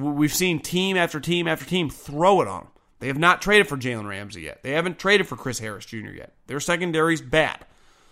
We've 0.00 0.34
seen 0.34 0.60
team 0.60 0.96
after 0.96 1.20
team 1.20 1.46
after 1.48 1.64
team 1.64 1.90
throw 1.90 2.40
it 2.40 2.48
on 2.48 2.64
them. 2.64 2.72
They 3.00 3.06
have 3.06 3.18
not 3.18 3.40
traded 3.40 3.66
for 3.66 3.76
Jalen 3.76 4.08
Ramsey 4.08 4.42
yet. 4.42 4.62
They 4.62 4.72
haven't 4.72 4.98
traded 4.98 5.26
for 5.26 5.36
Chris 5.36 5.58
Harris 5.58 5.86
Jr. 5.86 6.10
yet. 6.10 6.34
Their 6.46 6.60
secondary's 6.60 7.22
bad. 7.22 7.64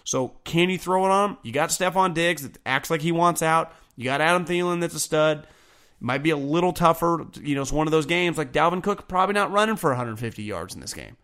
So 0.04 0.28
can 0.44 0.70
you 0.70 0.78
throw 0.78 1.04
it 1.04 1.10
on 1.10 1.30
them? 1.30 1.38
You 1.42 1.52
got 1.52 1.68
Stefon 1.68 2.14
Diggs 2.14 2.42
that 2.42 2.58
acts 2.64 2.90
like 2.90 3.02
he 3.02 3.12
wants 3.12 3.42
out. 3.42 3.72
You 3.96 4.04
got 4.04 4.22
Adam 4.22 4.46
Thielen 4.46 4.80
that's 4.80 4.94
a 4.94 5.00
stud. 5.00 5.46
Might 6.00 6.22
be 6.22 6.30
a 6.30 6.36
little 6.36 6.72
tougher. 6.72 7.26
You 7.42 7.54
know, 7.54 7.62
it's 7.62 7.72
one 7.72 7.86
of 7.86 7.90
those 7.90 8.06
games 8.06 8.38
like 8.38 8.52
Dalvin 8.52 8.82
Cook 8.82 9.08
probably 9.08 9.34
not 9.34 9.52
running 9.52 9.76
for 9.76 9.90
150 9.90 10.42
yards 10.42 10.74
in 10.74 10.80
this 10.80 10.94
game. 10.94 11.16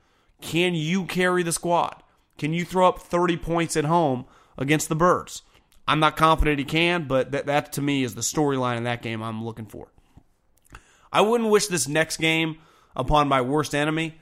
Can 0.42 0.74
you 0.74 1.06
carry 1.06 1.42
the 1.42 1.52
squad? 1.52 2.02
Can 2.36 2.52
you 2.52 2.64
throw 2.64 2.88
up 2.88 3.00
30 3.00 3.38
points 3.38 3.76
at 3.76 3.84
home 3.84 4.26
against 4.58 4.88
the 4.90 4.96
Birds? 4.96 5.42
I'm 5.86 6.00
not 6.00 6.16
confident 6.16 6.58
he 6.58 6.64
can, 6.64 7.06
but 7.06 7.32
that, 7.32 7.46
that 7.46 7.72
to 7.74 7.82
me 7.82 8.02
is 8.02 8.14
the 8.14 8.20
storyline 8.20 8.76
in 8.76 8.84
that 8.84 9.02
game 9.02 9.22
I'm 9.22 9.44
looking 9.44 9.66
for. 9.66 9.88
I 11.14 11.20
wouldn't 11.20 11.48
wish 11.48 11.68
this 11.68 11.86
next 11.86 12.16
game 12.16 12.58
upon 12.96 13.28
my 13.28 13.40
worst 13.40 13.72
enemy. 13.74 14.16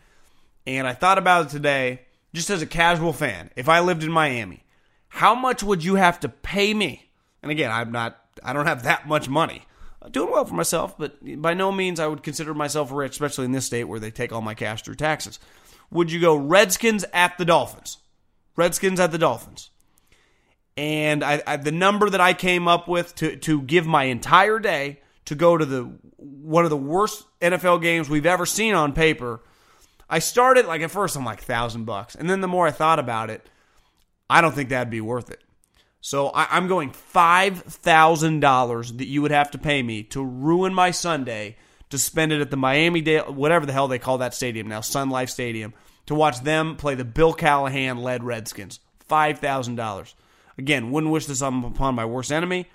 And 0.67 0.87
I 0.87 0.93
thought 0.93 1.17
about 1.17 1.47
it 1.47 1.49
today, 1.49 2.03
just 2.35 2.51
as 2.51 2.61
a 2.61 2.67
casual 2.67 3.15
fan. 3.15 3.51
If 3.57 3.69
I 3.69 3.81
lived 3.81 4.05
in 4.05 4.13
Miami, 4.13 4.63
how 5.09 5.35
much 5.35 5.63
would 5.63 5.83
you 5.83 5.95
have 5.95 6.21
to 6.21 6.29
pay 6.29 6.75
me? 6.75 7.11
And 7.43 7.51
again, 7.51 7.71
I'm 7.73 7.91
not, 7.91 8.21
I 8.45 8.53
don't 8.53 8.67
have 8.67 8.85
that 8.85 9.09
much 9.09 9.29
money. 9.29 9.63
I'm 10.03 10.13
doing 10.13 10.31
well 10.31 10.45
for 10.45 10.55
myself, 10.55 10.97
but 10.99 11.17
by 11.41 11.55
no 11.55 11.73
means 11.73 11.99
I 11.99 12.07
would 12.07 12.23
consider 12.23 12.53
myself 12.53 12.93
rich, 12.93 13.13
especially 13.13 13.47
in 13.47 13.53
this 13.53 13.67
state 13.67 13.85
where 13.85 14.01
they 14.01 14.11
take 14.11 14.31
all 14.31 14.43
my 14.43 14.55
cash 14.55 14.83
through 14.83 14.97
taxes. 14.97 15.39
Would 15.91 16.13
you 16.13 16.21
go 16.21 16.37
Redskins 16.37 17.05
at 17.13 17.39
the 17.39 17.45
Dolphins? 17.45 17.99
Redskins 18.55 19.01
at 19.01 19.13
the 19.13 19.19
Dolphins. 19.19 19.71
And 20.77 21.25
I, 21.25 21.43
I, 21.47 21.57
the 21.57 21.73
number 21.73 22.11
that 22.11 22.21
I 22.21 22.35
came 22.35 22.69
up 22.69 22.87
with 22.87 23.15
to, 23.17 23.37
to 23.37 23.63
give 23.63 23.87
my 23.87 24.05
entire 24.05 24.59
day 24.59 25.01
to 25.27 25.35
go 25.35 25.57
to 25.57 25.65
the 25.65 25.85
one 26.17 26.65
of 26.65 26.71
the 26.71 26.77
worst 26.77 27.25
NFL 27.41 27.83
games 27.83 28.09
we've 28.09 28.27
ever 28.27 28.47
seen 28.47 28.75
on 28.75 28.93
paper. 28.93 29.41
I 30.09 30.19
started 30.19 30.67
like 30.67 30.83
at 30.83 30.91
first 30.91 31.17
I'm 31.17 31.25
like 31.25 31.41
thousand 31.41 31.85
bucks, 31.85 32.15
and 32.15 32.29
then 32.29 32.41
the 32.41 32.49
more 32.49 32.67
I 32.67 32.71
thought 32.71 32.99
about 32.99 33.31
it, 33.31 33.49
I 34.29 34.41
don't 34.41 34.55
think 34.55 34.71
that'd 34.71 34.91
be 34.91 35.01
worth 35.01 35.31
it. 35.31 35.41
So 36.01 36.29
I, 36.29 36.57
am 36.57 36.67
going 36.67 36.91
five 36.91 37.63
thousand 37.63 38.41
dollars 38.41 38.93
that 38.95 39.07
you 39.07 39.23
would 39.23 39.31
have 39.31 39.53
to 39.53 39.59
pay 39.59 39.83
me 39.83 40.03
to 40.05 40.25
ruin 40.25 40.75
my 40.75 40.91
Sunday 40.91 41.57
to 41.91 41.99
spend 41.99 42.33
it 42.33 42.41
at 42.41 42.51
the 42.51 42.57
Miami 42.57 43.03
Dale, 43.03 43.33
whatever 43.33 43.67
the 43.67 43.73
hell 43.73 43.87
they 43.87 43.99
call 43.99 44.19
that 44.19 44.35
stadium 44.35 44.67
now, 44.67 44.81
Sun 44.81 45.11
Life 45.11 45.31
Stadium, 45.31 45.75
to 46.07 46.15
watch 46.15 46.41
them 46.41 46.77
play 46.77 46.95
the 46.95 47.05
Bill 47.05 47.33
Callahan 47.33 47.99
led 47.99 48.25
Redskins. 48.25 48.81
Five 48.99 49.39
thousand 49.39 49.77
dollars. 49.77 50.15
Again, 50.59 50.91
wouldn't 50.91 51.13
wish 51.13 51.27
this 51.27 51.41
upon 51.41 51.95
my 51.95 52.05
worst 52.05 52.33
enemy. 52.33 52.67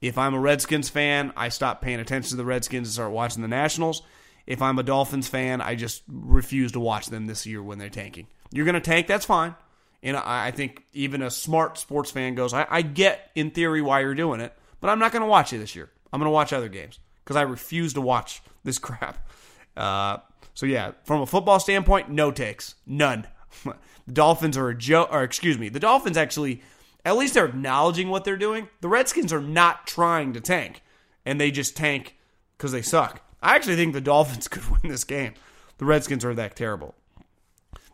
If 0.00 0.18
I'm 0.18 0.34
a 0.34 0.40
Redskins 0.40 0.88
fan, 0.88 1.32
I 1.36 1.48
stop 1.48 1.80
paying 1.80 2.00
attention 2.00 2.30
to 2.30 2.36
the 2.36 2.44
Redskins 2.44 2.88
and 2.88 2.94
start 2.94 3.12
watching 3.12 3.42
the 3.42 3.48
Nationals. 3.48 4.02
If 4.46 4.62
I'm 4.62 4.78
a 4.78 4.82
Dolphins 4.82 5.28
fan, 5.28 5.60
I 5.60 5.74
just 5.74 6.02
refuse 6.08 6.72
to 6.72 6.80
watch 6.80 7.06
them 7.06 7.26
this 7.26 7.46
year 7.46 7.62
when 7.62 7.78
they're 7.78 7.88
tanking. 7.88 8.26
You're 8.52 8.64
going 8.64 8.74
to 8.74 8.80
tank, 8.80 9.06
that's 9.06 9.24
fine. 9.24 9.54
And 10.02 10.16
I 10.16 10.52
think 10.52 10.84
even 10.92 11.22
a 11.22 11.30
smart 11.30 11.78
sports 11.78 12.10
fan 12.10 12.34
goes, 12.34 12.52
I, 12.52 12.66
I 12.70 12.82
get 12.82 13.30
in 13.34 13.50
theory 13.50 13.82
why 13.82 14.00
you're 14.00 14.14
doing 14.14 14.40
it, 14.40 14.56
but 14.80 14.88
I'm 14.88 14.98
not 14.98 15.10
going 15.10 15.22
to 15.22 15.26
watch 15.26 15.52
it 15.52 15.58
this 15.58 15.74
year. 15.74 15.90
I'm 16.12 16.20
going 16.20 16.28
to 16.28 16.34
watch 16.34 16.52
other 16.52 16.68
games 16.68 17.00
because 17.24 17.34
I 17.34 17.42
refuse 17.42 17.94
to 17.94 18.00
watch 18.00 18.42
this 18.64 18.78
crap. 18.78 19.28
Uh, 19.76 20.18
so 20.54 20.66
yeah, 20.66 20.92
from 21.04 21.22
a 21.22 21.26
football 21.26 21.58
standpoint, 21.58 22.10
no 22.10 22.30
takes, 22.30 22.76
none. 22.86 23.26
the 23.64 24.12
Dolphins 24.12 24.56
are 24.56 24.68
a 24.68 24.76
joke, 24.76 25.08
or 25.10 25.22
excuse 25.22 25.58
me, 25.58 25.68
the 25.68 25.80
Dolphins 25.80 26.16
actually 26.16 26.62
at 27.06 27.16
least 27.16 27.34
they're 27.34 27.46
acknowledging 27.46 28.08
what 28.08 28.24
they're 28.24 28.36
doing. 28.36 28.68
The 28.80 28.88
Redskins 28.88 29.32
are 29.32 29.40
not 29.40 29.86
trying 29.86 30.32
to 30.32 30.40
tank, 30.40 30.82
and 31.24 31.40
they 31.40 31.52
just 31.52 31.76
tank 31.76 32.16
because 32.58 32.72
they 32.72 32.82
suck. 32.82 33.22
I 33.40 33.54
actually 33.54 33.76
think 33.76 33.94
the 33.94 34.00
Dolphins 34.00 34.48
could 34.48 34.68
win 34.68 34.90
this 34.90 35.04
game. 35.04 35.34
The 35.78 35.84
Redskins 35.84 36.24
are 36.24 36.34
that 36.34 36.56
terrible. 36.56 36.96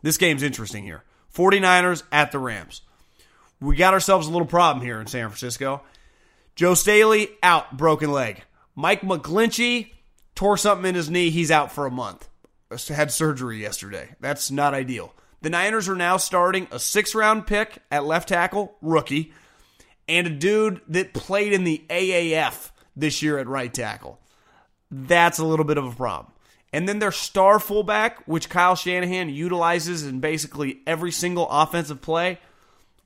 This 0.01 0.17
game's 0.17 0.41
interesting 0.41 0.83
here. 0.83 1.03
49ers 1.33 2.03
at 2.11 2.31
the 2.31 2.39
Rams. 2.39 2.81
We 3.61 3.75
got 3.75 3.93
ourselves 3.93 4.27
a 4.27 4.31
little 4.31 4.47
problem 4.47 4.83
here 4.83 4.99
in 4.99 5.05
San 5.05 5.29
Francisco. 5.29 5.83
Joe 6.55 6.73
Staley 6.73 7.29
out, 7.43 7.77
broken 7.77 8.11
leg. 8.11 8.43
Mike 8.75 9.01
McGlinchey 9.01 9.91
tore 10.33 10.57
something 10.57 10.89
in 10.89 10.95
his 10.95 11.09
knee. 11.09 11.29
He's 11.29 11.51
out 11.51 11.71
for 11.71 11.85
a 11.85 11.91
month. 11.91 12.27
Had 12.89 13.11
surgery 13.11 13.61
yesterday. 13.61 14.15
That's 14.19 14.49
not 14.49 14.73
ideal. 14.73 15.13
The 15.43 15.49
Niners 15.49 15.89
are 15.89 15.95
now 15.95 16.15
starting 16.15 16.69
a 16.71 16.79
six 16.79 17.13
round 17.13 17.45
pick 17.45 17.79
at 17.91 18.05
left 18.05 18.29
tackle, 18.29 18.77
rookie, 18.81 19.33
and 20.07 20.25
a 20.25 20.29
dude 20.29 20.79
that 20.87 21.13
played 21.13 21.51
in 21.51 21.65
the 21.65 21.83
AAF 21.89 22.71
this 22.95 23.21
year 23.21 23.37
at 23.37 23.47
right 23.47 23.71
tackle. 23.71 24.21
That's 24.89 25.39
a 25.39 25.45
little 25.45 25.65
bit 25.65 25.77
of 25.77 25.85
a 25.85 25.91
problem. 25.91 26.31
And 26.71 26.87
then 26.87 26.99
their 26.99 27.11
star 27.11 27.59
fullback, 27.59 28.25
which 28.25 28.47
Kyle 28.47 28.77
Shanahan 28.77 29.27
utilizes 29.27 30.05
in 30.05 30.21
basically 30.21 30.79
every 30.87 31.11
single 31.11 31.49
offensive 31.49 32.01
play, 32.01 32.39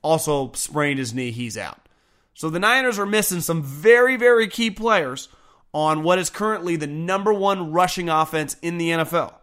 also 0.00 0.52
sprained 0.52 1.00
his 1.00 1.12
knee. 1.12 1.32
He's 1.32 1.58
out. 1.58 1.88
So 2.34 2.50
the 2.50 2.60
Niners 2.60 3.00
are 3.00 3.06
missing 3.06 3.40
some 3.40 3.64
very, 3.64 4.16
very 4.16 4.46
key 4.46 4.70
players 4.70 5.28
on 5.74 6.04
what 6.04 6.20
is 6.20 6.30
currently 6.30 6.76
the 6.76 6.86
number 6.86 7.34
one 7.34 7.72
rushing 7.72 8.08
offense 8.08 8.54
in 8.62 8.78
the 8.78 8.90
NFL. 8.90 9.34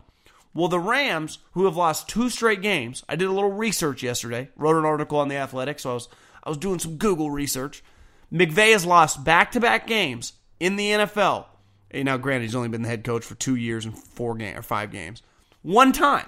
Well, 0.55 0.69
the 0.69 0.79
Rams, 0.79 1.39
who 1.51 1.65
have 1.65 1.75
lost 1.75 2.07
two 2.07 2.29
straight 2.29 2.61
games, 2.61 3.03
I 3.09 3.17
did 3.17 3.27
a 3.27 3.33
little 3.33 3.51
research 3.51 4.01
yesterday, 4.01 4.49
wrote 4.55 4.77
an 4.77 4.85
article 4.85 5.19
on 5.19 5.27
the 5.27 5.35
Athletic, 5.35 5.79
so 5.79 5.91
I 5.91 5.93
was 5.93 6.07
I 6.43 6.49
was 6.49 6.57
doing 6.57 6.79
some 6.79 6.95
Google 6.95 7.29
research. 7.29 7.83
McVay 8.31 8.71
has 8.71 8.85
lost 8.85 9.23
back-to-back 9.23 9.85
games 9.85 10.33
in 10.59 10.75
the 10.75 10.91
NFL. 10.91 11.45
And 11.91 12.05
now, 12.05 12.17
granted, 12.17 12.43
he's 12.43 12.55
only 12.55 12.69
been 12.69 12.83
the 12.83 12.87
head 12.87 13.03
coach 13.03 13.25
for 13.25 13.35
two 13.35 13.55
years 13.55 13.83
and 13.83 13.97
four 13.97 14.35
game 14.35 14.57
or 14.57 14.61
five 14.61 14.91
games, 14.91 15.21
one 15.61 15.91
time, 15.91 16.27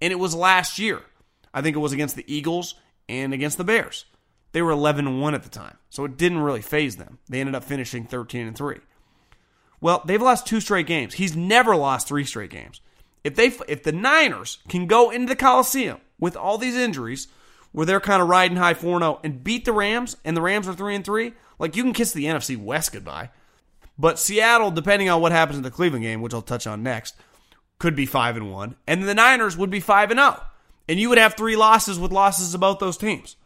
and 0.00 0.12
it 0.12 0.18
was 0.18 0.34
last 0.34 0.78
year. 0.78 1.00
I 1.54 1.62
think 1.62 1.74
it 1.74 1.80
was 1.80 1.92
against 1.92 2.16
the 2.16 2.24
Eagles 2.32 2.74
and 3.08 3.32
against 3.32 3.56
the 3.56 3.64
Bears. 3.64 4.04
They 4.52 4.60
were 4.60 4.70
11 4.70 5.20
1 5.20 5.34
at 5.34 5.44
the 5.44 5.48
time, 5.48 5.78
so 5.88 6.04
it 6.04 6.18
didn't 6.18 6.40
really 6.40 6.60
phase 6.60 6.96
them. 6.96 7.18
They 7.28 7.40
ended 7.40 7.54
up 7.54 7.64
finishing 7.64 8.04
13 8.04 8.46
and 8.46 8.56
3. 8.56 8.80
Well, 9.80 10.02
they've 10.04 10.20
lost 10.20 10.46
two 10.46 10.60
straight 10.60 10.86
games. 10.86 11.14
He's 11.14 11.34
never 11.34 11.74
lost 11.74 12.06
three 12.06 12.24
straight 12.24 12.50
games. 12.50 12.80
If 13.24 13.34
they 13.36 13.46
if 13.68 13.82
the 13.82 13.92
Niners 13.92 14.58
can 14.68 14.86
go 14.86 15.10
into 15.10 15.28
the 15.28 15.36
Coliseum 15.36 16.00
with 16.18 16.36
all 16.36 16.58
these 16.58 16.76
injuries, 16.76 17.28
where 17.72 17.86
they're 17.86 18.00
kind 18.00 18.22
of 18.22 18.28
riding 18.28 18.56
high 18.56 18.74
4-0 18.74 19.20
and 19.24 19.42
beat 19.42 19.64
the 19.64 19.72
Rams, 19.72 20.16
and 20.24 20.36
the 20.36 20.42
Rams 20.42 20.68
are 20.68 20.74
3 20.74 20.96
and 20.96 21.04
3, 21.04 21.32
like 21.58 21.76
you 21.76 21.82
can 21.82 21.92
kiss 21.92 22.12
the 22.12 22.24
NFC 22.24 22.56
West 22.56 22.92
goodbye. 22.92 23.30
But 23.98 24.18
Seattle, 24.18 24.70
depending 24.70 25.08
on 25.08 25.20
what 25.20 25.32
happens 25.32 25.56
in 25.56 25.62
the 25.62 25.70
Cleveland 25.70 26.04
game, 26.04 26.20
which 26.20 26.34
I'll 26.34 26.42
touch 26.42 26.66
on 26.66 26.82
next, 26.82 27.14
could 27.78 27.96
be 27.96 28.06
5 28.06 28.36
and 28.36 28.52
1, 28.52 28.76
and 28.86 29.04
the 29.04 29.14
Niners 29.14 29.56
would 29.56 29.70
be 29.70 29.80
5 29.80 30.10
and 30.10 30.20
0. 30.20 30.40
And 30.88 30.98
you 30.98 31.08
would 31.08 31.18
have 31.18 31.34
three 31.34 31.56
losses 31.56 31.98
with 31.98 32.12
losses 32.12 32.56
both 32.56 32.78
those 32.78 32.96
teams. 32.96 33.36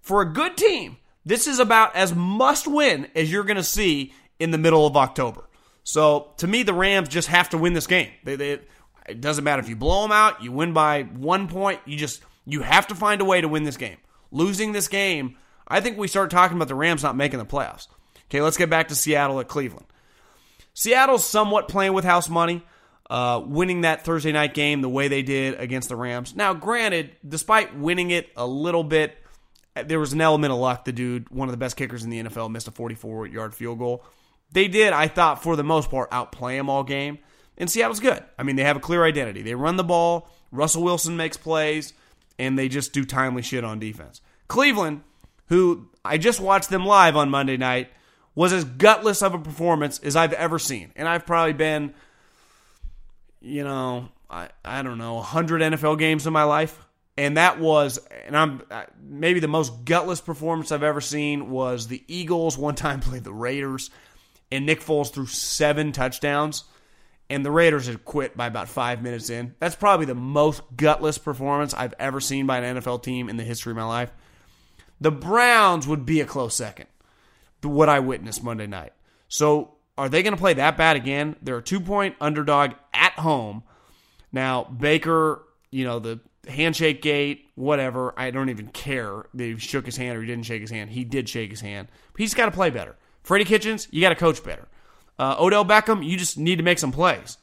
For 0.00 0.20
a 0.20 0.32
good 0.32 0.56
team, 0.56 0.98
this 1.24 1.46
is 1.46 1.58
about 1.58 1.96
as 1.96 2.14
must 2.14 2.66
win 2.66 3.08
as 3.14 3.30
you're 3.30 3.44
going 3.44 3.56
to 3.56 3.64
see 3.64 4.12
in 4.38 4.50
the 4.50 4.58
middle 4.58 4.86
of 4.86 4.96
October. 4.96 5.44
So 5.82 6.32
to 6.38 6.46
me, 6.46 6.62
the 6.62 6.74
Rams 6.74 7.08
just 7.08 7.28
have 7.28 7.50
to 7.50 7.58
win 7.58 7.72
this 7.72 7.86
game. 7.86 8.10
They, 8.24 8.36
they, 8.36 8.60
it 9.08 9.20
doesn't 9.20 9.44
matter 9.44 9.60
if 9.60 9.68
you 9.68 9.76
blow 9.76 10.02
them 10.02 10.12
out, 10.12 10.42
you 10.42 10.52
win 10.52 10.72
by 10.72 11.02
one 11.02 11.48
point. 11.48 11.80
You 11.84 11.96
just 11.96 12.22
you 12.44 12.62
have 12.62 12.86
to 12.88 12.94
find 12.94 13.20
a 13.20 13.24
way 13.24 13.40
to 13.40 13.48
win 13.48 13.64
this 13.64 13.76
game. 13.76 13.98
Losing 14.30 14.72
this 14.72 14.88
game, 14.88 15.36
I 15.68 15.80
think 15.80 15.98
we 15.98 16.08
start 16.08 16.30
talking 16.30 16.56
about 16.56 16.68
the 16.68 16.74
Rams 16.74 17.02
not 17.02 17.16
making 17.16 17.38
the 17.38 17.46
playoffs. 17.46 17.88
Okay, 18.28 18.40
let's 18.40 18.56
get 18.56 18.70
back 18.70 18.88
to 18.88 18.94
Seattle 18.94 19.40
at 19.40 19.48
Cleveland. 19.48 19.86
Seattle's 20.74 21.24
somewhat 21.24 21.68
playing 21.68 21.92
with 21.92 22.04
house 22.04 22.28
money, 22.28 22.62
uh, 23.08 23.40
winning 23.44 23.82
that 23.82 24.04
Thursday 24.04 24.32
night 24.32 24.52
game 24.52 24.80
the 24.80 24.88
way 24.88 25.08
they 25.08 25.22
did 25.22 25.58
against 25.58 25.88
the 25.88 25.96
Rams. 25.96 26.34
Now, 26.34 26.52
granted, 26.54 27.12
despite 27.26 27.76
winning 27.76 28.10
it 28.10 28.28
a 28.36 28.46
little 28.46 28.84
bit, 28.84 29.16
there 29.84 30.00
was 30.00 30.12
an 30.12 30.20
element 30.20 30.52
of 30.52 30.58
luck. 30.58 30.84
The 30.84 30.92
dude, 30.92 31.30
one 31.30 31.48
of 31.48 31.52
the 31.52 31.58
best 31.58 31.76
kickers 31.76 32.04
in 32.04 32.10
the 32.10 32.22
NFL, 32.24 32.50
missed 32.50 32.68
a 32.68 32.72
44 32.72 33.26
yard 33.26 33.54
field 33.54 33.78
goal. 33.78 34.04
They 34.52 34.68
did, 34.68 34.92
I 34.92 35.08
thought, 35.08 35.42
for 35.42 35.56
the 35.56 35.64
most 35.64 35.90
part, 35.90 36.08
outplay 36.12 36.56
him 36.56 36.70
all 36.70 36.84
game. 36.84 37.18
And 37.58 37.70
Seattle's 37.70 38.00
good. 38.00 38.22
I 38.38 38.42
mean, 38.42 38.56
they 38.56 38.64
have 38.64 38.76
a 38.76 38.80
clear 38.80 39.04
identity. 39.04 39.42
They 39.42 39.54
run 39.54 39.76
the 39.76 39.84
ball. 39.84 40.28
Russell 40.52 40.82
Wilson 40.82 41.16
makes 41.16 41.36
plays 41.36 41.92
and 42.38 42.58
they 42.58 42.68
just 42.68 42.92
do 42.92 43.04
timely 43.04 43.42
shit 43.42 43.64
on 43.64 43.78
defense. 43.78 44.20
Cleveland, 44.48 45.02
who 45.48 45.88
I 46.04 46.18
just 46.18 46.40
watched 46.40 46.70
them 46.70 46.84
live 46.84 47.16
on 47.16 47.30
Monday 47.30 47.56
night, 47.56 47.88
was 48.34 48.52
as 48.52 48.64
gutless 48.64 49.22
of 49.22 49.34
a 49.34 49.38
performance 49.38 49.98
as 50.00 50.16
I've 50.16 50.34
ever 50.34 50.58
seen. 50.58 50.92
And 50.96 51.08
I've 51.08 51.24
probably 51.24 51.54
been, 51.54 51.94
you 53.40 53.64
know, 53.64 54.08
I, 54.28 54.50
I 54.64 54.82
don't 54.82 54.98
know, 54.98 55.14
100 55.14 55.62
NFL 55.62 55.98
games 55.98 56.26
in 56.26 56.32
my 56.32 56.44
life. 56.44 56.78
And 57.18 57.38
that 57.38 57.58
was, 57.58 57.98
and 58.26 58.36
I'm 58.36 58.62
maybe 59.02 59.40
the 59.40 59.48
most 59.48 59.86
gutless 59.86 60.20
performance 60.20 60.70
I've 60.70 60.82
ever 60.82 61.00
seen 61.00 61.48
was 61.48 61.88
the 61.88 62.04
Eagles 62.08 62.58
one 62.58 62.74
time 62.76 63.00
played 63.00 63.24
the 63.24 63.32
Raiders, 63.32 63.90
and 64.52 64.66
Nick 64.66 64.80
Foles 64.80 65.12
threw 65.12 65.26
seven 65.26 65.92
touchdowns 65.92 66.64
and 67.28 67.44
the 67.44 67.50
Raiders 67.50 67.86
had 67.86 68.04
quit 68.04 68.36
by 68.36 68.46
about 68.46 68.68
five 68.68 69.02
minutes 69.02 69.30
in. 69.30 69.54
That's 69.58 69.76
probably 69.76 70.06
the 70.06 70.14
most 70.14 70.62
gutless 70.76 71.18
performance 71.18 71.74
I've 71.74 71.94
ever 71.98 72.20
seen 72.20 72.46
by 72.46 72.58
an 72.58 72.76
NFL 72.76 73.02
team 73.02 73.28
in 73.28 73.36
the 73.36 73.44
history 73.44 73.72
of 73.72 73.76
my 73.76 73.84
life. 73.84 74.12
The 75.00 75.10
Browns 75.10 75.86
would 75.86 76.06
be 76.06 76.20
a 76.20 76.26
close 76.26 76.54
second 76.54 76.86
what 77.68 77.88
I 77.88 78.00
witnessed 78.00 78.42
Monday 78.42 78.66
night. 78.66 78.92
So, 79.28 79.74
are 79.98 80.08
they 80.08 80.22
going 80.22 80.34
to 80.34 80.40
play 80.40 80.54
that 80.54 80.76
bad 80.76 80.96
again? 80.96 81.36
They're 81.42 81.58
a 81.58 81.62
two 81.62 81.80
point 81.80 82.16
underdog 82.20 82.72
at 82.92 83.12
home. 83.12 83.62
Now, 84.32 84.64
Baker, 84.64 85.42
you 85.70 85.84
know, 85.84 85.98
the 85.98 86.20
handshake 86.46 87.02
gate, 87.02 87.46
whatever, 87.54 88.14
I 88.16 88.30
don't 88.30 88.50
even 88.50 88.68
care. 88.68 89.26
They 89.32 89.56
shook 89.56 89.86
his 89.86 89.96
hand 89.96 90.16
or 90.16 90.20
he 90.20 90.26
didn't 90.26 90.44
shake 90.44 90.60
his 90.60 90.70
hand. 90.70 90.90
He 90.90 91.04
did 91.04 91.28
shake 91.28 91.50
his 91.50 91.60
hand. 91.60 91.88
But 92.12 92.20
he's 92.20 92.34
got 92.34 92.46
to 92.46 92.50
play 92.50 92.70
better. 92.70 92.96
Freddie 93.22 93.44
Kitchens, 93.44 93.88
you 93.90 94.00
got 94.00 94.10
to 94.10 94.14
coach 94.14 94.44
better. 94.44 94.68
Uh, 95.18 95.36
Odell 95.38 95.64
Beckham, 95.64 96.06
you 96.06 96.16
just 96.16 96.38
need 96.38 96.56
to 96.56 96.62
make 96.62 96.78
some 96.78 96.92
plays. 96.92 97.38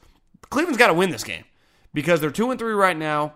Cleveland's 0.50 0.78
got 0.78 0.88
to 0.88 0.94
win 0.94 1.10
this 1.10 1.24
game 1.24 1.44
because 1.92 2.20
they're 2.20 2.30
two 2.30 2.50
and 2.50 2.58
three 2.58 2.72
right 2.72 2.96
now. 2.96 3.34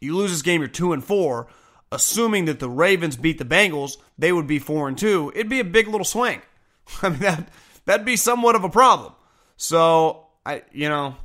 You 0.00 0.16
lose 0.16 0.30
this 0.30 0.42
game, 0.42 0.60
you're 0.60 0.68
two 0.68 0.92
and 0.92 1.02
four. 1.02 1.48
Assuming 1.92 2.46
that 2.46 2.58
the 2.58 2.68
Ravens 2.68 3.16
beat 3.16 3.38
the 3.38 3.44
Bengals, 3.44 3.96
they 4.18 4.32
would 4.32 4.46
be 4.46 4.58
four 4.58 4.88
and 4.88 4.98
two. 4.98 5.32
It'd 5.34 5.48
be 5.48 5.60
a 5.60 5.64
big 5.64 5.86
little 5.86 6.04
swing. 6.04 6.42
I 7.02 7.08
mean 7.08 7.20
that 7.20 7.48
that'd 7.84 8.04
be 8.04 8.16
somewhat 8.16 8.56
of 8.56 8.64
a 8.64 8.68
problem. 8.68 9.12
So 9.56 10.26
I, 10.44 10.62
you 10.72 10.88
know, 10.88 11.16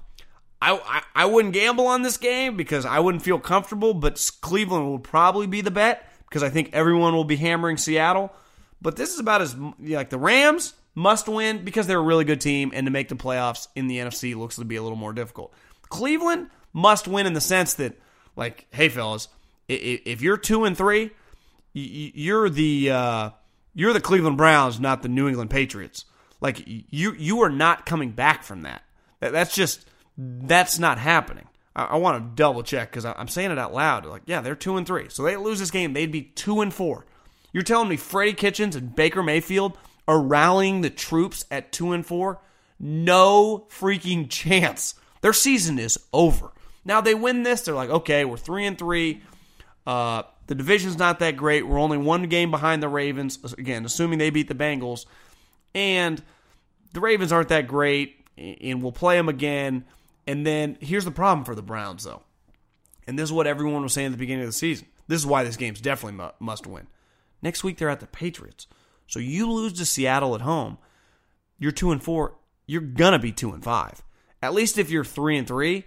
I, 0.61 0.77
I 0.77 1.01
I 1.15 1.25
wouldn't 1.25 1.53
gamble 1.53 1.87
on 1.87 2.03
this 2.03 2.17
game 2.17 2.55
because 2.55 2.85
I 2.85 2.99
wouldn't 2.99 3.23
feel 3.23 3.39
comfortable. 3.39 3.93
But 3.95 4.31
Cleveland 4.41 4.91
would 4.91 5.03
probably 5.03 5.47
be 5.47 5.61
the 5.61 5.71
bet 5.71 6.07
because 6.29 6.43
I 6.43 6.49
think 6.49 6.69
everyone 6.73 7.13
will 7.13 7.25
be 7.25 7.37
hammering 7.37 7.77
Seattle. 7.77 8.31
But 8.81 8.95
this 8.95 9.13
is 9.13 9.19
about 9.19 9.41
as 9.41 9.55
like 9.79 10.09
the 10.11 10.19
Rams 10.19 10.75
must 10.93 11.27
win 11.27 11.63
because 11.63 11.87
they're 11.87 11.99
a 11.99 12.03
really 12.03 12.25
good 12.25 12.41
team, 12.41 12.71
and 12.73 12.85
to 12.85 12.91
make 12.91 13.09
the 13.09 13.15
playoffs 13.15 13.67
in 13.75 13.87
the 13.87 13.97
NFC 13.97 14.35
looks 14.35 14.55
to 14.57 14.65
be 14.65 14.75
a 14.75 14.83
little 14.83 14.97
more 14.97 15.13
difficult. 15.13 15.53
Cleveland 15.89 16.49
must 16.73 17.07
win 17.07 17.25
in 17.25 17.33
the 17.33 17.41
sense 17.41 17.75
that, 17.75 17.99
like, 18.35 18.67
hey 18.71 18.89
fellas, 18.89 19.27
if 19.67 20.21
you're 20.21 20.37
two 20.37 20.65
and 20.65 20.77
three, 20.77 21.11
you're 21.73 22.49
the 22.49 22.91
uh, 22.91 23.29
you're 23.73 23.93
the 23.93 24.01
Cleveland 24.01 24.37
Browns, 24.37 24.79
not 24.79 25.01
the 25.01 25.09
New 25.09 25.27
England 25.27 25.49
Patriots. 25.49 26.05
Like 26.41 26.63
you 26.65 27.13
you 27.13 27.41
are 27.41 27.49
not 27.49 27.85
coming 27.85 28.11
back 28.11 28.43
from 28.43 28.63
that. 28.63 28.83
That's 29.19 29.53
just 29.53 29.85
that's 30.17 30.79
not 30.79 30.97
happening. 30.97 31.47
I, 31.73 31.95
want 31.97 32.21
to 32.21 32.35
double 32.35 32.63
check 32.63 32.91
because 32.91 33.05
I'm 33.05 33.29
saying 33.29 33.51
it 33.51 33.57
out 33.57 33.73
loud. 33.73 34.05
Like, 34.05 34.23
yeah, 34.25 34.41
they're 34.41 34.55
two 34.55 34.75
and 34.75 34.85
three, 34.85 35.07
so 35.07 35.23
they 35.23 35.37
lose 35.37 35.59
this 35.59 35.71
game, 35.71 35.93
they'd 35.93 36.11
be 36.11 36.21
two 36.23 36.59
and 36.59 36.73
four. 36.73 37.05
You're 37.53 37.63
telling 37.63 37.87
me 37.87 37.95
Freddie 37.95 38.33
Kitchens 38.33 38.75
and 38.75 38.93
Baker 38.93 39.23
Mayfield 39.23 39.77
are 40.11 40.19
rallying 40.19 40.81
the 40.81 40.89
troops 40.89 41.45
at 41.49 41.71
two 41.71 41.93
and 41.93 42.05
four, 42.05 42.41
no 42.77 43.65
freaking 43.69 44.29
chance. 44.29 44.93
Their 45.21 45.31
season 45.31 45.79
is 45.79 45.97
over. 46.11 46.51
Now 46.83 46.99
they 46.99 47.15
win 47.15 47.43
this, 47.43 47.61
they're 47.61 47.73
like, 47.73 47.89
okay, 47.89 48.25
we're 48.25 48.35
three 48.35 48.65
and 48.65 48.77
three. 48.77 49.21
Uh, 49.87 50.23
the 50.47 50.55
division's 50.55 50.97
not 50.97 51.19
that 51.19 51.37
great. 51.37 51.65
We're 51.65 51.79
only 51.79 51.97
one 51.97 52.23
game 52.23 52.51
behind 52.51 52.83
the 52.83 52.89
Ravens. 52.89 53.39
Again, 53.57 53.85
assuming 53.85 54.19
they 54.19 54.31
beat 54.31 54.49
the 54.49 54.53
Bengals, 54.53 55.05
and 55.73 56.21
the 56.91 56.99
Ravens 56.99 57.31
aren't 57.31 57.47
that 57.49 57.67
great, 57.67 58.17
and 58.37 58.83
we'll 58.83 58.91
play 58.91 59.15
them 59.15 59.29
again. 59.29 59.85
And 60.27 60.45
then 60.45 60.77
here's 60.81 61.05
the 61.05 61.11
problem 61.11 61.45
for 61.45 61.55
the 61.55 61.61
Browns, 61.61 62.03
though, 62.03 62.23
and 63.07 63.17
this 63.17 63.29
is 63.29 63.33
what 63.33 63.47
everyone 63.47 63.81
was 63.81 63.93
saying 63.93 64.07
at 64.07 64.11
the 64.11 64.17
beginning 64.17 64.43
of 64.43 64.49
the 64.49 64.53
season. 64.53 64.87
This 65.07 65.21
is 65.21 65.25
why 65.25 65.45
this 65.45 65.55
game's 65.55 65.79
definitely 65.79 66.29
must 66.41 66.67
win. 66.67 66.87
Next 67.41 67.63
week 67.63 67.77
they're 67.77 67.89
at 67.89 68.01
the 68.01 68.07
Patriots. 68.07 68.67
So 69.11 69.19
you 69.19 69.51
lose 69.51 69.73
to 69.73 69.85
Seattle 69.85 70.35
at 70.35 70.41
home, 70.41 70.77
you're 71.59 71.73
two 71.73 71.91
and 71.91 72.01
four. 72.01 72.35
You're 72.65 72.79
gonna 72.79 73.19
be 73.19 73.33
two 73.33 73.51
and 73.51 73.61
five. 73.61 74.01
At 74.41 74.53
least 74.53 74.77
if 74.77 74.89
you're 74.89 75.03
three 75.03 75.37
and 75.37 75.45
three, 75.45 75.83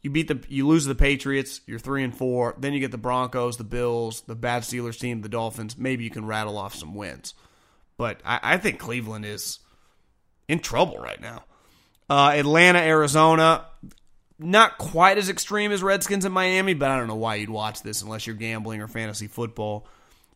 you 0.00 0.08
beat 0.08 0.26
the 0.26 0.42
you 0.48 0.66
lose 0.66 0.86
the 0.86 0.94
Patriots, 0.94 1.60
you're 1.66 1.78
three 1.78 2.02
and 2.02 2.16
four. 2.16 2.56
Then 2.58 2.72
you 2.72 2.80
get 2.80 2.90
the 2.90 2.96
Broncos, 2.96 3.58
the 3.58 3.64
Bills, 3.64 4.22
the 4.22 4.34
bad 4.34 4.62
Steelers 4.62 4.98
team, 4.98 5.20
the 5.20 5.28
Dolphins. 5.28 5.76
Maybe 5.76 6.02
you 6.04 6.08
can 6.08 6.24
rattle 6.24 6.56
off 6.56 6.74
some 6.74 6.94
wins. 6.94 7.34
But 7.98 8.22
I, 8.24 8.40
I 8.42 8.56
think 8.56 8.78
Cleveland 8.78 9.26
is 9.26 9.58
in 10.48 10.60
trouble 10.60 10.96
right 10.96 11.20
now. 11.20 11.44
Uh, 12.08 12.32
Atlanta, 12.34 12.78
Arizona, 12.78 13.66
not 14.38 14.78
quite 14.78 15.18
as 15.18 15.28
extreme 15.28 15.72
as 15.72 15.82
Redskins 15.82 16.24
in 16.24 16.32
Miami, 16.32 16.72
but 16.72 16.90
I 16.90 16.96
don't 16.96 17.06
know 17.06 17.16
why 17.16 17.34
you'd 17.34 17.50
watch 17.50 17.82
this 17.82 18.00
unless 18.00 18.26
you're 18.26 18.34
gambling 18.34 18.80
or 18.80 18.88
fantasy 18.88 19.26
football. 19.26 19.86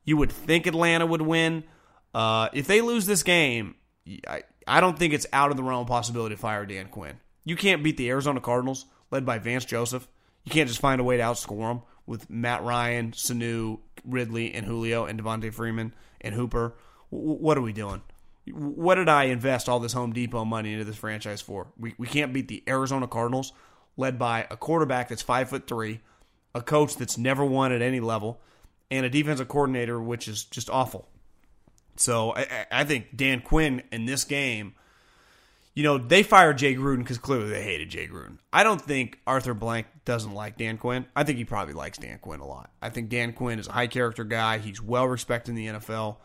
You 0.04 0.18
would 0.18 0.30
think 0.30 0.66
Atlanta 0.66 1.06
would 1.06 1.22
win. 1.22 1.64
Uh, 2.16 2.48
if 2.54 2.66
they 2.66 2.80
lose 2.80 3.04
this 3.04 3.22
game, 3.22 3.74
I, 4.26 4.42
I 4.66 4.80
don't 4.80 4.98
think 4.98 5.12
it's 5.12 5.26
out 5.34 5.50
of 5.50 5.58
the 5.58 5.62
realm 5.62 5.82
of 5.82 5.86
possibility 5.86 6.34
to 6.34 6.40
fire 6.40 6.64
Dan 6.64 6.88
Quinn. 6.88 7.20
You 7.44 7.56
can't 7.56 7.82
beat 7.82 7.98
the 7.98 8.08
Arizona 8.08 8.40
Cardinals, 8.40 8.86
led 9.10 9.26
by 9.26 9.38
Vance 9.38 9.66
Joseph. 9.66 10.08
You 10.44 10.50
can't 10.50 10.66
just 10.66 10.80
find 10.80 10.98
a 10.98 11.04
way 11.04 11.18
to 11.18 11.22
outscore 11.22 11.68
them 11.68 11.82
with 12.06 12.30
Matt 12.30 12.62
Ryan, 12.62 13.12
Sanu, 13.12 13.80
Ridley, 14.02 14.54
and 14.54 14.64
Julio, 14.64 15.04
and 15.04 15.22
Devonta 15.22 15.52
Freeman, 15.52 15.92
and 16.22 16.34
Hooper. 16.34 16.72
W- 17.12 17.34
what 17.34 17.58
are 17.58 17.60
we 17.62 17.74
doing? 17.74 18.00
What 18.50 18.94
did 18.94 19.10
I 19.10 19.24
invest 19.24 19.68
all 19.68 19.78
this 19.78 19.92
Home 19.92 20.14
Depot 20.14 20.46
money 20.46 20.72
into 20.72 20.86
this 20.86 20.96
franchise 20.96 21.42
for? 21.42 21.66
We, 21.78 21.96
we 21.98 22.06
can't 22.06 22.32
beat 22.32 22.48
the 22.48 22.62
Arizona 22.66 23.06
Cardinals, 23.06 23.52
led 23.98 24.18
by 24.18 24.46
a 24.50 24.56
quarterback 24.56 25.10
that's 25.10 25.20
five 25.20 25.50
foot 25.50 25.66
three, 25.66 26.00
a 26.54 26.62
coach 26.62 26.96
that's 26.96 27.18
never 27.18 27.44
won 27.44 27.72
at 27.72 27.82
any 27.82 28.00
level, 28.00 28.40
and 28.90 29.04
a 29.04 29.10
defensive 29.10 29.48
coordinator 29.48 30.00
which 30.00 30.28
is 30.28 30.44
just 30.44 30.70
awful. 30.70 31.10
So 31.96 32.34
I, 32.34 32.66
I 32.70 32.84
think 32.84 33.16
Dan 33.16 33.40
Quinn 33.40 33.82
in 33.92 34.06
this 34.06 34.24
game, 34.24 34.74
you 35.74 35.82
know, 35.82 35.98
they 35.98 36.22
fired 36.22 36.58
Jay 36.58 36.74
Gruden 36.74 36.98
because 36.98 37.18
clearly 37.18 37.50
they 37.50 37.62
hated 37.62 37.90
Jay 37.90 38.08
Gruden. 38.08 38.38
I 38.52 38.64
don't 38.64 38.80
think 38.80 39.18
Arthur 39.26 39.54
Blank 39.54 39.86
doesn't 40.04 40.32
like 40.32 40.56
Dan 40.56 40.78
Quinn. 40.78 41.06
I 41.14 41.24
think 41.24 41.38
he 41.38 41.44
probably 41.44 41.74
likes 41.74 41.98
Dan 41.98 42.18
Quinn 42.18 42.40
a 42.40 42.46
lot. 42.46 42.70
I 42.80 42.88
think 42.88 43.10
Dan 43.10 43.32
Quinn 43.32 43.58
is 43.58 43.68
a 43.68 43.72
high 43.72 43.86
character 43.86 44.24
guy. 44.24 44.58
He's 44.58 44.80
well 44.80 45.06
respected 45.06 45.50
in 45.50 45.56
the 45.56 45.66
NFL. 45.66 46.16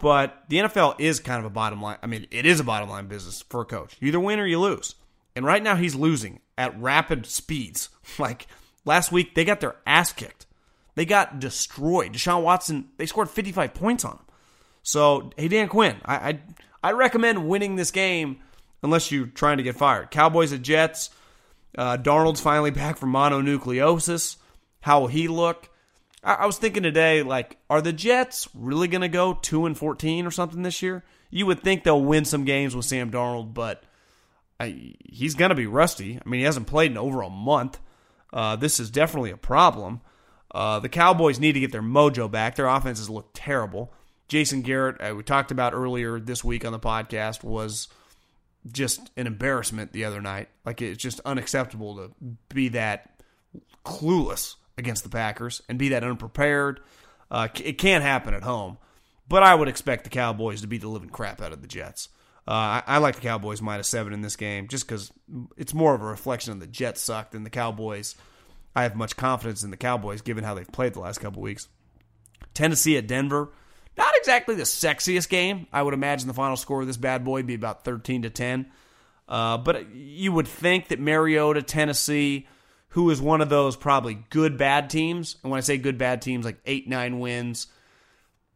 But 0.00 0.44
the 0.48 0.58
NFL 0.58 0.96
is 0.98 1.20
kind 1.20 1.38
of 1.38 1.44
a 1.44 1.50
bottom 1.50 1.80
line. 1.80 1.98
I 2.02 2.06
mean, 2.06 2.26
it 2.30 2.46
is 2.46 2.60
a 2.60 2.64
bottom 2.64 2.88
line 2.88 3.06
business 3.06 3.42
for 3.42 3.60
a 3.60 3.64
coach. 3.64 3.96
You 4.00 4.08
either 4.08 4.20
win 4.20 4.40
or 4.40 4.46
you 4.46 4.58
lose. 4.58 4.94
And 5.36 5.44
right 5.44 5.62
now 5.62 5.76
he's 5.76 5.94
losing 5.94 6.40
at 6.56 6.78
rapid 6.80 7.26
speeds. 7.26 7.90
Like 8.18 8.46
last 8.84 9.12
week, 9.12 9.34
they 9.34 9.46
got 9.46 9.60
their 9.60 9.76
ass 9.86 10.12
kicked. 10.12 10.44
They 10.94 11.06
got 11.06 11.40
destroyed. 11.40 12.12
Deshaun 12.12 12.42
Watson, 12.42 12.90
they 12.98 13.06
scored 13.06 13.30
55 13.30 13.72
points 13.72 14.04
on 14.04 14.12
him. 14.12 14.24
So, 14.84 15.30
hey, 15.36 15.48
Dan 15.48 15.68
Quinn, 15.68 15.96
I, 16.04 16.14
I, 16.14 16.40
I 16.82 16.92
recommend 16.92 17.48
winning 17.48 17.74
this 17.74 17.90
game 17.90 18.38
unless 18.82 19.10
you're 19.10 19.26
trying 19.26 19.56
to 19.56 19.62
get 19.62 19.76
fired. 19.76 20.10
Cowboys 20.10 20.52
at 20.52 20.62
Jets. 20.62 21.10
Uh, 21.76 21.96
Darnold's 21.96 22.42
finally 22.42 22.70
back 22.70 22.98
from 22.98 23.10
mononucleosis. 23.12 24.36
How 24.82 25.00
will 25.00 25.06
he 25.08 25.26
look? 25.26 25.70
I, 26.22 26.34
I 26.34 26.46
was 26.46 26.58
thinking 26.58 26.82
today, 26.82 27.22
like, 27.22 27.56
are 27.68 27.80
the 27.80 27.94
Jets 27.94 28.46
really 28.54 28.86
going 28.86 29.00
to 29.00 29.08
go 29.08 29.34
two 29.34 29.64
and 29.64 29.76
fourteen 29.76 30.26
or 30.26 30.30
something 30.30 30.62
this 30.62 30.82
year? 30.82 31.02
You 31.30 31.46
would 31.46 31.62
think 31.62 31.82
they'll 31.82 32.00
win 32.00 32.26
some 32.26 32.44
games 32.44 32.76
with 32.76 32.84
Sam 32.84 33.10
Darnold, 33.10 33.54
but 33.54 33.82
I, 34.60 34.94
he's 35.04 35.34
going 35.34 35.48
to 35.48 35.54
be 35.56 35.66
rusty. 35.66 36.20
I 36.24 36.28
mean, 36.28 36.40
he 36.40 36.44
hasn't 36.44 36.66
played 36.66 36.90
in 36.90 36.98
over 36.98 37.22
a 37.22 37.30
month. 37.30 37.80
Uh, 38.32 38.54
this 38.54 38.78
is 38.78 38.90
definitely 38.90 39.30
a 39.30 39.36
problem. 39.38 40.02
Uh, 40.54 40.78
the 40.78 40.90
Cowboys 40.90 41.40
need 41.40 41.54
to 41.54 41.60
get 41.60 41.72
their 41.72 41.82
mojo 41.82 42.30
back. 42.30 42.54
Their 42.54 42.68
offenses 42.68 43.10
look 43.10 43.30
terrible. 43.32 43.92
Jason 44.28 44.62
Garrett, 44.62 45.00
uh, 45.00 45.14
we 45.14 45.22
talked 45.22 45.50
about 45.50 45.74
earlier 45.74 46.18
this 46.18 46.42
week 46.42 46.64
on 46.64 46.72
the 46.72 46.78
podcast, 46.78 47.44
was 47.44 47.88
just 48.70 49.10
an 49.16 49.26
embarrassment 49.26 49.92
the 49.92 50.04
other 50.04 50.20
night. 50.20 50.48
Like 50.64 50.80
it's 50.80 51.02
just 51.02 51.20
unacceptable 51.24 51.96
to 51.96 52.12
be 52.48 52.68
that 52.68 53.20
clueless 53.84 54.54
against 54.78 55.02
the 55.02 55.10
Packers 55.10 55.62
and 55.68 55.78
be 55.78 55.90
that 55.90 56.04
unprepared. 56.04 56.80
Uh, 57.30 57.48
it 57.62 57.78
can't 57.78 58.04
happen 58.04 58.34
at 58.34 58.42
home, 58.42 58.78
but 59.28 59.42
I 59.42 59.54
would 59.54 59.68
expect 59.68 60.04
the 60.04 60.10
Cowboys 60.10 60.60
to 60.62 60.66
beat 60.66 60.80
the 60.80 60.88
living 60.88 61.10
crap 61.10 61.42
out 61.42 61.52
of 61.52 61.60
the 61.60 61.68
Jets. 61.68 62.08
Uh, 62.46 62.50
I, 62.50 62.82
I, 62.86 62.98
like 62.98 63.14
the 63.14 63.22
Cowboys 63.22 63.62
minus 63.62 63.88
seven 63.88 64.12
in 64.12 64.20
this 64.20 64.36
game 64.36 64.68
just 64.68 64.86
because 64.86 65.10
it's 65.56 65.72
more 65.72 65.94
of 65.94 66.02
a 66.02 66.06
reflection 66.06 66.52
of 66.52 66.60
the 66.60 66.66
Jets 66.66 67.00
suck 67.00 67.30
than 67.30 67.42
the 67.42 67.50
Cowboys. 67.50 68.16
I 68.76 68.82
have 68.82 68.96
much 68.96 69.16
confidence 69.16 69.62
in 69.62 69.70
the 69.70 69.78
Cowboys 69.78 70.20
given 70.20 70.44
how 70.44 70.54
they've 70.54 70.70
played 70.70 70.92
the 70.92 71.00
last 71.00 71.20
couple 71.20 71.40
weeks. 71.40 71.68
Tennessee 72.52 72.98
at 72.98 73.06
Denver, 73.06 73.50
not 73.96 74.12
exactly 74.16 74.54
the 74.54 74.64
sexiest 74.64 75.28
game. 75.28 75.66
I 75.72 75.82
would 75.82 75.94
imagine 75.94 76.28
the 76.28 76.34
final 76.34 76.56
score 76.56 76.80
of 76.80 76.86
this 76.86 76.96
bad 76.96 77.24
boy 77.24 77.42
be 77.42 77.54
about 77.54 77.84
thirteen 77.84 78.22
to 78.22 78.30
ten. 78.30 78.66
Uh, 79.28 79.56
but 79.58 79.94
you 79.94 80.32
would 80.32 80.48
think 80.48 80.88
that 80.88 81.00
Mariota, 81.00 81.62
Tennessee, 81.62 82.46
who 82.88 83.08
is 83.10 83.20
one 83.20 83.40
of 83.40 83.48
those 83.48 83.76
probably 83.76 84.18
good 84.30 84.58
bad 84.58 84.90
teams, 84.90 85.36
and 85.42 85.50
when 85.50 85.58
I 85.58 85.62
say 85.62 85.78
good 85.78 85.98
bad 85.98 86.22
teams, 86.22 86.44
like 86.44 86.58
eight 86.66 86.88
nine 86.88 87.18
wins, 87.20 87.68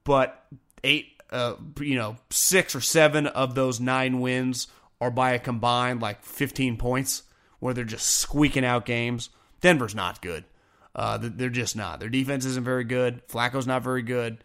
but 0.04 0.44
eight 0.84 1.18
uh, 1.30 1.54
you 1.80 1.96
know, 1.96 2.16
six 2.30 2.74
or 2.74 2.80
seven 2.80 3.26
of 3.26 3.54
those 3.54 3.80
nine 3.80 4.20
wins 4.20 4.68
are 5.00 5.10
by 5.10 5.32
a 5.32 5.38
combined 5.38 6.00
like 6.00 6.24
15 6.24 6.76
points, 6.76 7.22
where 7.60 7.74
they're 7.74 7.84
just 7.84 8.06
squeaking 8.06 8.64
out 8.64 8.86
games. 8.86 9.30
Denver's 9.60 9.94
not 9.94 10.22
good. 10.22 10.44
Uh, 10.94 11.18
they're 11.20 11.50
just 11.50 11.76
not. 11.76 12.00
Their 12.00 12.08
defense 12.08 12.44
isn't 12.44 12.64
very 12.64 12.84
good. 12.84 13.26
Flacco's 13.28 13.66
not 13.66 13.82
very 13.82 14.02
good. 14.02 14.42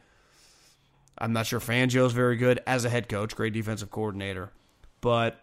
I'm 1.24 1.32
not 1.32 1.48
sure 1.48 1.62
Fangio's 1.62 2.12
very 2.12 2.36
good 2.36 2.60
as 2.68 2.84
a 2.84 2.90
head 2.90 3.08
coach, 3.08 3.34
great 3.34 3.54
defensive 3.54 3.90
coordinator. 3.90 4.52
But 5.00 5.40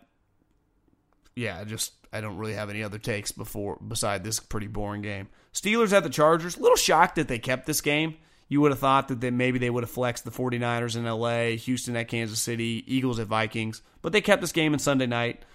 yeah, 1.35 1.65
just 1.65 1.95
I 2.13 2.21
don't 2.21 2.37
really 2.37 2.53
have 2.53 2.69
any 2.69 2.83
other 2.83 2.99
takes 2.99 3.33
before 3.33 3.77
beside 3.77 4.23
this 4.23 4.41
pretty 4.41 4.67
boring 4.67 5.01
game. 5.01 5.29
Steelers 5.55 5.95
at 5.95 6.03
the 6.03 6.11
Chargers. 6.11 6.59
Little 6.59 6.77
shocked 6.77 7.15
that 7.15 7.29
they 7.29 7.39
kept 7.39 7.65
this 7.65 7.81
game. 7.81 8.17
You 8.47 8.61
would 8.61 8.73
have 8.73 8.79
thought 8.79 9.09
that 9.09 9.23
they, 9.23 9.31
maybe 9.31 9.59
they 9.59 9.71
would 9.71 9.83
have 9.83 9.91
flexed 9.91 10.27
the 10.27 10.31
49ers 10.31 10.97
in 10.97 11.07
LA, 11.07 11.57
Houston 11.57 11.97
at 11.97 12.09
Kansas 12.09 12.41
City, 12.41 12.85
Eagles 12.87 13.19
at 13.19 13.29
Vikings, 13.29 13.81
but 14.03 14.13
they 14.13 14.21
kept 14.21 14.43
this 14.43 14.53
game 14.53 14.75
in 14.75 14.81
Sunday 14.81 15.07
night. 15.07 15.47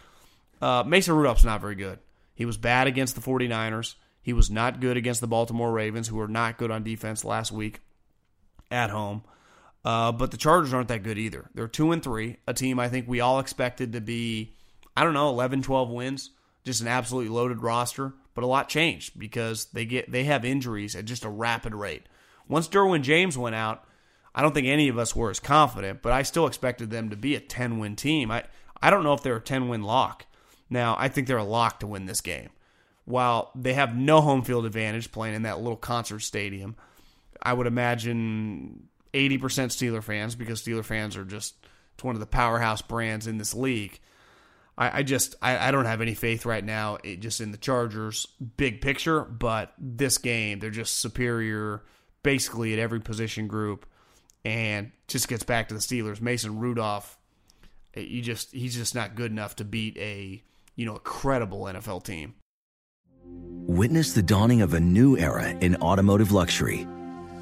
Uh, 0.60 0.84
Mason 0.88 1.14
Rudolph's 1.14 1.46
not 1.46 1.62
very 1.62 1.76
good. 1.76 2.00
He 2.34 2.46
was 2.46 2.58
bad 2.58 2.88
against 2.88 3.14
the 3.14 3.22
49ers. 3.22 3.94
He 4.24 4.34
was 4.34 4.50
not 4.50 4.80
good 4.80 4.98
against 4.98 5.22
the 5.22 5.28
Baltimore 5.28 5.72
Ravens, 5.72 6.08
who 6.08 6.16
were 6.16 6.28
not 6.28 6.58
good 6.58 6.72
on 6.72 6.82
defense 6.82 7.24
last 7.24 7.52
week 7.52 7.82
at 8.72 8.90
home. 8.90 9.22
Uh, 9.86 10.12
but 10.12 10.32
the 10.32 10.38
Chargers 10.38 10.74
aren't 10.74 10.88
that 10.88 11.04
good 11.04 11.20
either. 11.20 11.48
They're 11.54 11.68
2 11.68 11.92
and 11.92 12.02
3, 12.02 12.38
a 12.48 12.54
team 12.56 12.80
I 12.80 12.90
think 12.90 13.08
we 13.08 13.22
all 13.22 13.40
expected 13.40 13.94
to 13.94 14.02
be, 14.02 14.56
I 14.98 15.04
don't 15.04 15.14
know, 15.14 15.30
11, 15.30 15.62
12 15.62 15.90
wins, 15.92 16.32
just 16.64 16.82
an 16.82 16.88
absolutely 16.88 17.30
loaded 17.30 17.62
roster. 17.62 18.14
But 18.34 18.44
a 18.44 18.48
lot 18.48 18.68
changed 18.68 19.18
because 19.18 19.68
they 19.68 19.86
get 19.86 20.12
they 20.12 20.26
have 20.26 20.44
injuries 20.44 20.94
at 20.94 21.06
just 21.06 21.24
a 21.24 21.30
rapid 21.30 21.74
rate. 21.74 22.04
Once 22.50 22.68
Derwin 22.68 23.02
James 23.02 23.38
went 23.38 23.56
out, 23.56 23.86
I 24.34 24.42
don't 24.42 24.54
think 24.54 24.68
any 24.68 24.90
of 24.90 24.98
us 24.98 25.16
were 25.16 25.30
as 25.30 25.40
confident, 25.40 26.02
but 26.02 26.12
I 26.12 26.24
still 26.24 26.46
expected 26.46 26.90
them 26.90 27.10
to 27.12 27.16
be 27.16 27.36
a 27.36 27.40
10 27.40 27.80
win 27.80 27.96
team. 27.96 28.32
I, 28.32 28.44
I 28.82 28.90
don't 28.90 29.04
know 29.04 29.14
if 29.14 29.24
they're 29.24 29.38
a 29.38 29.42
10 29.42 29.70
win 29.70 29.84
lock. 29.84 30.26
Now, 30.70 30.98
I 31.00 31.08
think 31.08 31.28
they're 31.28 31.38
a 31.38 31.46
lock 31.46 31.80
to 31.80 31.88
win 31.88 32.08
this 32.08 32.20
game. 32.20 32.50
While 33.06 33.52
they 33.56 33.74
have 33.74 33.96
no 33.96 34.20
home 34.20 34.42
field 34.42 34.66
advantage 34.66 35.12
playing 35.14 35.36
in 35.36 35.44
that 35.44 35.60
little 35.60 35.78
concert 35.78 36.20
stadium, 36.20 36.76
I 37.42 37.54
would 37.54 37.68
imagine 37.68 38.90
80% 39.16 39.40
Steeler 39.40 40.04
fans, 40.04 40.36
because 40.36 40.62
Steeler 40.62 40.86
fans 40.86 41.18
are 41.18 41.26
just 41.26 41.56
it's 41.96 42.04
one 42.04 42.16
of 42.16 42.20
the 42.20 42.28
powerhouse 42.28 42.82
brands 42.82 43.26
in 43.26 43.38
this 43.38 43.54
league. 43.54 44.00
I, 44.78 45.00
I 45.00 45.04
just 45.04 45.36
I, 45.42 45.70
I, 45.70 45.72
don't 45.72 45.86
have 45.86 46.02
any 46.02 46.14
faith 46.14 46.46
right 46.46 46.64
now, 46.64 46.98
it, 47.04 47.22
just 47.22 47.40
in 47.40 47.52
the 47.52 47.58
Chargers 47.58 48.28
big 48.58 48.82
picture. 48.82 49.22
But 49.22 49.74
this 49.78 50.18
game, 50.18 50.60
they're 50.60 50.70
just 50.70 50.98
superior 50.98 51.84
basically 52.24 52.74
at 52.74 52.80
every 52.80 53.00
position 53.00 53.48
group, 53.48 53.86
and 54.44 54.92
just 55.08 55.28
gets 55.28 55.44
back 55.44 55.70
to 55.70 55.74
the 55.74 55.80
Steelers. 55.80 56.20
Mason 56.20 56.60
Rudolph, 56.60 57.18
eh, 57.96 58.02
you 58.02 58.22
just 58.22 58.52
he's 58.52 58.76
just 58.76 58.94
not 58.94 59.16
good 59.16 59.32
enough 59.32 59.56
to 59.58 59.64
beat 59.64 59.98
a 59.98 60.44
you 60.76 60.86
know 60.86 60.96
a 60.96 61.00
credible 61.00 61.62
NFL 61.64 62.04
team. 62.04 62.36
Witness 63.24 64.14
the 64.14 64.22
dawning 64.22 64.62
of 64.62 64.74
a 64.74 64.80
new 64.80 65.18
era 65.18 65.50
in 65.62 65.76
automotive 65.78 66.32
luxury, 66.32 66.86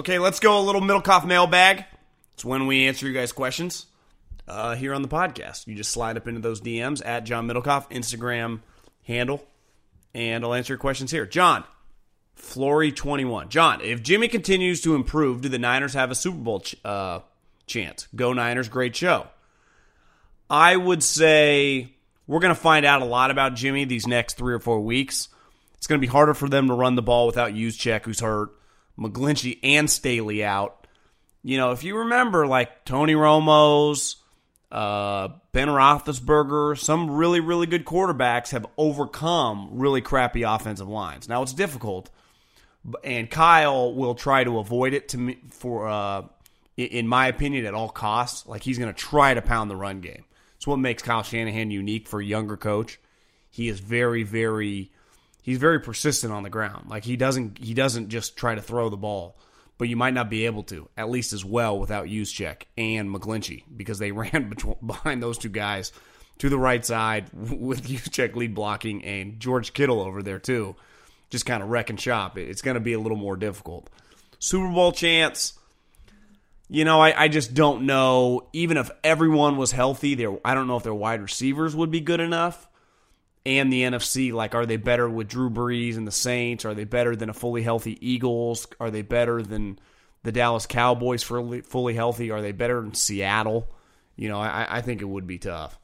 Okay, 0.00 0.18
let's 0.18 0.40
go 0.40 0.58
a 0.58 0.62
little 0.62 0.80
Middlekauff 0.80 1.26
mailbag. 1.26 1.84
It's 2.32 2.42
when 2.42 2.66
we 2.66 2.86
answer 2.88 3.06
you 3.06 3.12
guys' 3.12 3.32
questions 3.32 3.84
uh, 4.48 4.74
here 4.74 4.94
on 4.94 5.02
the 5.02 5.08
podcast. 5.08 5.66
You 5.66 5.74
just 5.74 5.90
slide 5.90 6.16
up 6.16 6.26
into 6.26 6.40
those 6.40 6.62
DMs 6.62 7.04
at 7.04 7.24
John 7.24 7.46
Middlekauff, 7.46 7.90
Instagram 7.90 8.60
handle, 9.02 9.46
and 10.14 10.42
I'll 10.42 10.54
answer 10.54 10.72
your 10.72 10.78
questions 10.78 11.10
here. 11.10 11.26
John, 11.26 11.64
Flory21. 12.38 13.50
John, 13.50 13.82
if 13.82 14.02
Jimmy 14.02 14.28
continues 14.28 14.80
to 14.80 14.94
improve, 14.94 15.42
do 15.42 15.50
the 15.50 15.58
Niners 15.58 15.92
have 15.92 16.10
a 16.10 16.14
Super 16.14 16.38
Bowl 16.38 16.60
ch- 16.60 16.76
uh, 16.82 17.20
chance? 17.66 18.08
Go 18.16 18.32
Niners, 18.32 18.70
great 18.70 18.96
show. 18.96 19.26
I 20.48 20.78
would 20.78 21.02
say 21.02 21.92
we're 22.26 22.40
going 22.40 22.54
to 22.54 22.58
find 22.58 22.86
out 22.86 23.02
a 23.02 23.04
lot 23.04 23.30
about 23.30 23.54
Jimmy 23.54 23.84
these 23.84 24.06
next 24.06 24.38
three 24.38 24.54
or 24.54 24.60
four 24.60 24.80
weeks. 24.80 25.28
It's 25.74 25.86
going 25.86 26.00
to 26.00 26.06
be 26.06 26.10
harder 26.10 26.32
for 26.32 26.48
them 26.48 26.68
to 26.68 26.72
run 26.72 26.94
the 26.94 27.02
ball 27.02 27.26
without 27.26 27.52
Juszczyk, 27.52 28.06
who's 28.06 28.20
hurt, 28.20 28.52
McGlinchey, 28.98 29.58
and 29.62 29.88
Staley 29.90 30.44
out. 30.44 30.86
You 31.42 31.56
know, 31.56 31.72
if 31.72 31.84
you 31.84 31.98
remember, 31.98 32.46
like 32.46 32.84
Tony 32.84 33.14
Romo's, 33.14 34.16
uh, 34.70 35.28
Ben 35.52 35.68
Roethlisberger, 35.68 36.78
some 36.78 37.10
really, 37.10 37.40
really 37.40 37.66
good 37.66 37.84
quarterbacks 37.84 38.50
have 38.50 38.66
overcome 38.76 39.70
really 39.72 40.00
crappy 40.00 40.42
offensive 40.42 40.88
lines. 40.88 41.28
Now 41.28 41.42
it's 41.42 41.54
difficult, 41.54 42.10
and 43.02 43.30
Kyle 43.30 43.94
will 43.94 44.14
try 44.14 44.44
to 44.44 44.58
avoid 44.58 44.92
it 44.92 45.08
to 45.10 45.18
me 45.18 45.38
for, 45.50 45.88
uh, 45.88 46.22
in 46.76 47.08
my 47.08 47.28
opinion, 47.28 47.66
at 47.66 47.74
all 47.74 47.88
costs. 47.88 48.46
Like 48.46 48.62
he's 48.62 48.78
going 48.78 48.92
to 48.92 48.98
try 48.98 49.34
to 49.34 49.42
pound 49.42 49.70
the 49.70 49.76
run 49.76 50.00
game. 50.00 50.24
It's 50.56 50.66
what 50.66 50.76
makes 50.76 51.02
Kyle 51.02 51.22
Shanahan 51.22 51.70
unique 51.70 52.06
for 52.06 52.20
a 52.20 52.24
younger 52.24 52.56
coach. 52.56 53.00
He 53.48 53.68
is 53.68 53.80
very, 53.80 54.22
very, 54.22 54.92
he's 55.42 55.58
very 55.58 55.80
persistent 55.80 56.32
on 56.32 56.42
the 56.42 56.50
ground. 56.50 56.88
Like 56.88 57.04
he 57.04 57.16
doesn't, 57.16 57.58
he 57.58 57.74
doesn't 57.74 58.08
just 58.08 58.36
try 58.36 58.54
to 58.54 58.62
throw 58.62 58.88
the 58.88 58.96
ball 58.96 59.36
but 59.80 59.88
you 59.88 59.96
might 59.96 60.12
not 60.12 60.28
be 60.28 60.44
able 60.44 60.62
to, 60.62 60.90
at 60.94 61.08
least 61.08 61.32
as 61.32 61.42
well, 61.42 61.78
without 61.78 62.04
Juszczyk 62.04 62.64
and 62.76 63.08
McGlinchey 63.08 63.64
because 63.74 63.98
they 63.98 64.12
ran 64.12 64.52
behind 64.84 65.22
those 65.22 65.38
two 65.38 65.48
guys 65.48 65.90
to 66.36 66.50
the 66.50 66.58
right 66.58 66.84
side 66.84 67.30
with 67.32 67.88
Juszczyk 67.88 68.36
lead 68.36 68.54
blocking 68.54 69.02
and 69.02 69.40
George 69.40 69.72
Kittle 69.72 70.02
over 70.02 70.22
there 70.22 70.38
too, 70.38 70.76
just 71.30 71.46
kind 71.46 71.62
of 71.62 71.70
wrecking 71.70 71.96
shop. 71.96 72.36
It's 72.36 72.60
going 72.60 72.74
to 72.74 72.80
be 72.80 72.92
a 72.92 73.00
little 73.00 73.16
more 73.16 73.36
difficult. 73.36 73.88
Super 74.38 74.70
Bowl 74.70 74.92
chance. 74.92 75.54
You 76.68 76.84
know, 76.84 77.00
I, 77.00 77.24
I 77.24 77.28
just 77.28 77.54
don't 77.54 77.86
know. 77.86 78.48
Even 78.52 78.76
if 78.76 78.90
everyone 79.02 79.56
was 79.56 79.72
healthy, 79.72 80.14
there 80.14 80.38
I 80.44 80.54
don't 80.54 80.66
know 80.66 80.76
if 80.76 80.82
their 80.82 80.92
wide 80.92 81.22
receivers 81.22 81.74
would 81.74 81.90
be 81.90 82.00
good 82.00 82.20
enough 82.20 82.68
and 83.46 83.72
the 83.72 83.82
NFC. 83.82 84.32
Like, 84.32 84.54
are 84.54 84.66
they 84.66 84.76
better 84.76 85.08
with 85.08 85.28
Drew 85.28 85.50
Brees 85.50 85.96
and 85.96 86.06
the 86.06 86.12
Saints? 86.12 86.64
Are 86.64 86.74
they 86.74 86.84
better 86.84 87.16
than 87.16 87.30
a 87.30 87.34
fully 87.34 87.62
healthy 87.62 87.98
Eagles? 88.06 88.66
Are 88.78 88.90
they 88.90 89.02
better 89.02 89.42
than 89.42 89.78
the 90.22 90.32
Dallas 90.32 90.66
Cowboys 90.66 91.22
for 91.22 91.62
fully 91.62 91.94
healthy? 91.94 92.30
Are 92.30 92.42
they 92.42 92.52
better 92.52 92.80
than 92.80 92.94
Seattle? 92.94 93.68
You 94.16 94.28
know, 94.28 94.38
I, 94.38 94.66
I 94.68 94.80
think 94.82 95.00
it 95.00 95.06
would 95.06 95.26
be 95.26 95.38
tough. 95.38 95.78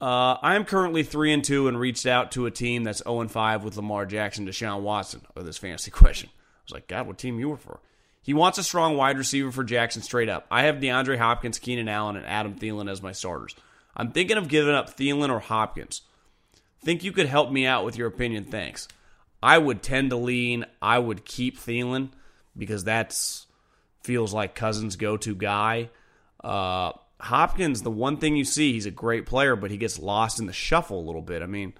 Uh, 0.00 0.36
I'm 0.42 0.64
currently 0.64 1.02
three 1.02 1.32
and 1.32 1.42
two 1.42 1.68
and 1.68 1.80
reached 1.80 2.04
out 2.04 2.32
to 2.32 2.46
a 2.46 2.50
team 2.50 2.84
that's 2.84 3.02
zero 3.02 3.20
and 3.20 3.30
five 3.30 3.64
with 3.64 3.76
Lamar 3.76 4.04
Jackson, 4.04 4.46
Deshaun 4.46 4.82
Watson. 4.82 5.22
Of 5.34 5.46
this 5.46 5.56
fantasy 5.56 5.90
question, 5.92 6.28
I 6.34 6.62
was 6.66 6.72
like, 6.72 6.88
God, 6.88 7.06
what 7.06 7.18
team 7.18 7.38
you 7.38 7.48
were 7.48 7.56
for? 7.56 7.80
He 8.20 8.34
wants 8.34 8.58
a 8.58 8.64
strong 8.64 8.96
wide 8.96 9.16
receiver 9.16 9.52
for 9.52 9.62
Jackson 9.62 10.02
straight 10.02 10.28
up. 10.28 10.46
I 10.50 10.64
have 10.64 10.76
DeAndre 10.76 11.16
Hopkins, 11.16 11.60
Keenan 11.60 11.88
Allen, 11.88 12.16
and 12.16 12.26
Adam 12.26 12.56
Thielen 12.56 12.90
as 12.90 13.00
my 13.00 13.12
starters. 13.12 13.54
I'm 13.96 14.12
thinking 14.12 14.36
of 14.36 14.48
giving 14.48 14.74
up 14.74 14.96
Thielen 14.96 15.30
or 15.30 15.40
Hopkins. 15.40 16.02
Think 16.82 17.02
you 17.02 17.12
could 17.12 17.26
help 17.26 17.50
me 17.50 17.66
out 17.66 17.84
with 17.84 17.96
your 17.96 18.08
opinion? 18.08 18.44
Thanks. 18.44 18.86
I 19.42 19.58
would 19.58 19.82
tend 19.82 20.10
to 20.10 20.16
lean. 20.16 20.66
I 20.80 20.98
would 20.98 21.24
keep 21.24 21.58
Thielen 21.58 22.10
because 22.56 22.84
that's 22.84 23.46
feels 24.02 24.32
like 24.32 24.54
Cousins' 24.54 24.96
go-to 24.96 25.34
guy. 25.34 25.90
Uh, 26.42 26.92
Hopkins, 27.20 27.82
the 27.82 27.90
one 27.90 28.18
thing 28.18 28.36
you 28.36 28.44
see, 28.44 28.72
he's 28.72 28.86
a 28.86 28.90
great 28.90 29.26
player, 29.26 29.56
but 29.56 29.70
he 29.70 29.76
gets 29.76 29.98
lost 29.98 30.38
in 30.38 30.46
the 30.46 30.52
shuffle 30.52 31.00
a 31.00 31.06
little 31.06 31.22
bit. 31.22 31.42
I 31.42 31.46
mean, 31.46 31.72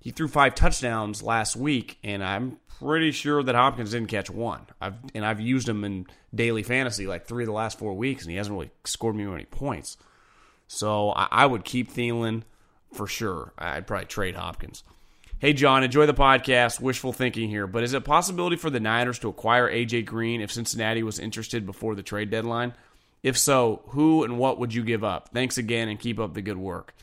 he 0.00 0.10
threw 0.10 0.26
five 0.26 0.54
touchdowns 0.54 1.22
last 1.22 1.54
week, 1.54 1.98
and 2.02 2.24
I'm 2.24 2.58
pretty 2.80 3.12
sure 3.12 3.42
that 3.42 3.54
Hopkins 3.54 3.92
didn't 3.92 4.08
catch 4.08 4.30
one. 4.30 4.66
I've 4.80 4.94
and 5.14 5.24
I've 5.24 5.40
used 5.40 5.68
him 5.68 5.84
in 5.84 6.06
daily 6.34 6.62
fantasy 6.62 7.06
like 7.06 7.26
three 7.26 7.44
of 7.44 7.46
the 7.46 7.52
last 7.52 7.78
four 7.78 7.94
weeks, 7.94 8.24
and 8.24 8.30
he 8.30 8.36
hasn't 8.36 8.54
really 8.54 8.70
scored 8.84 9.14
me 9.14 9.24
any 9.24 9.44
points. 9.44 9.96
So 10.74 11.12
I, 11.12 11.28
I 11.30 11.46
would 11.46 11.64
keep 11.64 11.92
Thielen 11.92 12.42
for 12.92 13.06
sure. 13.06 13.52
I'd 13.56 13.86
probably 13.86 14.06
trade 14.06 14.34
Hopkins. 14.34 14.82
Hey, 15.38 15.52
John, 15.52 15.84
enjoy 15.84 16.06
the 16.06 16.14
podcast. 16.14 16.80
Wishful 16.80 17.12
thinking 17.12 17.48
here, 17.48 17.66
but 17.66 17.84
is 17.84 17.92
it 17.92 17.98
a 17.98 18.00
possibility 18.00 18.56
for 18.56 18.70
the 18.70 18.80
Niners 18.80 19.18
to 19.20 19.28
acquire 19.28 19.70
AJ 19.70 20.06
Green 20.06 20.40
if 20.40 20.50
Cincinnati 20.50 21.02
was 21.02 21.18
interested 21.18 21.66
before 21.66 21.94
the 21.94 22.02
trade 22.02 22.30
deadline? 22.30 22.72
If 23.22 23.38
so, 23.38 23.82
who 23.88 24.24
and 24.24 24.38
what 24.38 24.58
would 24.58 24.74
you 24.74 24.82
give 24.82 25.04
up? 25.04 25.30
Thanks 25.32 25.58
again 25.58 25.88
and 25.88 25.98
keep 25.98 26.18
up 26.18 26.34
the 26.34 26.42
good 26.42 26.58
work. 26.58 26.94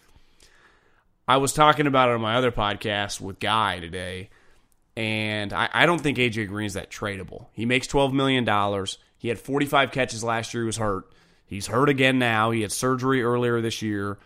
I 1.28 1.38
was 1.38 1.54
talking 1.54 1.88
about 1.88 2.10
it 2.10 2.16
on 2.16 2.22
my 2.22 2.36
other 2.36 2.52
podcast 2.52 3.22
with 3.22 3.40
Guy 3.40 3.80
today, 3.80 4.30
and 4.98 5.54
I, 5.54 5.70
I 5.74 5.86
don't 5.86 6.02
think 6.02 6.18
AJ 6.18 6.48
Green 6.50 6.68
is 6.68 6.74
that 6.74 6.92
tradable. 6.92 7.48
He 7.54 7.66
makes 7.66 7.88
$12 7.88 8.12
million. 8.12 8.46
He 9.18 9.30
had 9.30 9.40
45 9.40 9.92
catches 9.92 10.24
last 10.24 10.54
year, 10.54 10.64
he 10.64 10.68
was 10.68 10.78
hurt. 10.78 11.06
He's 11.52 11.68
hurt 11.68 11.90
again 11.90 12.18
now. 12.18 12.52
He 12.52 12.62
had 12.62 12.72
surgery 12.72 13.22
earlier 13.22 13.60
this 13.60 13.82
year. 13.82 14.18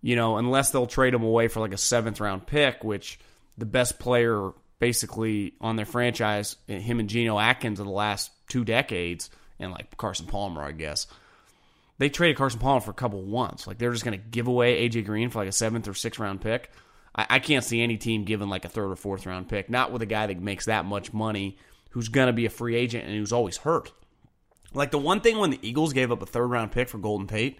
You 0.00 0.16
know, 0.16 0.38
unless 0.38 0.70
they'll 0.70 0.86
trade 0.86 1.12
him 1.12 1.22
away 1.22 1.48
for 1.48 1.60
like 1.60 1.74
a 1.74 1.78
seventh 1.78 2.20
round 2.20 2.46
pick, 2.46 2.82
which 2.82 3.18
the 3.58 3.66
best 3.66 3.98
player 3.98 4.50
basically 4.78 5.52
on 5.60 5.76
their 5.76 5.84
franchise, 5.84 6.56
him 6.66 7.00
and 7.00 7.08
Geno 7.08 7.38
Atkins 7.38 7.80
in 7.80 7.86
the 7.86 7.92
last 7.92 8.30
two 8.48 8.64
decades, 8.64 9.28
and 9.58 9.72
like 9.72 9.94
Carson 9.98 10.26
Palmer, 10.26 10.62
I 10.62 10.72
guess. 10.72 11.06
They 11.98 12.08
traded 12.08 12.38
Carson 12.38 12.60
Palmer 12.60 12.80
for 12.80 12.92
a 12.92 12.94
couple 12.94 13.22
once. 13.22 13.66
Like 13.66 13.76
they're 13.76 13.92
just 13.92 14.04
going 14.04 14.18
to 14.18 14.26
give 14.26 14.48
away 14.48 14.88
AJ 14.88 15.04
Green 15.04 15.28
for 15.28 15.40
like 15.40 15.48
a 15.48 15.52
seventh 15.52 15.86
or 15.86 15.92
sixth 15.92 16.18
round 16.18 16.40
pick. 16.40 16.70
I, 17.14 17.26
I 17.28 17.38
can't 17.40 17.64
see 17.64 17.82
any 17.82 17.98
team 17.98 18.24
giving 18.24 18.48
like 18.48 18.64
a 18.64 18.70
third 18.70 18.90
or 18.90 18.96
fourth 18.96 19.26
round 19.26 19.50
pick, 19.50 19.68
not 19.68 19.92
with 19.92 20.00
a 20.00 20.06
guy 20.06 20.28
that 20.28 20.40
makes 20.40 20.64
that 20.64 20.86
much 20.86 21.12
money, 21.12 21.58
who's 21.90 22.08
going 22.08 22.28
to 22.28 22.32
be 22.32 22.46
a 22.46 22.50
free 22.50 22.74
agent 22.74 23.04
and 23.04 23.14
who's 23.14 23.34
always 23.34 23.58
hurt. 23.58 23.92
Like 24.74 24.90
the 24.90 24.98
one 24.98 25.20
thing 25.20 25.38
when 25.38 25.50
the 25.50 25.58
Eagles 25.62 25.92
gave 25.92 26.12
up 26.12 26.22
a 26.22 26.26
third 26.26 26.48
round 26.48 26.72
pick 26.72 26.88
for 26.88 26.98
Golden 26.98 27.26
Tate, 27.26 27.58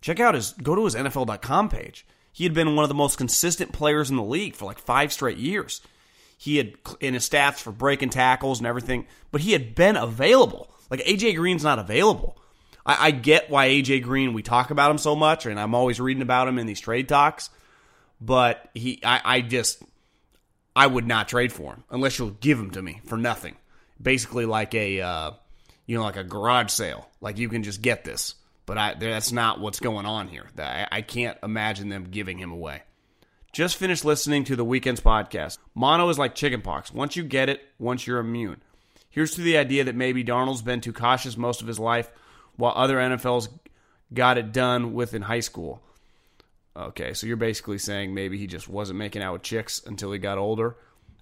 check 0.00 0.20
out 0.20 0.34
his 0.34 0.52
go 0.52 0.74
to 0.74 0.84
his 0.84 0.94
NFL.com 0.94 1.68
page. 1.68 2.06
He 2.32 2.44
had 2.44 2.54
been 2.54 2.74
one 2.74 2.84
of 2.84 2.88
the 2.88 2.94
most 2.94 3.18
consistent 3.18 3.72
players 3.72 4.10
in 4.10 4.16
the 4.16 4.22
league 4.22 4.54
for 4.54 4.64
like 4.64 4.78
five 4.78 5.12
straight 5.12 5.38
years. 5.38 5.80
He 6.36 6.56
had 6.56 6.74
in 7.00 7.14
his 7.14 7.28
stats 7.28 7.58
for 7.58 7.72
breaking 7.72 8.10
tackles 8.10 8.58
and 8.58 8.66
everything, 8.66 9.06
but 9.30 9.40
he 9.40 9.52
had 9.52 9.74
been 9.74 9.96
available. 9.96 10.72
Like 10.90 11.00
AJ 11.00 11.36
Green's 11.36 11.64
not 11.64 11.78
available. 11.78 12.38
I, 12.86 13.08
I 13.08 13.10
get 13.10 13.50
why 13.50 13.68
AJ 13.68 14.02
Green 14.04 14.32
we 14.32 14.42
talk 14.42 14.70
about 14.70 14.90
him 14.90 14.98
so 14.98 15.16
much, 15.16 15.46
and 15.46 15.58
I'm 15.58 15.74
always 15.74 16.00
reading 16.00 16.22
about 16.22 16.48
him 16.48 16.58
in 16.58 16.66
these 16.66 16.80
trade 16.80 17.08
talks. 17.08 17.50
But 18.20 18.68
he, 18.74 19.00
I, 19.04 19.20
I 19.24 19.40
just, 19.42 19.82
I 20.74 20.86
would 20.86 21.06
not 21.06 21.28
trade 21.28 21.52
for 21.52 21.74
him 21.74 21.84
unless 21.90 22.18
you'll 22.18 22.30
give 22.30 22.58
him 22.58 22.70
to 22.72 22.82
me 22.82 23.00
for 23.06 23.16
nothing. 23.18 23.56
Basically, 24.00 24.46
like 24.46 24.74
a. 24.74 25.00
Uh, 25.00 25.30
you 25.88 25.96
know, 25.96 26.04
like 26.04 26.16
a 26.16 26.22
garage 26.22 26.70
sale. 26.70 27.08
Like 27.20 27.38
you 27.38 27.48
can 27.48 27.64
just 27.64 27.82
get 27.82 28.04
this. 28.04 28.36
But 28.66 28.76
I, 28.76 28.94
that's 28.94 29.32
not 29.32 29.58
what's 29.58 29.80
going 29.80 30.04
on 30.04 30.28
here. 30.28 30.46
I, 30.58 30.86
I 30.92 31.02
can't 31.02 31.38
imagine 31.42 31.88
them 31.88 32.08
giving 32.10 32.38
him 32.38 32.52
away. 32.52 32.82
Just 33.52 33.76
finished 33.76 34.04
listening 34.04 34.44
to 34.44 34.56
the 34.56 34.64
weekend's 34.64 35.00
podcast. 35.00 35.56
Mono 35.74 36.10
is 36.10 36.18
like 36.18 36.34
chickenpox. 36.34 36.92
Once 36.92 37.16
you 37.16 37.24
get 37.24 37.48
it, 37.48 37.62
once 37.78 38.06
you're 38.06 38.18
immune. 38.18 38.62
Here's 39.08 39.34
to 39.36 39.40
the 39.40 39.56
idea 39.56 39.84
that 39.84 39.94
maybe 39.96 40.22
Darnold's 40.22 40.60
been 40.60 40.82
too 40.82 40.92
cautious 40.92 41.38
most 41.38 41.62
of 41.62 41.66
his 41.66 41.78
life, 41.78 42.10
while 42.56 42.74
other 42.76 42.98
NFLs 42.98 43.48
got 44.12 44.36
it 44.36 44.52
done 44.52 44.92
with 44.92 45.14
in 45.14 45.22
high 45.22 45.40
school. 45.40 45.80
Okay, 46.76 47.14
so 47.14 47.26
you're 47.26 47.38
basically 47.38 47.78
saying 47.78 48.12
maybe 48.12 48.36
he 48.36 48.46
just 48.46 48.68
wasn't 48.68 48.98
making 48.98 49.22
out 49.22 49.32
with 49.32 49.42
chicks 49.42 49.82
until 49.86 50.12
he 50.12 50.18
got 50.18 50.36
older. 50.36 50.76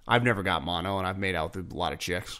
I've 0.07 0.23
never 0.23 0.41
got 0.41 0.63
mono, 0.63 0.99
and 0.99 1.07
I've 1.07 1.17
made 1.17 1.35
out 1.35 1.55
with 1.55 1.71
a 1.71 1.75
lot 1.75 1.93
of 1.93 1.99
chicks. 1.99 2.39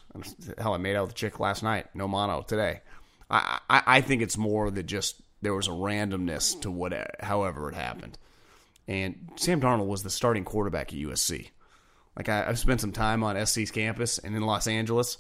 Hell, 0.58 0.74
I 0.74 0.78
made 0.78 0.96
out 0.96 1.04
with 1.04 1.12
a 1.12 1.16
chick 1.16 1.40
last 1.40 1.64
night. 1.64 1.88
No 1.94 2.08
mono 2.08 2.42
today. 2.42 2.82
I, 3.30 3.60
I, 3.70 3.84
I 3.86 4.02
think 4.02 4.22
it's 4.22 4.38
more 4.38 4.72
that 4.72 4.84
just 4.84 5.22
there 5.42 5.54
was 5.54 5.68
a 5.68 5.72
randomness 5.72 6.60
to 6.62 6.72
what, 6.72 6.94
however 7.20 7.70
it 7.70 7.76
happened. 7.76 8.18
And 8.88 9.32
Sam 9.36 9.60
Darnold 9.60 9.88
was 9.88 10.04
the 10.04 10.10
starting 10.10 10.46
quarterback 10.46 10.94
at 10.94 11.00
USC. 11.00 11.50
Like 12.16 12.30
I, 12.30 12.48
I've 12.48 12.60
spent 12.60 12.82
some 12.82 12.94
time 12.94 13.24
on 13.24 13.46
SC's 13.46 13.72
campus 13.72 14.18
and 14.18 14.36
in 14.36 14.42
Los 14.42 14.66
Angeles. 14.66 15.18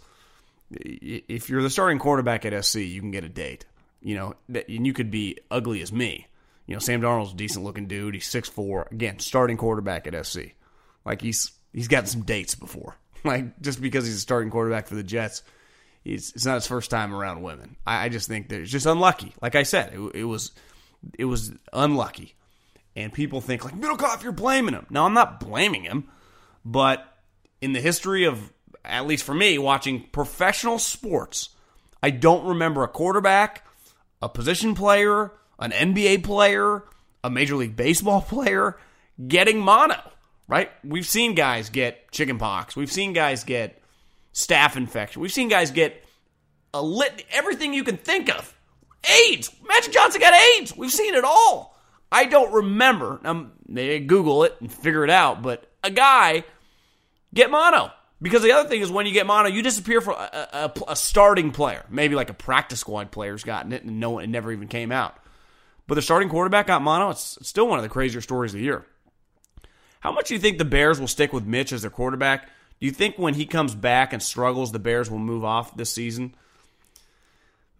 If 0.72 1.50
you're 1.50 1.62
the 1.62 1.70
starting 1.70 2.00
quarterback 2.00 2.45
at 2.45 2.66
SC, 2.66 2.78
you 2.78 3.02
can 3.02 3.12
get 3.12 3.24
a 3.24 3.30
date. 3.30 3.66
You 4.02 4.16
know, 4.16 4.36
and 4.48 4.86
you 4.88 4.93
could 4.93 5.12
be 5.12 5.38
ugly 5.52 5.82
as 5.82 5.91
me. 5.91 6.28
You 6.66 6.76
know, 6.76 6.80
Sam 6.80 7.02
Darnold's 7.02 7.34
a 7.34 7.36
decent 7.36 7.66
looking 7.66 7.88
dude. 7.88 8.14
He's 8.14 8.28
six 8.28 8.48
four. 8.48 8.88
Again, 8.91 9.20
starting 9.20 9.58
quarterback 9.58 10.08
at 10.08 10.26
SC. 10.26 10.54
Like 11.06 11.22
he's 11.22 11.52
he's 11.78 11.88
gotten 11.88 12.07
some 12.07 12.23
dates 12.23 12.55
before. 12.55 12.97
Like 13.23 13.59
just 13.59 13.82
because 13.82 14.05
he's 14.05 14.15
a 14.15 14.19
starting 14.19 14.51
quarterback 14.51 14.88
for 14.88 14.95
the 14.95 15.03
Jets, 15.03 15.41
it's 16.05 16.45
not 16.45 16.53
his 16.53 16.67
first 16.67 16.89
time 16.89 17.13
around 17.13 17.41
women. 17.41 17.75
I, 17.86 18.05
I 18.05 18.09
just 18.09 18.28
think 18.28 18.47
that 18.49 18.61
it's 18.61 18.71
just 18.71 18.86
unlucky. 18.86 19.34
Like 19.41 19.55
I 19.55 19.63
said, 19.63 19.91
it, 19.91 19.99
it 20.15 20.23
was 20.23 20.51
it 21.17 21.25
was 21.25 21.51
unlucky, 21.73 22.36
and 22.95 23.11
people 23.11 23.41
think 23.41 23.65
like 23.65 23.73
Middlekauff, 23.73 24.23
you're 24.23 24.32
blaming 24.32 24.75
him. 24.75 24.86
No, 24.89 25.03
I'm 25.03 25.15
not 25.15 25.41
blaming 25.41 25.84
him, 25.84 26.07
but 26.63 27.05
in 27.59 27.73
the 27.73 27.82
history 27.82 28.23
of 28.25 28.53
at 28.86 29.07
least 29.07 29.25
for 29.25 29.34
me 29.34 29.57
watching 29.57 30.05
professional 30.11 30.80
sports, 30.80 31.49
I 32.01 32.11
don't 32.11 32.45
remember 32.45 32.84
a 32.84 32.88
quarterback, 32.88 33.65
a 34.21 34.30
position 34.30 34.73
player, 34.73 35.34
an 35.59 35.71
NBA 35.71 36.23
player, 36.23 36.84
a 37.25 37.30
Major 37.30 37.55
League 37.55 37.75
Baseball 37.75 38.21
player 38.30 38.78
getting 39.28 39.59
mono 39.59 39.99
right? 40.48 40.72
We've 40.84 41.08
seen 41.08 41.36
guys 41.36 41.70
get 41.70 42.12
chickenpox. 42.12 42.76
We've 42.76 42.91
seen 42.91 43.14
guys 43.14 43.43
get 43.43 43.82
staph 44.34 44.76
infection. 44.76 45.22
We've 45.22 45.32
seen 45.32 45.50
guys 45.50 45.72
get 45.72 46.04
a 46.74 46.82
lit 46.82 47.26
everything 47.32 47.74
you 47.74 47.84
can 47.84 47.98
think 47.98 48.30
of. 48.30 48.56
AIDS. 49.28 49.52
Magic 49.68 49.91
Johnson 49.91 50.22
got 50.22 50.34
AIDS. 50.34 50.76
We've 50.76 50.91
seen 50.91 51.16
it 51.16 51.24
all. 51.24 51.78
I 52.12 52.26
don't 52.26 52.54
remember. 52.54 53.20
Um, 53.24 53.54
they 53.68 54.00
Google 54.00 54.43
it 54.43 54.56
and 54.60 54.72
figure 54.72 55.04
it 55.04 55.10
out. 55.10 55.41
But 55.41 55.70
a 55.84 55.91
guy 55.91 56.43
get 57.34 57.52
mono 57.52 57.91
because 58.22 58.41
the 58.41 58.54
other 58.54 58.70
thing 58.70 58.82
is 58.82 58.89
when 58.89 59.06
you 59.06 59.14
get 59.14 59.26
mono, 59.26 59.50
you 59.50 59.62
disappear 59.62 60.02
for 60.02 60.14
a, 60.14 60.50
a, 60.54 60.74
a 60.89 60.95
starting 60.95 61.52
player. 61.52 61.86
Maybe 61.89 62.16
like 62.16 62.30
a 62.30 62.34
practice 62.34 62.80
squad 62.80 63.12
player's 63.12 63.43
gotten 63.43 63.74
it 63.74 63.84
and 63.84 64.00
no, 64.00 64.12
one, 64.12 64.24
it 64.24 64.30
never 64.30 64.52
even 64.52 64.68
came 64.68 64.91
out. 64.91 65.18
But 65.88 65.95
the 65.95 66.02
starting 66.02 66.30
quarterback 66.30 66.68
got 66.68 66.82
mono. 66.82 67.10
It's, 67.10 67.38
it's 67.38 67.50
still 67.50 67.68
one 67.68 67.80
of 67.80 67.84
the 67.84 67.89
crazier 67.89 68.22
stories 68.22 68.54
of 68.54 68.60
the 68.60 68.66
year. 68.66 68.86
How 70.00 70.12
much 70.12 70.28
do 70.28 70.34
you 70.34 70.39
think 70.39 70.58
the 70.58 70.66
Bears 70.66 71.00
will 71.00 71.08
stick 71.08 71.34
with 71.34 71.45
Mitch 71.45 71.74
as 71.74 71.82
their 71.82 71.91
quarterback? 71.91 72.50
Do 72.80 72.86
you 72.86 72.91
think 72.91 73.18
when 73.18 73.34
he 73.34 73.45
comes 73.45 73.74
back 73.74 74.14
and 74.14 74.22
struggles, 74.22 74.72
the 74.72 74.80
Bears 74.80 75.10
will 75.10 75.20
move 75.20 75.43
off 75.43 75.76
this 75.76 75.91
season? 75.91 76.36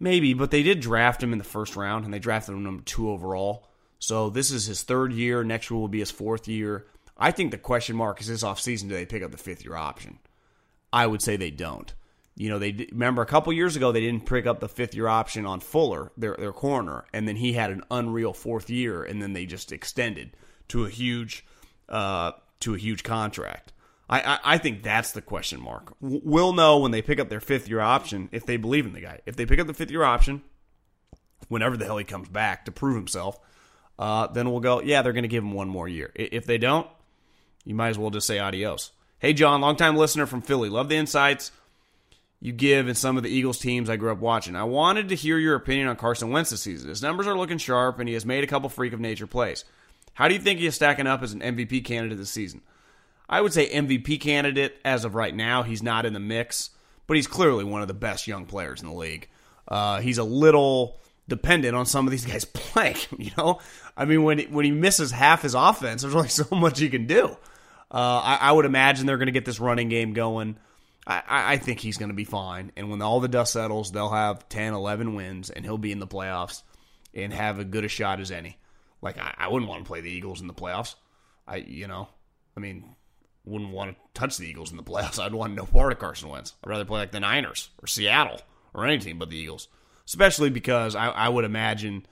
Maybe, 0.00 0.34
but 0.34 0.50
they 0.50 0.62
did 0.62 0.80
draft 0.80 1.22
him 1.22 1.32
in 1.32 1.38
the 1.38 1.44
first 1.44 1.76
round, 1.76 2.04
and 2.04 2.12
they 2.12 2.18
drafted 2.18 2.54
him 2.54 2.64
number 2.64 2.82
two 2.82 3.10
overall. 3.10 3.68
So 3.98 4.30
this 4.30 4.50
is 4.50 4.66
his 4.66 4.82
third 4.82 5.12
year. 5.12 5.42
Next 5.42 5.70
year 5.70 5.78
will 5.78 5.88
be 5.88 5.98
his 6.00 6.10
fourth 6.10 6.46
year. 6.46 6.86
I 7.16 7.32
think 7.32 7.50
the 7.50 7.58
question 7.58 7.96
mark 7.96 8.20
is 8.20 8.28
this 8.28 8.44
offseason 8.44 8.88
do 8.88 8.94
they 8.94 9.06
pick 9.06 9.22
up 9.22 9.32
the 9.32 9.36
fifth 9.36 9.64
year 9.64 9.74
option? 9.74 10.18
I 10.92 11.06
would 11.06 11.20
say 11.20 11.36
they 11.36 11.50
don't. 11.50 11.92
You 12.36 12.48
know, 12.48 12.60
they 12.60 12.86
remember 12.92 13.22
a 13.22 13.26
couple 13.26 13.52
years 13.52 13.74
ago 13.74 13.90
they 13.90 14.00
didn't 14.00 14.26
pick 14.26 14.46
up 14.46 14.60
the 14.60 14.68
fifth 14.68 14.94
year 14.94 15.08
option 15.08 15.44
on 15.44 15.58
Fuller, 15.58 16.12
their 16.16 16.36
their 16.36 16.52
corner, 16.52 17.04
and 17.12 17.26
then 17.26 17.34
he 17.34 17.54
had 17.54 17.72
an 17.72 17.82
unreal 17.90 18.32
fourth 18.32 18.70
year, 18.70 19.02
and 19.02 19.20
then 19.20 19.32
they 19.32 19.44
just 19.44 19.72
extended 19.72 20.36
to 20.68 20.84
a 20.84 20.88
huge 20.88 21.44
uh, 21.88 22.32
to 22.60 22.74
a 22.74 22.78
huge 22.78 23.02
contract. 23.02 23.72
I, 24.08 24.20
I, 24.20 24.38
I, 24.44 24.58
think 24.58 24.82
that's 24.82 25.12
the 25.12 25.20
question 25.20 25.60
mark. 25.60 25.94
We'll 26.00 26.54
know 26.54 26.78
when 26.78 26.92
they 26.92 27.02
pick 27.02 27.20
up 27.20 27.28
their 27.28 27.40
fifth 27.40 27.68
year 27.68 27.80
option 27.80 28.28
if 28.32 28.46
they 28.46 28.56
believe 28.56 28.86
in 28.86 28.94
the 28.94 29.00
guy. 29.00 29.20
If 29.26 29.36
they 29.36 29.44
pick 29.44 29.60
up 29.60 29.66
the 29.66 29.74
fifth 29.74 29.90
year 29.90 30.02
option, 30.02 30.42
whenever 31.48 31.76
the 31.76 31.84
hell 31.84 31.98
he 31.98 32.04
comes 32.04 32.28
back 32.28 32.64
to 32.64 32.72
prove 32.72 32.96
himself, 32.96 33.38
uh, 33.98 34.28
then 34.28 34.50
we'll 34.50 34.60
go, 34.60 34.80
yeah, 34.80 35.02
they're 35.02 35.12
going 35.12 35.22
to 35.22 35.28
give 35.28 35.44
him 35.44 35.52
one 35.52 35.68
more 35.68 35.88
year. 35.88 36.10
If 36.14 36.46
they 36.46 36.58
don't, 36.58 36.86
you 37.64 37.74
might 37.74 37.90
as 37.90 37.98
well 37.98 38.10
just 38.10 38.26
say 38.26 38.38
adios. 38.38 38.92
Hey, 39.18 39.32
John, 39.32 39.60
longtime 39.60 39.96
listener 39.96 40.26
from 40.26 40.42
Philly. 40.42 40.68
Love 40.68 40.88
the 40.88 40.96
insights 40.96 41.50
you 42.40 42.52
give 42.52 42.88
in 42.88 42.94
some 42.94 43.16
of 43.16 43.24
the 43.24 43.30
Eagles 43.30 43.58
teams 43.58 43.90
I 43.90 43.96
grew 43.96 44.12
up 44.12 44.18
watching. 44.18 44.54
I 44.54 44.64
wanted 44.64 45.08
to 45.08 45.16
hear 45.16 45.38
your 45.38 45.56
opinion 45.56 45.88
on 45.88 45.96
Carson 45.96 46.30
Wentz 46.30 46.50
this 46.50 46.62
season. 46.62 46.88
His 46.88 47.02
numbers 47.02 47.26
are 47.26 47.36
looking 47.36 47.58
sharp, 47.58 47.98
and 47.98 48.08
he 48.08 48.14
has 48.14 48.24
made 48.24 48.44
a 48.44 48.46
couple 48.46 48.68
freak 48.68 48.92
of 48.92 49.00
nature 49.00 49.26
plays. 49.26 49.64
How 50.18 50.26
do 50.26 50.34
you 50.34 50.40
think 50.40 50.58
he's 50.58 50.74
stacking 50.74 51.06
up 51.06 51.22
as 51.22 51.32
an 51.32 51.38
MVP 51.38 51.84
candidate 51.84 52.18
this 52.18 52.32
season? 52.32 52.60
I 53.28 53.40
would 53.40 53.52
say 53.52 53.70
MVP 53.70 54.20
candidate 54.20 54.76
as 54.84 55.04
of 55.04 55.14
right 55.14 55.32
now. 55.32 55.62
He's 55.62 55.80
not 55.80 56.04
in 56.04 56.12
the 56.12 56.18
mix, 56.18 56.70
but 57.06 57.16
he's 57.16 57.28
clearly 57.28 57.62
one 57.62 57.82
of 57.82 57.88
the 57.88 57.94
best 57.94 58.26
young 58.26 58.44
players 58.44 58.82
in 58.82 58.88
the 58.88 58.94
league. 58.94 59.28
Uh, 59.68 60.00
he's 60.00 60.18
a 60.18 60.24
little 60.24 60.98
dependent 61.28 61.76
on 61.76 61.86
some 61.86 62.04
of 62.04 62.10
these 62.10 62.24
guys 62.32 62.44
playing. 62.44 62.96
You 63.16 63.30
know, 63.38 63.60
I 63.96 64.06
mean, 64.06 64.24
when 64.24 64.40
when 64.50 64.64
he 64.64 64.72
misses 64.72 65.12
half 65.12 65.42
his 65.42 65.54
offense, 65.54 66.02
there's 66.02 66.16
only 66.16 66.28
so 66.30 66.48
much 66.50 66.80
he 66.80 66.88
can 66.88 67.06
do. 67.06 67.36
Uh, 67.88 68.20
I, 68.24 68.38
I, 68.40 68.52
would 68.52 68.64
imagine 68.64 69.06
they're 69.06 69.18
going 69.18 69.26
to 69.26 69.32
get 69.32 69.44
this 69.44 69.60
running 69.60 69.88
game 69.88 70.14
going. 70.14 70.56
I, 71.06 71.22
I 71.28 71.56
think 71.58 71.78
he's 71.78 71.96
going 71.96 72.10
to 72.10 72.16
be 72.16 72.24
fine. 72.24 72.72
And 72.76 72.90
when 72.90 73.02
all 73.02 73.20
the 73.20 73.28
dust 73.28 73.52
settles, 73.52 73.92
they'll 73.92 74.10
have 74.10 74.48
10, 74.48 74.74
11 74.74 75.14
wins, 75.14 75.48
and 75.48 75.64
he'll 75.64 75.78
be 75.78 75.92
in 75.92 76.00
the 76.00 76.08
playoffs 76.08 76.64
and 77.14 77.32
have 77.32 77.60
as 77.60 77.66
good 77.66 77.84
a 77.84 77.88
shot 77.88 78.18
as 78.18 78.32
any. 78.32 78.58
Like 79.00 79.18
I, 79.18 79.34
I 79.38 79.48
wouldn't 79.48 79.68
want 79.68 79.84
to 79.84 79.88
play 79.88 80.00
the 80.00 80.10
Eagles 80.10 80.40
in 80.40 80.46
the 80.46 80.54
playoffs. 80.54 80.94
I 81.46 81.56
you 81.56 81.86
know, 81.86 82.08
I 82.56 82.60
mean, 82.60 82.94
wouldn't 83.44 83.70
want 83.72 83.92
to 83.92 84.20
touch 84.20 84.36
the 84.36 84.46
Eagles 84.46 84.70
in 84.70 84.76
the 84.76 84.82
playoffs. 84.82 85.18
I'd 85.22 85.34
want 85.34 85.54
no 85.54 85.64
part 85.64 85.92
of 85.92 85.98
Carson 85.98 86.28
Wentz. 86.28 86.54
I'd 86.62 86.70
rather 86.70 86.84
play 86.84 87.00
like 87.00 87.12
the 87.12 87.20
Niners 87.20 87.70
or 87.82 87.86
Seattle 87.86 88.40
or 88.74 88.86
any 88.86 88.98
team 88.98 89.18
but 89.18 89.30
the 89.30 89.36
Eagles. 89.36 89.68
Especially 90.06 90.50
because 90.50 90.94
I, 90.94 91.08
I 91.08 91.28
would 91.28 91.44
imagine 91.44 92.06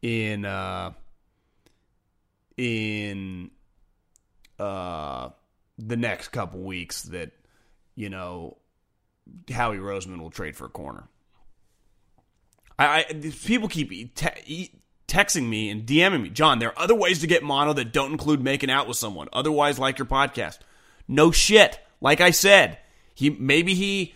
in 0.00 0.44
uh, 0.44 0.92
in 2.56 3.50
uh, 4.58 5.30
the 5.78 5.96
next 5.96 6.28
couple 6.28 6.60
weeks 6.60 7.02
that 7.04 7.32
you 7.94 8.08
know 8.08 8.56
Howie 9.50 9.78
Roseman 9.78 10.20
will 10.20 10.30
trade 10.30 10.56
for 10.56 10.66
a 10.66 10.70
corner. 10.70 11.08
I, 12.78 13.04
I 13.08 13.32
people 13.44 13.68
keep 13.68 14.14
te- 14.14 14.81
texting 15.12 15.48
me 15.48 15.68
and 15.68 15.84
DMing 15.84 16.22
me, 16.22 16.28
John, 16.30 16.58
there 16.58 16.70
are 16.70 16.78
other 16.78 16.94
ways 16.94 17.20
to 17.20 17.26
get 17.26 17.42
mono 17.42 17.72
that 17.74 17.92
don't 17.92 18.12
include 18.12 18.42
making 18.42 18.70
out 18.70 18.88
with 18.88 18.96
someone. 18.96 19.28
Otherwise, 19.32 19.78
like 19.78 19.98
your 19.98 20.06
podcast. 20.06 20.58
No 21.06 21.30
shit. 21.30 21.78
Like 22.00 22.20
I 22.20 22.30
said, 22.30 22.78
he 23.14 23.30
maybe 23.30 23.74
he, 23.74 24.14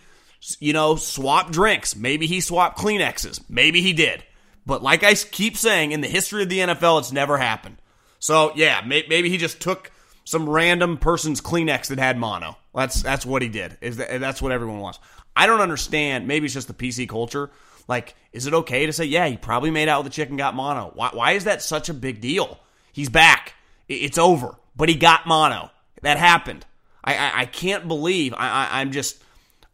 you 0.59 0.73
know, 0.73 0.95
swapped 0.95 1.51
drinks. 1.51 1.95
Maybe 1.95 2.25
he 2.25 2.41
swapped 2.41 2.77
Kleenexes. 2.77 3.41
Maybe 3.47 3.81
he 3.81 3.93
did. 3.93 4.23
But 4.65 4.83
like 4.83 5.03
I 5.03 5.13
keep 5.13 5.55
saying, 5.55 5.91
in 5.91 6.01
the 6.01 6.07
history 6.07 6.43
of 6.43 6.49
the 6.49 6.59
NFL, 6.59 6.99
it's 6.99 7.11
never 7.11 7.37
happened. 7.37 7.77
So 8.19 8.51
yeah, 8.55 8.81
may, 8.85 9.05
maybe 9.07 9.29
he 9.29 9.37
just 9.37 9.61
took 9.61 9.91
some 10.23 10.49
random 10.49 10.97
person's 10.97 11.39
Kleenex 11.39 11.87
that 11.87 11.99
had 11.99 12.17
mono. 12.17 12.57
That's 12.73 13.01
that's 13.01 13.25
what 13.25 13.41
he 13.41 13.47
did. 13.47 13.77
Is 13.79 13.97
that, 13.97 14.19
that's 14.19 14.41
what 14.41 14.51
everyone 14.51 14.79
wants. 14.79 14.99
I 15.35 15.45
don't 15.45 15.61
understand. 15.61 16.27
Maybe 16.27 16.45
it's 16.45 16.53
just 16.53 16.67
the 16.67 16.73
PC 16.73 17.07
culture 17.07 17.51
like, 17.87 18.15
is 18.33 18.47
it 18.47 18.53
okay 18.53 18.85
to 18.85 18.93
say, 18.93 19.05
yeah, 19.05 19.27
he 19.27 19.37
probably 19.37 19.71
made 19.71 19.87
out 19.87 20.03
with 20.03 20.11
a 20.11 20.15
chick 20.15 20.29
and 20.29 20.37
got 20.37 20.55
mono? 20.55 20.91
Why, 20.93 21.09
why 21.13 21.31
is 21.33 21.45
that 21.45 21.61
such 21.61 21.89
a 21.89 21.93
big 21.93 22.21
deal? 22.21 22.59
He's 22.91 23.09
back. 23.09 23.53
It's 23.87 24.17
over. 24.17 24.55
But 24.75 24.89
he 24.89 24.95
got 24.95 25.25
mono. 25.25 25.71
That 26.01 26.17
happened. 26.17 26.65
I, 27.03 27.15
I, 27.15 27.31
I 27.41 27.45
can't 27.45 27.87
believe. 27.87 28.33
I, 28.33 28.67
I, 28.71 28.81
am 28.81 28.91
just, 28.91 29.21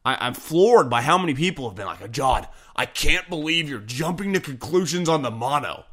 I, 0.06 0.28
am 0.28 0.34
floored 0.34 0.90
by 0.90 1.02
how 1.02 1.18
many 1.18 1.34
people 1.34 1.68
have 1.68 1.76
been 1.76 1.88
like, 1.88 2.12
John, 2.12 2.48
I 2.76 2.86
can't 2.86 3.28
believe 3.28 3.68
you're 3.68 3.80
jumping 3.80 4.34
to 4.34 4.40
conclusions 4.40 5.10
on 5.10 5.24
the 5.24 5.32
mono. 5.32 5.86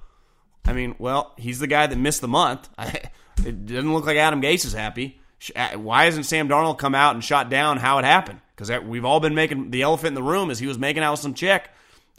I 0.67 0.75
mean, 0.75 0.95
well, 0.99 1.33
he's 1.39 1.59
the 1.59 1.67
guy 1.67 1.87
that 1.87 1.97
missed 1.97 2.21
the 2.21 2.29
month. 2.29 2.69
I, 2.77 3.01
it 3.45 3.67
doesn't 3.67 3.93
look 3.93 4.07
like 4.07 4.19
Adam 4.19 4.43
Gase 4.43 4.67
is 4.67 4.75
happy. 4.75 5.19
Uh, 5.57 5.71
why 5.71 6.05
hasn't 6.05 6.27
Sam 6.27 6.51
Darnold 6.51 6.77
come 6.77 6.95
out 6.95 7.15
and 7.15 7.25
shot 7.25 7.49
down 7.49 7.79
how 7.79 7.99
it 7.99 8.05
happened? 8.05 8.41
Because 8.55 8.71
we've 8.83 9.07
all 9.07 9.21
been 9.21 9.35
making 9.35 9.71
the 9.71 9.81
elephant 9.81 10.09
in 10.09 10.15
the 10.15 10.23
room 10.23 10.51
is 10.51 10.59
he 10.59 10.67
was 10.67 10.79
making 10.79 11.03
out 11.03 11.13
with 11.13 11.21
some 11.21 11.33
chick 11.33 11.71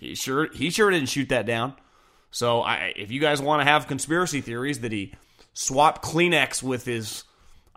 he 0.02 0.16
sure 0.16 0.52
he 0.52 0.72
sure 0.72 0.90
didn't 0.90 1.10
shoot 1.10 1.30
that 1.30 1.46
down. 1.46 1.76
So 2.32 2.62
I, 2.62 2.92
if 2.96 3.12
you 3.12 3.20
guys 3.22 3.40
want 3.40 3.62
to 3.62 3.66
have 3.66 3.88
conspiracy 3.88 4.42
theories 4.42 4.80
that 4.80 4.92
he 4.92 5.14
swapped 5.54 6.02
Kleenex 6.04 6.64
with 6.64 6.86
his, 6.86 7.24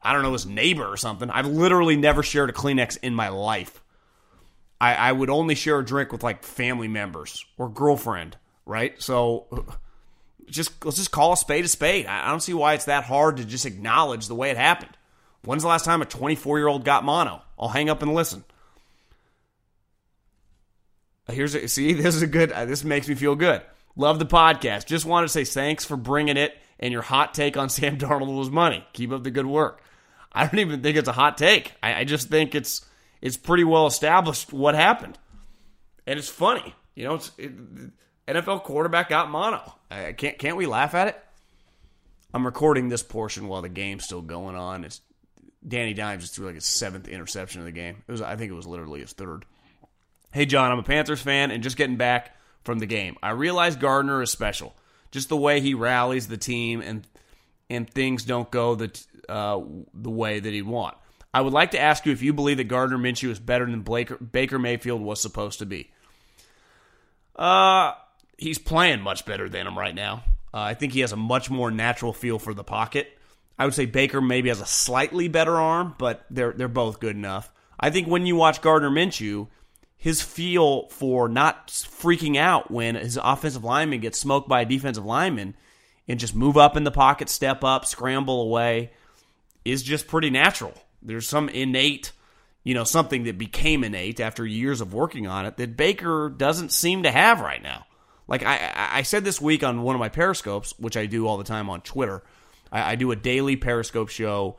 I 0.03 0.15
don't 0.15 0.23
know, 0.23 0.33
his 0.33 0.47
neighbor 0.47 0.87
or 0.87 0.97
something, 0.97 1.29
I've 1.29 1.47
literally 1.47 1.97
never 1.97 2.23
shared 2.23 2.49
a 2.49 2.55
Kleenex 2.55 2.97
in 3.03 3.15
my 3.15 3.29
life. 3.29 3.83
I, 4.81 4.95
I 4.95 5.13
would 5.13 5.29
only 5.29 5.55
share 5.55 5.79
a 5.79 5.85
drink 5.85 6.13
with 6.13 6.23
like 6.23 6.45
family 6.45 6.89
members 6.89 7.45
or 7.59 7.69
girlfriend, 7.69 8.39
right? 8.65 9.01
So 9.03 9.67
just 10.47 10.83
let's 10.83 10.97
just 10.97 11.11
call 11.11 11.35
a 11.35 11.37
spade 11.37 11.67
a 11.67 11.69
spade. 11.69 12.07
I, 12.07 12.27
I 12.27 12.31
don't 12.31 12.41
see 12.41 12.55
why 12.55 12.73
it's 12.73 12.87
that 12.87 13.05
hard 13.05 13.37
to 13.37 13.45
just 13.45 13.67
acknowledge 13.67 14.29
the 14.29 14.35
way 14.35 14.51
it 14.51 14.57
happened. 14.57 14.97
When's 15.43 15.63
the 15.63 15.69
last 15.69 15.85
time 15.85 16.01
a 16.01 16.07
24 16.07 16.59
year 16.59 16.69
old 16.69 16.87
got 16.87 17.05
mono? 17.05 17.43
I'll 17.59 17.69
hang 17.69 17.91
up 17.91 18.01
and 18.01 18.15
listen. 18.15 18.45
Here's 21.31 21.55
a, 21.55 21.69
see, 21.69 21.93
this 21.95 22.15
is 22.15 22.23
a 22.23 22.27
good. 22.27 22.53
Uh, 22.53 22.65
this 22.65 22.85
makes 22.85 23.09
me 23.09 23.15
feel 23.15 23.35
good. 23.35 23.63
Love 23.97 24.19
the 24.19 24.27
podcast. 24.27 24.87
Just 24.87 25.05
want 25.05 25.25
to 25.25 25.29
say 25.29 25.45
thanks 25.45 25.85
for 25.85 25.97
bringing 25.97 26.37
it 26.37 26.57
and 26.79 26.93
your 26.93 27.03
hot 27.03 27.35
take 27.35 27.57
on 27.57 27.69
Sam 27.71 27.99
Darnold 27.99 28.37
was 28.37 28.51
money. 28.51 28.85
Keep 28.93 29.13
up 29.13 29.25
the 29.25 29.31
good 29.31 29.47
work. 29.47 29.83
I 30.33 30.47
don't 30.47 30.59
even 30.59 30.83
think 30.83 30.97
it's 30.97 31.09
a 31.09 31.13
hot 31.13 31.39
take. 31.39 31.73
I, 31.83 32.01
I 32.01 32.05
just 32.05 32.29
think 32.29 32.55
it's 32.55 32.85
it's 33.21 33.37
pretty 33.37 33.65
well 33.65 33.87
established 33.87 34.53
what 34.53 34.75
happened, 34.75 35.19
and 36.07 36.19
it's 36.19 36.29
funny. 36.29 36.75
You 36.95 37.05
know, 37.05 37.15
it's 37.15 37.31
it, 37.39 37.53
NFL 38.27 38.65
quarterback 38.65 39.09
got 39.09 39.31
mono. 39.31 39.75
I, 39.91 40.13
can't 40.13 40.39
can't 40.39 40.57
we 40.57 40.67
laugh 40.67 40.95
at 40.95 41.09
it? 41.09 41.25
I'm 42.33 42.45
recording 42.45 42.89
this 42.89 43.03
portion 43.03 43.47
while 43.47 43.63
the 43.63 43.69
game's 43.69 44.05
still 44.05 44.23
going 44.23 44.57
on. 44.57 44.85
It's 44.85 45.01
Danny 45.67 45.95
Dimes 45.95 46.25
just 46.25 46.35
threw 46.35 46.47
like 46.47 46.57
his 46.57 46.67
seventh 46.67 47.07
interception 47.07 47.61
of 47.61 47.67
the 47.67 47.73
game. 47.73 48.03
It 48.07 48.11
was 48.11 48.21
I 48.21 48.35
think 48.35 48.51
it 48.51 48.55
was 48.55 48.67
literally 48.67 49.01
his 49.01 49.13
third. 49.13 49.45
Hey 50.35 50.47
John, 50.47 50.73
I'm 50.73 50.81
a 50.81 50.83
Panthers 50.83 51.21
fan 51.21 51.53
and 51.53 51.63
just 51.63 51.77
getting 51.77 51.95
back 51.95 52.37
from 52.65 52.81
the 52.81 52.87
game. 52.87 53.17
I 53.23 53.31
realize 53.31 53.77
Gardner 53.77 54.21
is 54.21 54.33
special. 54.33 54.75
Just 55.13 55.29
the 55.29 55.37
way 55.37 55.61
he 55.61 55.75
rallies 55.75 56.27
the 56.27 56.37
team 56.37 56.81
and 56.81 57.07
and 57.71 57.89
things 57.89 58.25
don't 58.25 58.51
go 58.51 58.75
the 58.75 58.91
uh, 59.29 59.61
the 59.95 60.11
way 60.11 60.41
that 60.41 60.53
he'd 60.53 60.63
want. 60.63 60.97
I 61.33 61.41
would 61.41 61.53
like 61.53 61.71
to 61.71 61.81
ask 61.81 62.05
you 62.05 62.11
if 62.11 62.21
you 62.21 62.33
believe 62.33 62.57
that 62.57 62.65
Gardner 62.65 62.99
Minshew 62.99 63.31
is 63.31 63.39
better 63.39 63.65
than 63.65 63.83
Baker, 63.83 64.17
Baker 64.17 64.59
Mayfield 64.59 65.01
was 65.01 65.21
supposed 65.21 65.61
to 65.61 65.67
be. 65.67 65.93
Uh, 67.37 67.93
he's 68.37 68.59
playing 68.59 69.03
much 69.03 69.25
better 69.25 69.49
than 69.49 69.69
him 69.69 69.79
right 69.79 69.95
now. 69.95 70.25
Uh, 70.53 70.63
I 70.63 70.75
think 70.75 70.95
he 70.95 71.01
has 71.01 71.13
a 71.13 71.17
much 71.17 71.49
more 71.49 71.71
natural 71.71 72.13
feel 72.13 72.41
for 72.41 72.55
the 72.55 72.65
pocket. 72.65 73.07
I 73.57 73.67
would 73.67 73.75
say 73.75 73.87
Baker 73.87 74.21
maybe 74.21 74.49
has 74.49 74.61
a 74.61 74.67
slightly 74.67 75.29
better 75.29 75.55
arm, 75.55 75.95
but 75.97 76.27
they're 76.29 76.55
they're 76.55 76.67
both 76.67 76.99
good 76.99 77.15
enough. 77.15 77.53
I 77.79 77.91
think 77.91 78.09
when 78.09 78.27
you 78.27 78.35
watch 78.35 78.63
Gardner 78.63 78.91
Minshew, 78.91 79.47
his 80.05 80.21
feel 80.21 80.87
for 80.91 81.31
not 81.31 81.69
freaking 81.69 82.37
out 82.37 82.71
when 82.71 82.95
his 82.95 83.19
offensive 83.23 83.65
lineman 83.65 84.01
gets 84.01 84.19
smoked 84.19 84.47
by 84.47 84.61
a 84.61 84.67
defensive 84.67 85.07
lineman 85.07 85.57
and 86.07 86.21
just 86.21 86.35
move 86.35 86.59
up 86.59 86.77
in 86.77 86.85
the 86.85 86.91
pocket, 86.91 87.31
step 87.31 87.65
up, 87.65 87.87
scramble 87.87 88.43
away 88.43 88.93
is 89.65 89.83
just 89.83 90.07
pretty 90.07 90.29
natural. 90.29 90.75
There's 91.01 91.27
some 91.27 91.49
innate, 91.49 92.13
you 92.65 92.75
know, 92.75 92.85
something 92.85 93.25
that 93.25 93.39
became 93.39 93.83
innate 93.83 94.21
after 94.21 94.45
years 94.45 94.83
of 94.83 94.93
working 94.93 95.27
on 95.27 95.47
it 95.47 95.57
that 95.57 95.75
Baker 95.75 96.29
doesn't 96.29 96.71
seem 96.71 97.05
to 97.05 97.11
have 97.11 97.41
right 97.41 97.63
now. 97.63 97.87
Like 98.29 98.43
I, 98.43 98.73
I 98.75 99.03
said 99.05 99.25
this 99.25 99.41
week 99.41 99.63
on 99.63 99.81
one 99.81 99.97
of 99.97 100.01
my 100.01 100.11
periscopes, 100.11 100.79
which 100.79 100.99
I 100.99 101.07
do 101.07 101.27
all 101.27 101.39
the 101.39 101.45
time 101.45 101.71
on 101.71 101.81
Twitter. 101.81 102.23
I, 102.71 102.93
I 102.93 102.97
do 102.97 103.11
a 103.11 103.17
daily 103.17 103.57
periscope 103.57 104.11
show 104.11 104.59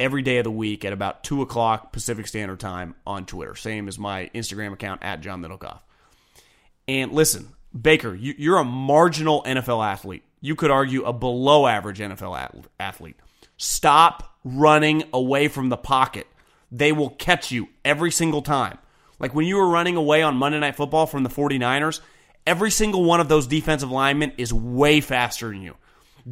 every 0.00 0.22
day 0.22 0.38
of 0.38 0.44
the 0.44 0.50
week 0.50 0.84
at 0.84 0.92
about 0.92 1.22
two 1.22 1.42
o'clock 1.42 1.92
Pacific 1.92 2.26
Standard 2.26 2.58
Time 2.58 2.96
on 3.06 3.26
Twitter. 3.26 3.54
Same 3.54 3.86
as 3.86 3.98
my 3.98 4.30
Instagram 4.34 4.72
account 4.72 5.02
at 5.04 5.20
John 5.20 5.42
Middlekauff. 5.42 5.80
And 6.88 7.12
listen, 7.12 7.50
Baker, 7.78 8.14
you, 8.14 8.34
you're 8.36 8.58
a 8.58 8.64
marginal 8.64 9.42
NFL 9.44 9.86
athlete. 9.86 10.24
You 10.40 10.56
could 10.56 10.70
argue 10.70 11.04
a 11.04 11.12
below 11.12 11.66
average 11.66 11.98
NFL 12.00 12.64
athlete. 12.80 13.16
Stop 13.58 14.34
running 14.42 15.04
away 15.12 15.48
from 15.48 15.68
the 15.68 15.76
pocket. 15.76 16.26
They 16.72 16.92
will 16.92 17.10
catch 17.10 17.52
you 17.52 17.68
every 17.84 18.10
single 18.10 18.42
time. 18.42 18.78
Like 19.18 19.34
when 19.34 19.46
you 19.46 19.56
were 19.56 19.68
running 19.68 19.96
away 19.96 20.22
on 20.22 20.36
Monday 20.36 20.58
Night 20.58 20.76
Football 20.76 21.06
from 21.06 21.22
the 21.22 21.28
49ers, 21.28 22.00
every 22.46 22.70
single 22.70 23.04
one 23.04 23.20
of 23.20 23.28
those 23.28 23.46
defensive 23.46 23.90
linemen 23.90 24.32
is 24.38 24.52
way 24.52 25.02
faster 25.02 25.50
than 25.50 25.60
you. 25.60 25.76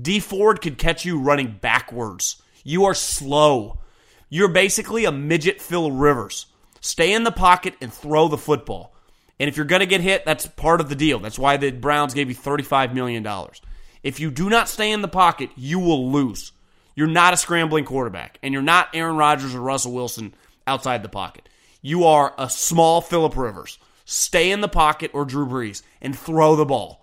Dee 0.01 0.21
Ford 0.21 0.63
could 0.63 0.79
catch 0.79 1.05
you 1.05 1.21
running 1.21 1.59
backwards. 1.61 2.43
You 2.69 2.85
are 2.85 2.93
slow. 2.93 3.79
You're 4.29 4.49
basically 4.49 5.07
a 5.07 5.11
midget 5.11 5.63
Phil 5.63 5.91
Rivers. 5.91 6.45
Stay 6.83 7.15
in 7.15 7.25
the 7.25 7.33
pocket 7.33 7.73
and 7.81 7.91
throw 7.91 8.29
the 8.29 8.37
football. 8.37 8.95
And 9.41 9.49
if 9.49 9.57
you're 9.57 9.65
going 9.65 9.81
to 9.81 9.87
get 9.87 10.03
hit, 10.03 10.27
that's 10.27 10.47
part 10.47 10.83
of 10.83 10.91
the 10.91 10.95
deal. 10.95 11.19
That's 11.19 11.39
why 11.39 11.57
the 11.57 11.71
Browns 11.71 12.13
gave 12.13 12.29
you 12.29 12.37
$35 12.37 12.93
million. 12.93 13.27
If 14.03 14.21
you 14.21 14.31
do 14.31 14.51
not 14.51 14.69
stay 14.69 14.93
in 14.93 15.01
the 15.01 15.09
pocket, 15.09 15.49
you 15.57 15.79
will 15.79 16.13
lose. 16.13 16.53
You're 16.95 17.07
not 17.07 17.33
a 17.33 17.39
scrambling 17.39 17.87
quarterback, 17.87 18.39
and 18.43 18.53
you're 18.53 18.63
not 18.63 18.91
Aaron 18.93 19.17
Rodgers 19.17 19.55
or 19.55 19.63
Russell 19.63 19.95
Wilson 19.95 20.35
outside 20.67 21.03
the 21.03 21.09
pocket. 21.09 21.49
You 21.81 22.05
are 22.05 22.35
a 22.37 22.51
small 22.51 23.01
Philip 23.01 23.35
Rivers. 23.35 23.79
Stay 24.05 24.51
in 24.51 24.61
the 24.61 24.69
pocket 24.69 25.13
or 25.15 25.25
Drew 25.25 25.47
Brees 25.47 25.81
and 26.03 26.15
throw 26.15 26.55
the 26.55 26.67
ball. 26.67 27.03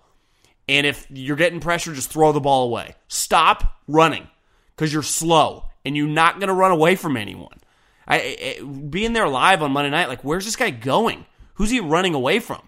And 0.68 0.86
if 0.86 1.08
you're 1.10 1.34
getting 1.34 1.58
pressure, 1.58 1.92
just 1.92 2.12
throw 2.12 2.30
the 2.30 2.40
ball 2.40 2.66
away. 2.66 2.94
Stop 3.08 3.80
running 3.88 4.28
because 4.76 4.92
you're 4.92 5.02
slow 5.02 5.64
and 5.84 5.96
you're 5.96 6.06
not 6.06 6.38
going 6.38 6.48
to 6.48 6.54
run 6.54 6.70
away 6.70 6.96
from 6.96 7.16
anyone. 7.16 7.58
I, 8.06 8.58
I, 8.60 8.64
being 8.64 9.14
there 9.14 9.28
live 9.28 9.62
on 9.62 9.72
Monday 9.72 9.90
night, 9.90 10.08
like, 10.08 10.22
where's 10.22 10.44
this 10.44 10.56
guy 10.56 10.70
going? 10.70 11.26
Who's 11.54 11.70
he 11.70 11.80
running 11.80 12.14
away 12.14 12.38
from? 12.38 12.62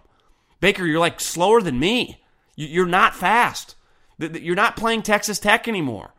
Baker, 0.59 0.85
you're 0.85 0.99
like 0.99 1.19
slower 1.21 1.61
than 1.61 1.79
me. 1.79 2.21
You're 2.55 2.85
not 2.85 3.15
fast. 3.15 3.75
You're 4.17 4.55
not 4.55 4.75
playing 4.75 5.03
Texas 5.03 5.39
Tech 5.39 5.67
anymore. 5.67 6.13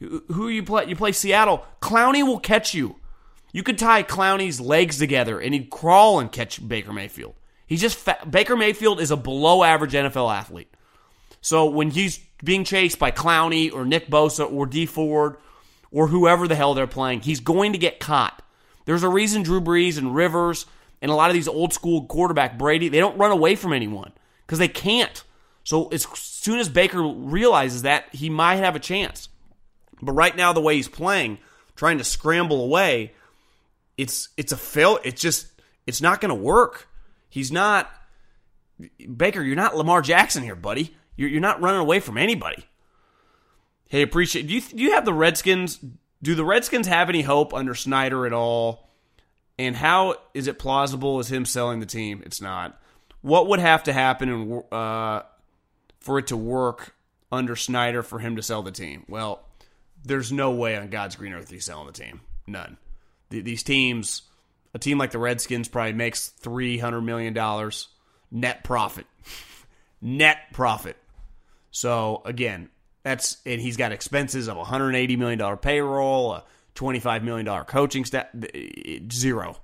Who 0.00 0.48
you 0.48 0.62
play? 0.62 0.86
You 0.86 0.96
play 0.96 1.12
Seattle. 1.12 1.64
Clowney 1.80 2.26
will 2.26 2.40
catch 2.40 2.74
you. 2.74 2.96
You 3.52 3.62
could 3.62 3.78
tie 3.78 4.02
Clowney's 4.02 4.60
legs 4.60 4.98
together 4.98 5.38
and 5.38 5.54
he'd 5.54 5.70
crawl 5.70 6.18
and 6.18 6.30
catch 6.30 6.66
Baker 6.66 6.92
Mayfield. 6.92 7.34
He's 7.66 7.80
just 7.80 7.96
fa- 7.96 8.26
Baker 8.28 8.56
Mayfield 8.56 9.00
is 9.00 9.10
a 9.10 9.16
below 9.16 9.62
average 9.62 9.92
NFL 9.92 10.34
athlete. 10.34 10.68
So 11.40 11.66
when 11.66 11.90
he's 11.90 12.20
being 12.42 12.64
chased 12.64 12.98
by 12.98 13.10
Clowney 13.10 13.72
or 13.72 13.84
Nick 13.84 14.08
Bosa 14.08 14.50
or 14.50 14.66
Dee 14.66 14.86
Ford 14.86 15.36
or 15.90 16.08
whoever 16.08 16.46
the 16.46 16.56
hell 16.56 16.74
they're 16.74 16.86
playing, 16.86 17.20
he's 17.20 17.40
going 17.40 17.72
to 17.72 17.78
get 17.78 18.00
caught. 18.00 18.42
There's 18.84 19.02
a 19.02 19.08
reason 19.08 19.42
Drew 19.42 19.60
Brees 19.60 19.98
and 19.98 20.14
Rivers 20.14 20.66
and 21.02 21.10
a 21.10 21.14
lot 21.14 21.30
of 21.30 21.34
these 21.34 21.48
old 21.48 21.72
school 21.72 22.04
quarterback 22.06 22.58
Brady 22.58 22.88
they 22.88 22.98
don't 22.98 23.18
run 23.18 23.30
away 23.30 23.56
from 23.56 23.72
anyone 23.72 24.12
because 24.46 24.58
they 24.58 24.68
can't. 24.68 25.22
So 25.64 25.88
as 25.88 26.04
soon 26.14 26.60
as 26.60 26.68
Baker 26.68 27.02
realizes 27.02 27.82
that, 27.82 28.14
he 28.14 28.30
might 28.30 28.56
have 28.56 28.76
a 28.76 28.80
chance. 28.80 29.28
But 30.00 30.12
right 30.12 30.36
now, 30.36 30.52
the 30.52 30.60
way 30.60 30.76
he's 30.76 30.88
playing, 30.88 31.38
trying 31.74 31.98
to 31.98 32.04
scramble 32.04 32.62
away, 32.62 33.14
it's 33.96 34.28
it's 34.36 34.52
a 34.52 34.56
fail. 34.56 34.98
It's 35.04 35.20
just 35.20 35.48
it's 35.86 36.00
not 36.00 36.20
going 36.20 36.28
to 36.28 36.34
work. 36.34 36.88
He's 37.28 37.50
not 37.50 37.90
Baker. 39.16 39.42
You're 39.42 39.56
not 39.56 39.76
Lamar 39.76 40.02
Jackson 40.02 40.42
here, 40.42 40.54
buddy. 40.54 40.94
You're, 41.16 41.30
you're 41.30 41.40
not 41.40 41.60
running 41.60 41.80
away 41.80 42.00
from 42.00 42.18
anybody. 42.18 42.64
Hey, 43.88 44.02
appreciate. 44.02 44.46
Do 44.46 44.54
you 44.54 44.60
do 44.60 44.82
you 44.82 44.92
have 44.92 45.04
the 45.04 45.14
Redskins? 45.14 45.78
Do 46.22 46.34
the 46.34 46.44
Redskins 46.44 46.86
have 46.86 47.08
any 47.08 47.22
hope 47.22 47.54
under 47.54 47.74
Snyder 47.74 48.26
at 48.26 48.32
all? 48.32 48.90
And 49.58 49.76
how 49.76 50.16
is 50.34 50.48
it 50.48 50.58
plausible 50.58 51.18
as 51.18 51.30
him 51.30 51.44
selling 51.44 51.80
the 51.80 51.86
team? 51.86 52.22
It's 52.26 52.40
not. 52.40 52.78
What 53.22 53.48
would 53.48 53.60
have 53.60 53.84
to 53.84 53.92
happen 53.92 54.28
in, 54.28 54.62
uh, 54.70 55.22
for 56.00 56.18
it 56.18 56.28
to 56.28 56.36
work 56.36 56.94
under 57.32 57.56
Snyder 57.56 58.02
for 58.02 58.18
him 58.18 58.36
to 58.36 58.42
sell 58.42 58.62
the 58.62 58.70
team? 58.70 59.04
Well, 59.08 59.42
there's 60.04 60.30
no 60.30 60.50
way 60.52 60.76
on 60.76 60.88
God's 60.88 61.16
green 61.16 61.32
earth 61.32 61.50
he's 61.50 61.64
selling 61.64 61.86
the 61.86 61.92
team. 61.92 62.20
None. 62.46 62.76
these 63.30 63.62
teams, 63.62 64.22
a 64.74 64.78
team 64.78 64.98
like 64.98 65.10
the 65.10 65.18
Redskins 65.18 65.68
probably 65.68 65.94
makes 65.94 66.28
three 66.28 66.78
hundred 66.78 67.00
million 67.02 67.32
dollars 67.32 67.88
net 68.30 68.62
profit. 68.62 69.06
net 70.00 70.38
profit. 70.52 70.96
So 71.76 72.22
again, 72.24 72.70
that's 73.02 73.36
and 73.44 73.60
he's 73.60 73.76
got 73.76 73.92
expenses 73.92 74.48
of 74.48 74.56
180 74.56 75.16
million 75.16 75.38
dollar 75.38 75.58
payroll, 75.58 76.32
a 76.32 76.44
25 76.74 77.22
million 77.22 77.44
dollar 77.44 77.64
coaching 77.64 78.06
staff. 78.06 78.28
Zero. 79.12 79.58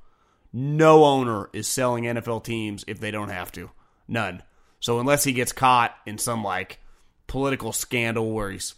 No 0.52 1.04
owner 1.04 1.48
is 1.54 1.66
selling 1.66 2.04
NFL 2.04 2.44
teams 2.44 2.84
if 2.86 3.00
they 3.00 3.12
don't 3.12 3.30
have 3.30 3.50
to. 3.52 3.70
None. 4.08 4.42
So 4.78 5.00
unless 5.00 5.24
he 5.24 5.32
gets 5.32 5.52
caught 5.52 5.94
in 6.04 6.18
some 6.18 6.44
like 6.44 6.80
political 7.28 7.72
scandal 7.72 8.30
where 8.30 8.50
he's 8.50 8.74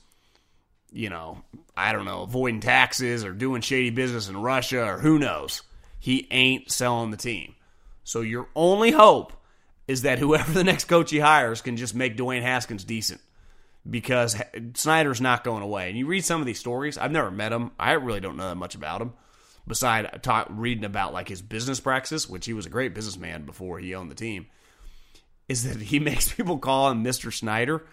you 0.92 1.10
know, 1.10 1.42
I 1.76 1.92
don't 1.92 2.04
know, 2.04 2.22
avoiding 2.22 2.60
taxes 2.60 3.24
or 3.24 3.32
doing 3.32 3.62
shady 3.62 3.90
business 3.90 4.28
in 4.28 4.36
Russia 4.36 4.84
or 4.84 4.98
who 4.98 5.18
knows. 5.18 5.62
He 5.98 6.28
ain't 6.30 6.70
selling 6.70 7.10
the 7.10 7.16
team. 7.16 7.56
So 8.04 8.20
your 8.20 8.46
only 8.54 8.92
hope 8.92 9.32
is 9.86 10.02
that 10.02 10.18
whoever 10.18 10.52
the 10.52 10.64
next 10.64 10.84
coach 10.84 11.10
he 11.10 11.18
hires 11.18 11.62
can 11.62 11.76
just 11.76 11.94
make 11.94 12.16
Dwayne 12.16 12.42
Haskins 12.42 12.84
decent 12.84 13.20
because 13.88 14.36
Snyder's 14.74 15.20
not 15.20 15.44
going 15.44 15.62
away. 15.62 15.88
And 15.88 15.98
you 15.98 16.06
read 16.06 16.24
some 16.24 16.40
of 16.40 16.46
these 16.46 16.58
stories. 16.58 16.96
I've 16.96 17.12
never 17.12 17.30
met 17.30 17.52
him. 17.52 17.72
I 17.78 17.92
really 17.92 18.20
don't 18.20 18.36
know 18.36 18.48
that 18.48 18.54
much 18.56 18.74
about 18.74 19.02
him. 19.02 19.12
Besides 19.66 20.08
talk, 20.22 20.48
reading 20.50 20.84
about 20.84 21.14
like 21.14 21.28
his 21.28 21.42
business 21.42 21.80
practice, 21.80 22.28
which 22.28 22.46
he 22.46 22.52
was 22.52 22.66
a 22.66 22.70
great 22.70 22.94
businessman 22.94 23.44
before 23.46 23.78
he 23.78 23.94
owned 23.94 24.10
the 24.10 24.14
team, 24.14 24.46
is 25.48 25.64
that 25.64 25.80
he 25.80 25.98
makes 26.00 26.32
people 26.32 26.58
call 26.58 26.90
him 26.90 27.04
Mr. 27.04 27.32
Snyder. 27.32 27.84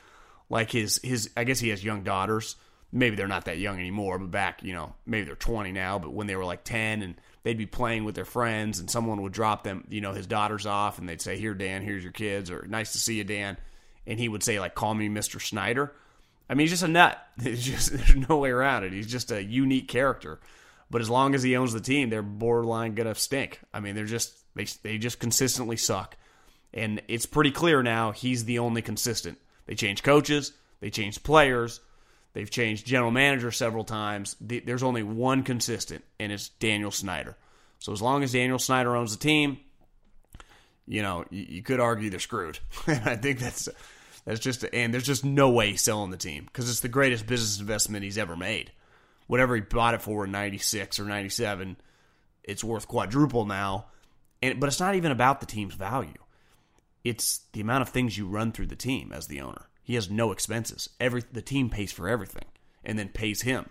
Like 0.49 0.71
his 0.71 0.99
his 1.01 1.29
I 1.37 1.45
guess 1.45 1.59
he 1.59 1.69
has 1.69 1.83
young 1.83 2.03
daughters 2.03 2.57
maybe 2.91 3.15
they're 3.15 3.27
not 3.27 3.45
that 3.45 3.57
young 3.57 3.79
anymore, 3.79 4.19
but 4.19 4.31
back, 4.31 4.63
you 4.63 4.73
know, 4.73 4.93
maybe 5.05 5.25
they're 5.25 5.35
20 5.35 5.71
now, 5.71 5.99
but 5.99 6.13
when 6.13 6.27
they 6.27 6.35
were 6.35 6.45
like 6.45 6.63
10 6.63 7.01
and 7.01 7.15
they'd 7.43 7.57
be 7.57 7.65
playing 7.65 8.03
with 8.03 8.15
their 8.15 8.25
friends 8.25 8.79
and 8.79 8.89
someone 8.89 9.21
would 9.21 9.33
drop 9.33 9.63
them, 9.63 9.85
you 9.89 10.01
know, 10.01 10.13
his 10.13 10.27
daughters 10.27 10.65
off 10.65 10.99
and 10.99 11.07
they'd 11.07 11.21
say, 11.21 11.37
Here, 11.37 11.53
Dan, 11.53 11.81
here's 11.81 12.03
your 12.03 12.11
kids, 12.11 12.51
or 12.51 12.65
nice 12.67 12.91
to 12.93 12.99
see 12.99 13.15
you, 13.15 13.23
Dan. 13.23 13.57
And 14.07 14.19
he 14.19 14.27
would 14.27 14.43
say, 14.43 14.59
like, 14.59 14.75
call 14.75 14.93
me 14.93 15.09
Mr. 15.09 15.41
Snyder. 15.41 15.93
I 16.49 16.53
mean, 16.53 16.65
he's 16.65 16.71
just 16.71 16.83
a 16.83 16.87
nut. 16.87 17.17
It's 17.43 17.63
just, 17.63 17.91
there's 17.91 18.29
no 18.29 18.37
way 18.37 18.49
around 18.49 18.83
it. 18.83 18.93
He's 18.93 19.07
just 19.07 19.31
a 19.31 19.43
unique 19.43 19.87
character. 19.87 20.39
But 20.89 21.01
as 21.01 21.09
long 21.09 21.33
as 21.33 21.43
he 21.43 21.55
owns 21.55 21.73
the 21.73 21.79
team, 21.79 22.09
they're 22.09 22.21
borderline 22.21 22.95
to 22.95 23.15
stink. 23.15 23.61
I 23.73 23.79
mean, 23.79 23.95
they're 23.95 24.05
just, 24.05 24.33
they, 24.55 24.65
they 24.83 24.97
just 24.97 25.19
consistently 25.19 25.77
suck. 25.77 26.17
And 26.73 27.01
it's 27.07 27.25
pretty 27.25 27.51
clear 27.51 27.81
now 27.81 28.11
he's 28.11 28.45
the 28.45 28.59
only 28.59 28.81
consistent. 28.81 29.37
They 29.65 29.75
change 29.75 30.03
coaches, 30.03 30.51
they 30.81 30.89
change 30.89 31.23
players, 31.23 31.79
they've 32.33 32.49
changed 32.49 32.85
general 32.85 33.11
manager 33.11 33.51
several 33.51 33.83
times. 33.83 34.35
There's 34.39 34.83
only 34.83 35.03
one 35.03 35.43
consistent, 35.43 36.03
and 36.19 36.31
it's 36.31 36.49
Daniel 36.49 36.91
Snyder. 36.91 37.37
So 37.79 37.91
as 37.93 38.01
long 38.01 38.23
as 38.23 38.33
Daniel 38.33 38.59
Snyder 38.59 38.95
owns 38.95 39.17
the 39.17 39.21
team, 39.21 39.59
you 40.87 41.01
know, 41.01 41.25
you, 41.29 41.63
could 41.63 41.79
argue 41.79 42.09
they're 42.09 42.19
screwed. 42.19 42.59
I 42.87 43.15
think 43.15 43.39
that's 43.39 43.69
that's 44.25 44.39
just 44.39 44.65
and 44.71 44.93
there's 44.93 45.05
just 45.05 45.25
no 45.25 45.49
way 45.49 45.71
he's 45.71 45.81
selling 45.81 46.11
the 46.11 46.17
team 46.17 46.45
because 46.45 46.69
it's 46.69 46.81
the 46.81 46.87
greatest 46.87 47.25
business 47.25 47.59
investment 47.59 48.03
he's 48.03 48.17
ever 48.17 48.35
made. 48.35 48.71
Whatever 49.27 49.55
he 49.55 49.61
bought 49.61 49.93
it 49.93 50.01
for 50.01 50.25
in 50.25 50.31
'96 50.31 50.99
or 50.99 51.05
'97, 51.05 51.77
it's 52.43 52.63
worth 52.63 52.87
quadruple 52.87 53.45
now. 53.45 53.87
And 54.41 54.59
but 54.59 54.67
it's 54.67 54.79
not 54.79 54.95
even 54.95 55.11
about 55.11 55.39
the 55.39 55.45
team's 55.45 55.75
value. 55.75 56.13
It's 57.03 57.41
the 57.53 57.61
amount 57.61 57.81
of 57.81 57.89
things 57.89 58.17
you 58.17 58.27
run 58.27 58.51
through 58.51 58.67
the 58.67 58.75
team 58.75 59.11
as 59.11 59.27
the 59.27 59.41
owner. 59.41 59.69
He 59.91 59.95
has 59.95 60.09
no 60.09 60.31
expenses. 60.31 60.87
Every 61.01 61.21
the 61.33 61.41
team 61.41 61.69
pays 61.69 61.91
for 61.91 62.07
everything 62.07 62.45
and 62.85 62.97
then 62.97 63.09
pays 63.09 63.41
him. 63.41 63.65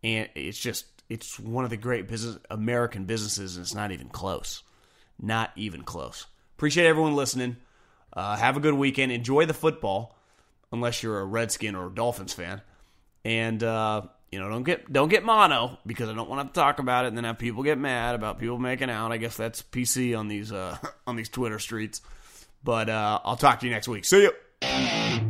And 0.00 0.28
it's 0.36 0.60
just 0.60 0.86
it's 1.08 1.40
one 1.40 1.64
of 1.64 1.70
the 1.70 1.76
great 1.76 2.06
business 2.06 2.38
American 2.48 3.04
businesses 3.04 3.56
and 3.56 3.64
it's 3.64 3.74
not 3.74 3.90
even 3.90 4.10
close. 4.10 4.62
Not 5.20 5.50
even 5.56 5.82
close. 5.82 6.28
Appreciate 6.56 6.86
everyone 6.86 7.16
listening. 7.16 7.56
Uh, 8.12 8.36
have 8.36 8.56
a 8.56 8.60
good 8.60 8.74
weekend. 8.74 9.10
Enjoy 9.10 9.44
the 9.44 9.52
football, 9.52 10.16
unless 10.70 11.02
you're 11.02 11.18
a 11.18 11.24
Redskin 11.24 11.74
or 11.74 11.88
a 11.88 11.90
Dolphins 11.92 12.32
fan. 12.32 12.62
And 13.24 13.60
uh, 13.64 14.02
you 14.30 14.38
know, 14.38 14.48
don't 14.48 14.62
get 14.62 14.92
don't 14.92 15.08
get 15.08 15.24
mono 15.24 15.80
because 15.84 16.08
I 16.08 16.14
don't 16.14 16.30
want 16.30 16.54
to 16.54 16.60
talk 16.60 16.78
about 16.78 17.06
it 17.06 17.08
and 17.08 17.16
then 17.16 17.24
have 17.24 17.38
people 17.38 17.64
get 17.64 17.76
mad 17.76 18.14
about 18.14 18.38
people 18.38 18.60
making 18.60 18.88
out. 18.88 19.10
I 19.10 19.16
guess 19.16 19.36
that's 19.36 19.62
PC 19.62 20.16
on 20.16 20.28
these 20.28 20.52
uh, 20.52 20.78
on 21.08 21.16
these 21.16 21.28
Twitter 21.28 21.58
streets. 21.58 22.02
But 22.62 22.88
uh, 22.88 23.18
I'll 23.24 23.36
talk 23.36 23.58
to 23.58 23.66
you 23.66 23.72
next 23.72 23.88
week. 23.88 24.04
See 24.04 24.22
you. 24.22 25.29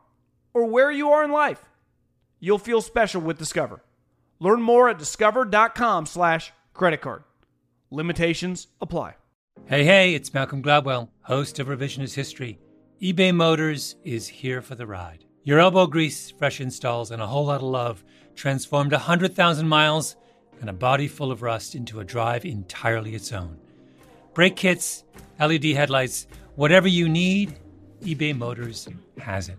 or 0.53 0.65
where 0.65 0.91
you 0.91 1.09
are 1.11 1.23
in 1.23 1.31
life, 1.31 1.63
you'll 2.39 2.57
feel 2.57 2.81
special 2.81 3.21
with 3.21 3.37
Discover. 3.37 3.81
Learn 4.39 4.61
more 4.61 4.89
at 4.89 4.97
discover.com 4.97 6.05
slash 6.05 6.51
credit 6.73 7.01
card. 7.01 7.23
Limitations 7.91 8.67
apply. 8.81 9.15
Hey, 9.65 9.83
hey, 9.83 10.15
it's 10.15 10.33
Malcolm 10.33 10.63
Gladwell, 10.63 11.09
host 11.21 11.59
of 11.59 11.67
Revisionist 11.67 12.15
History. 12.15 12.59
eBay 13.01 13.33
Motors 13.33 13.95
is 14.03 14.27
here 14.27 14.61
for 14.61 14.75
the 14.75 14.87
ride. 14.87 15.25
Your 15.43 15.59
elbow 15.59 15.87
grease, 15.87 16.31
fresh 16.31 16.59
installs, 16.59 17.11
and 17.11 17.21
a 17.21 17.27
whole 17.27 17.45
lot 17.45 17.57
of 17.57 17.63
love 17.63 18.03
transformed 18.35 18.91
100,000 18.91 19.67
miles 19.67 20.15
and 20.59 20.69
a 20.69 20.73
body 20.73 21.07
full 21.07 21.31
of 21.31 21.41
rust 21.41 21.75
into 21.75 21.99
a 21.99 22.05
drive 22.05 22.45
entirely 22.45 23.15
its 23.15 23.31
own. 23.31 23.57
Brake 24.33 24.55
kits, 24.55 25.03
LED 25.39 25.65
headlights, 25.65 26.27
whatever 26.55 26.87
you 26.87 27.09
need, 27.09 27.59
eBay 28.01 28.37
Motors 28.37 28.87
has 29.19 29.49
it. 29.49 29.57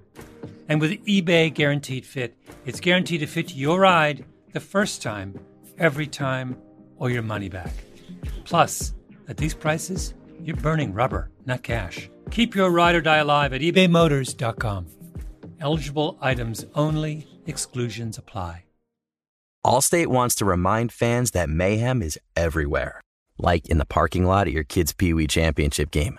And 0.73 0.81
with 0.81 1.05
eBay 1.05 1.53
Guaranteed 1.53 2.07
Fit, 2.07 2.35
it's 2.65 2.81
guaranteed 2.81 3.21
to 3.21 3.27
fit 3.27 3.55
your 3.55 3.79
ride 3.79 4.25
the 4.55 4.59
first 4.59 5.03
time, 5.03 5.39
every 5.77 6.07
time, 6.07 6.57
or 6.97 7.11
your 7.11 7.21
money 7.21 7.51
back. 7.51 7.75
Plus, 8.45 8.95
at 9.29 9.37
these 9.37 9.53
prices, 9.53 10.15
you're 10.43 10.57
burning 10.57 10.95
rubber, 10.95 11.29
not 11.45 11.63
cash. 11.63 12.09
Keep 12.31 12.55
your 12.55 12.71
ride 12.71 12.95
or 12.95 13.03
die 13.03 13.19
alive 13.19 13.53
at 13.53 13.61
ebaymotors.com. 13.61 14.87
Eligible 15.61 16.17
items 16.23 16.65
only, 16.75 17.27
exclusions 17.45 18.17
apply. 18.17 18.65
Allstate 19.67 20.07
wants 20.07 20.35
to 20.37 20.47
remind 20.47 20.91
fans 20.91 21.33
that 21.33 21.51
mayhem 21.51 22.01
is 22.01 22.19
everywhere, 22.35 23.03
like 23.37 23.69
in 23.69 23.77
the 23.77 23.85
parking 23.85 24.25
lot 24.25 24.47
at 24.47 24.55
your 24.55 24.65
kid's 24.65 24.95
Pee 24.95 25.13
Wee 25.13 25.27
Championship 25.27 25.91
game. 25.91 26.19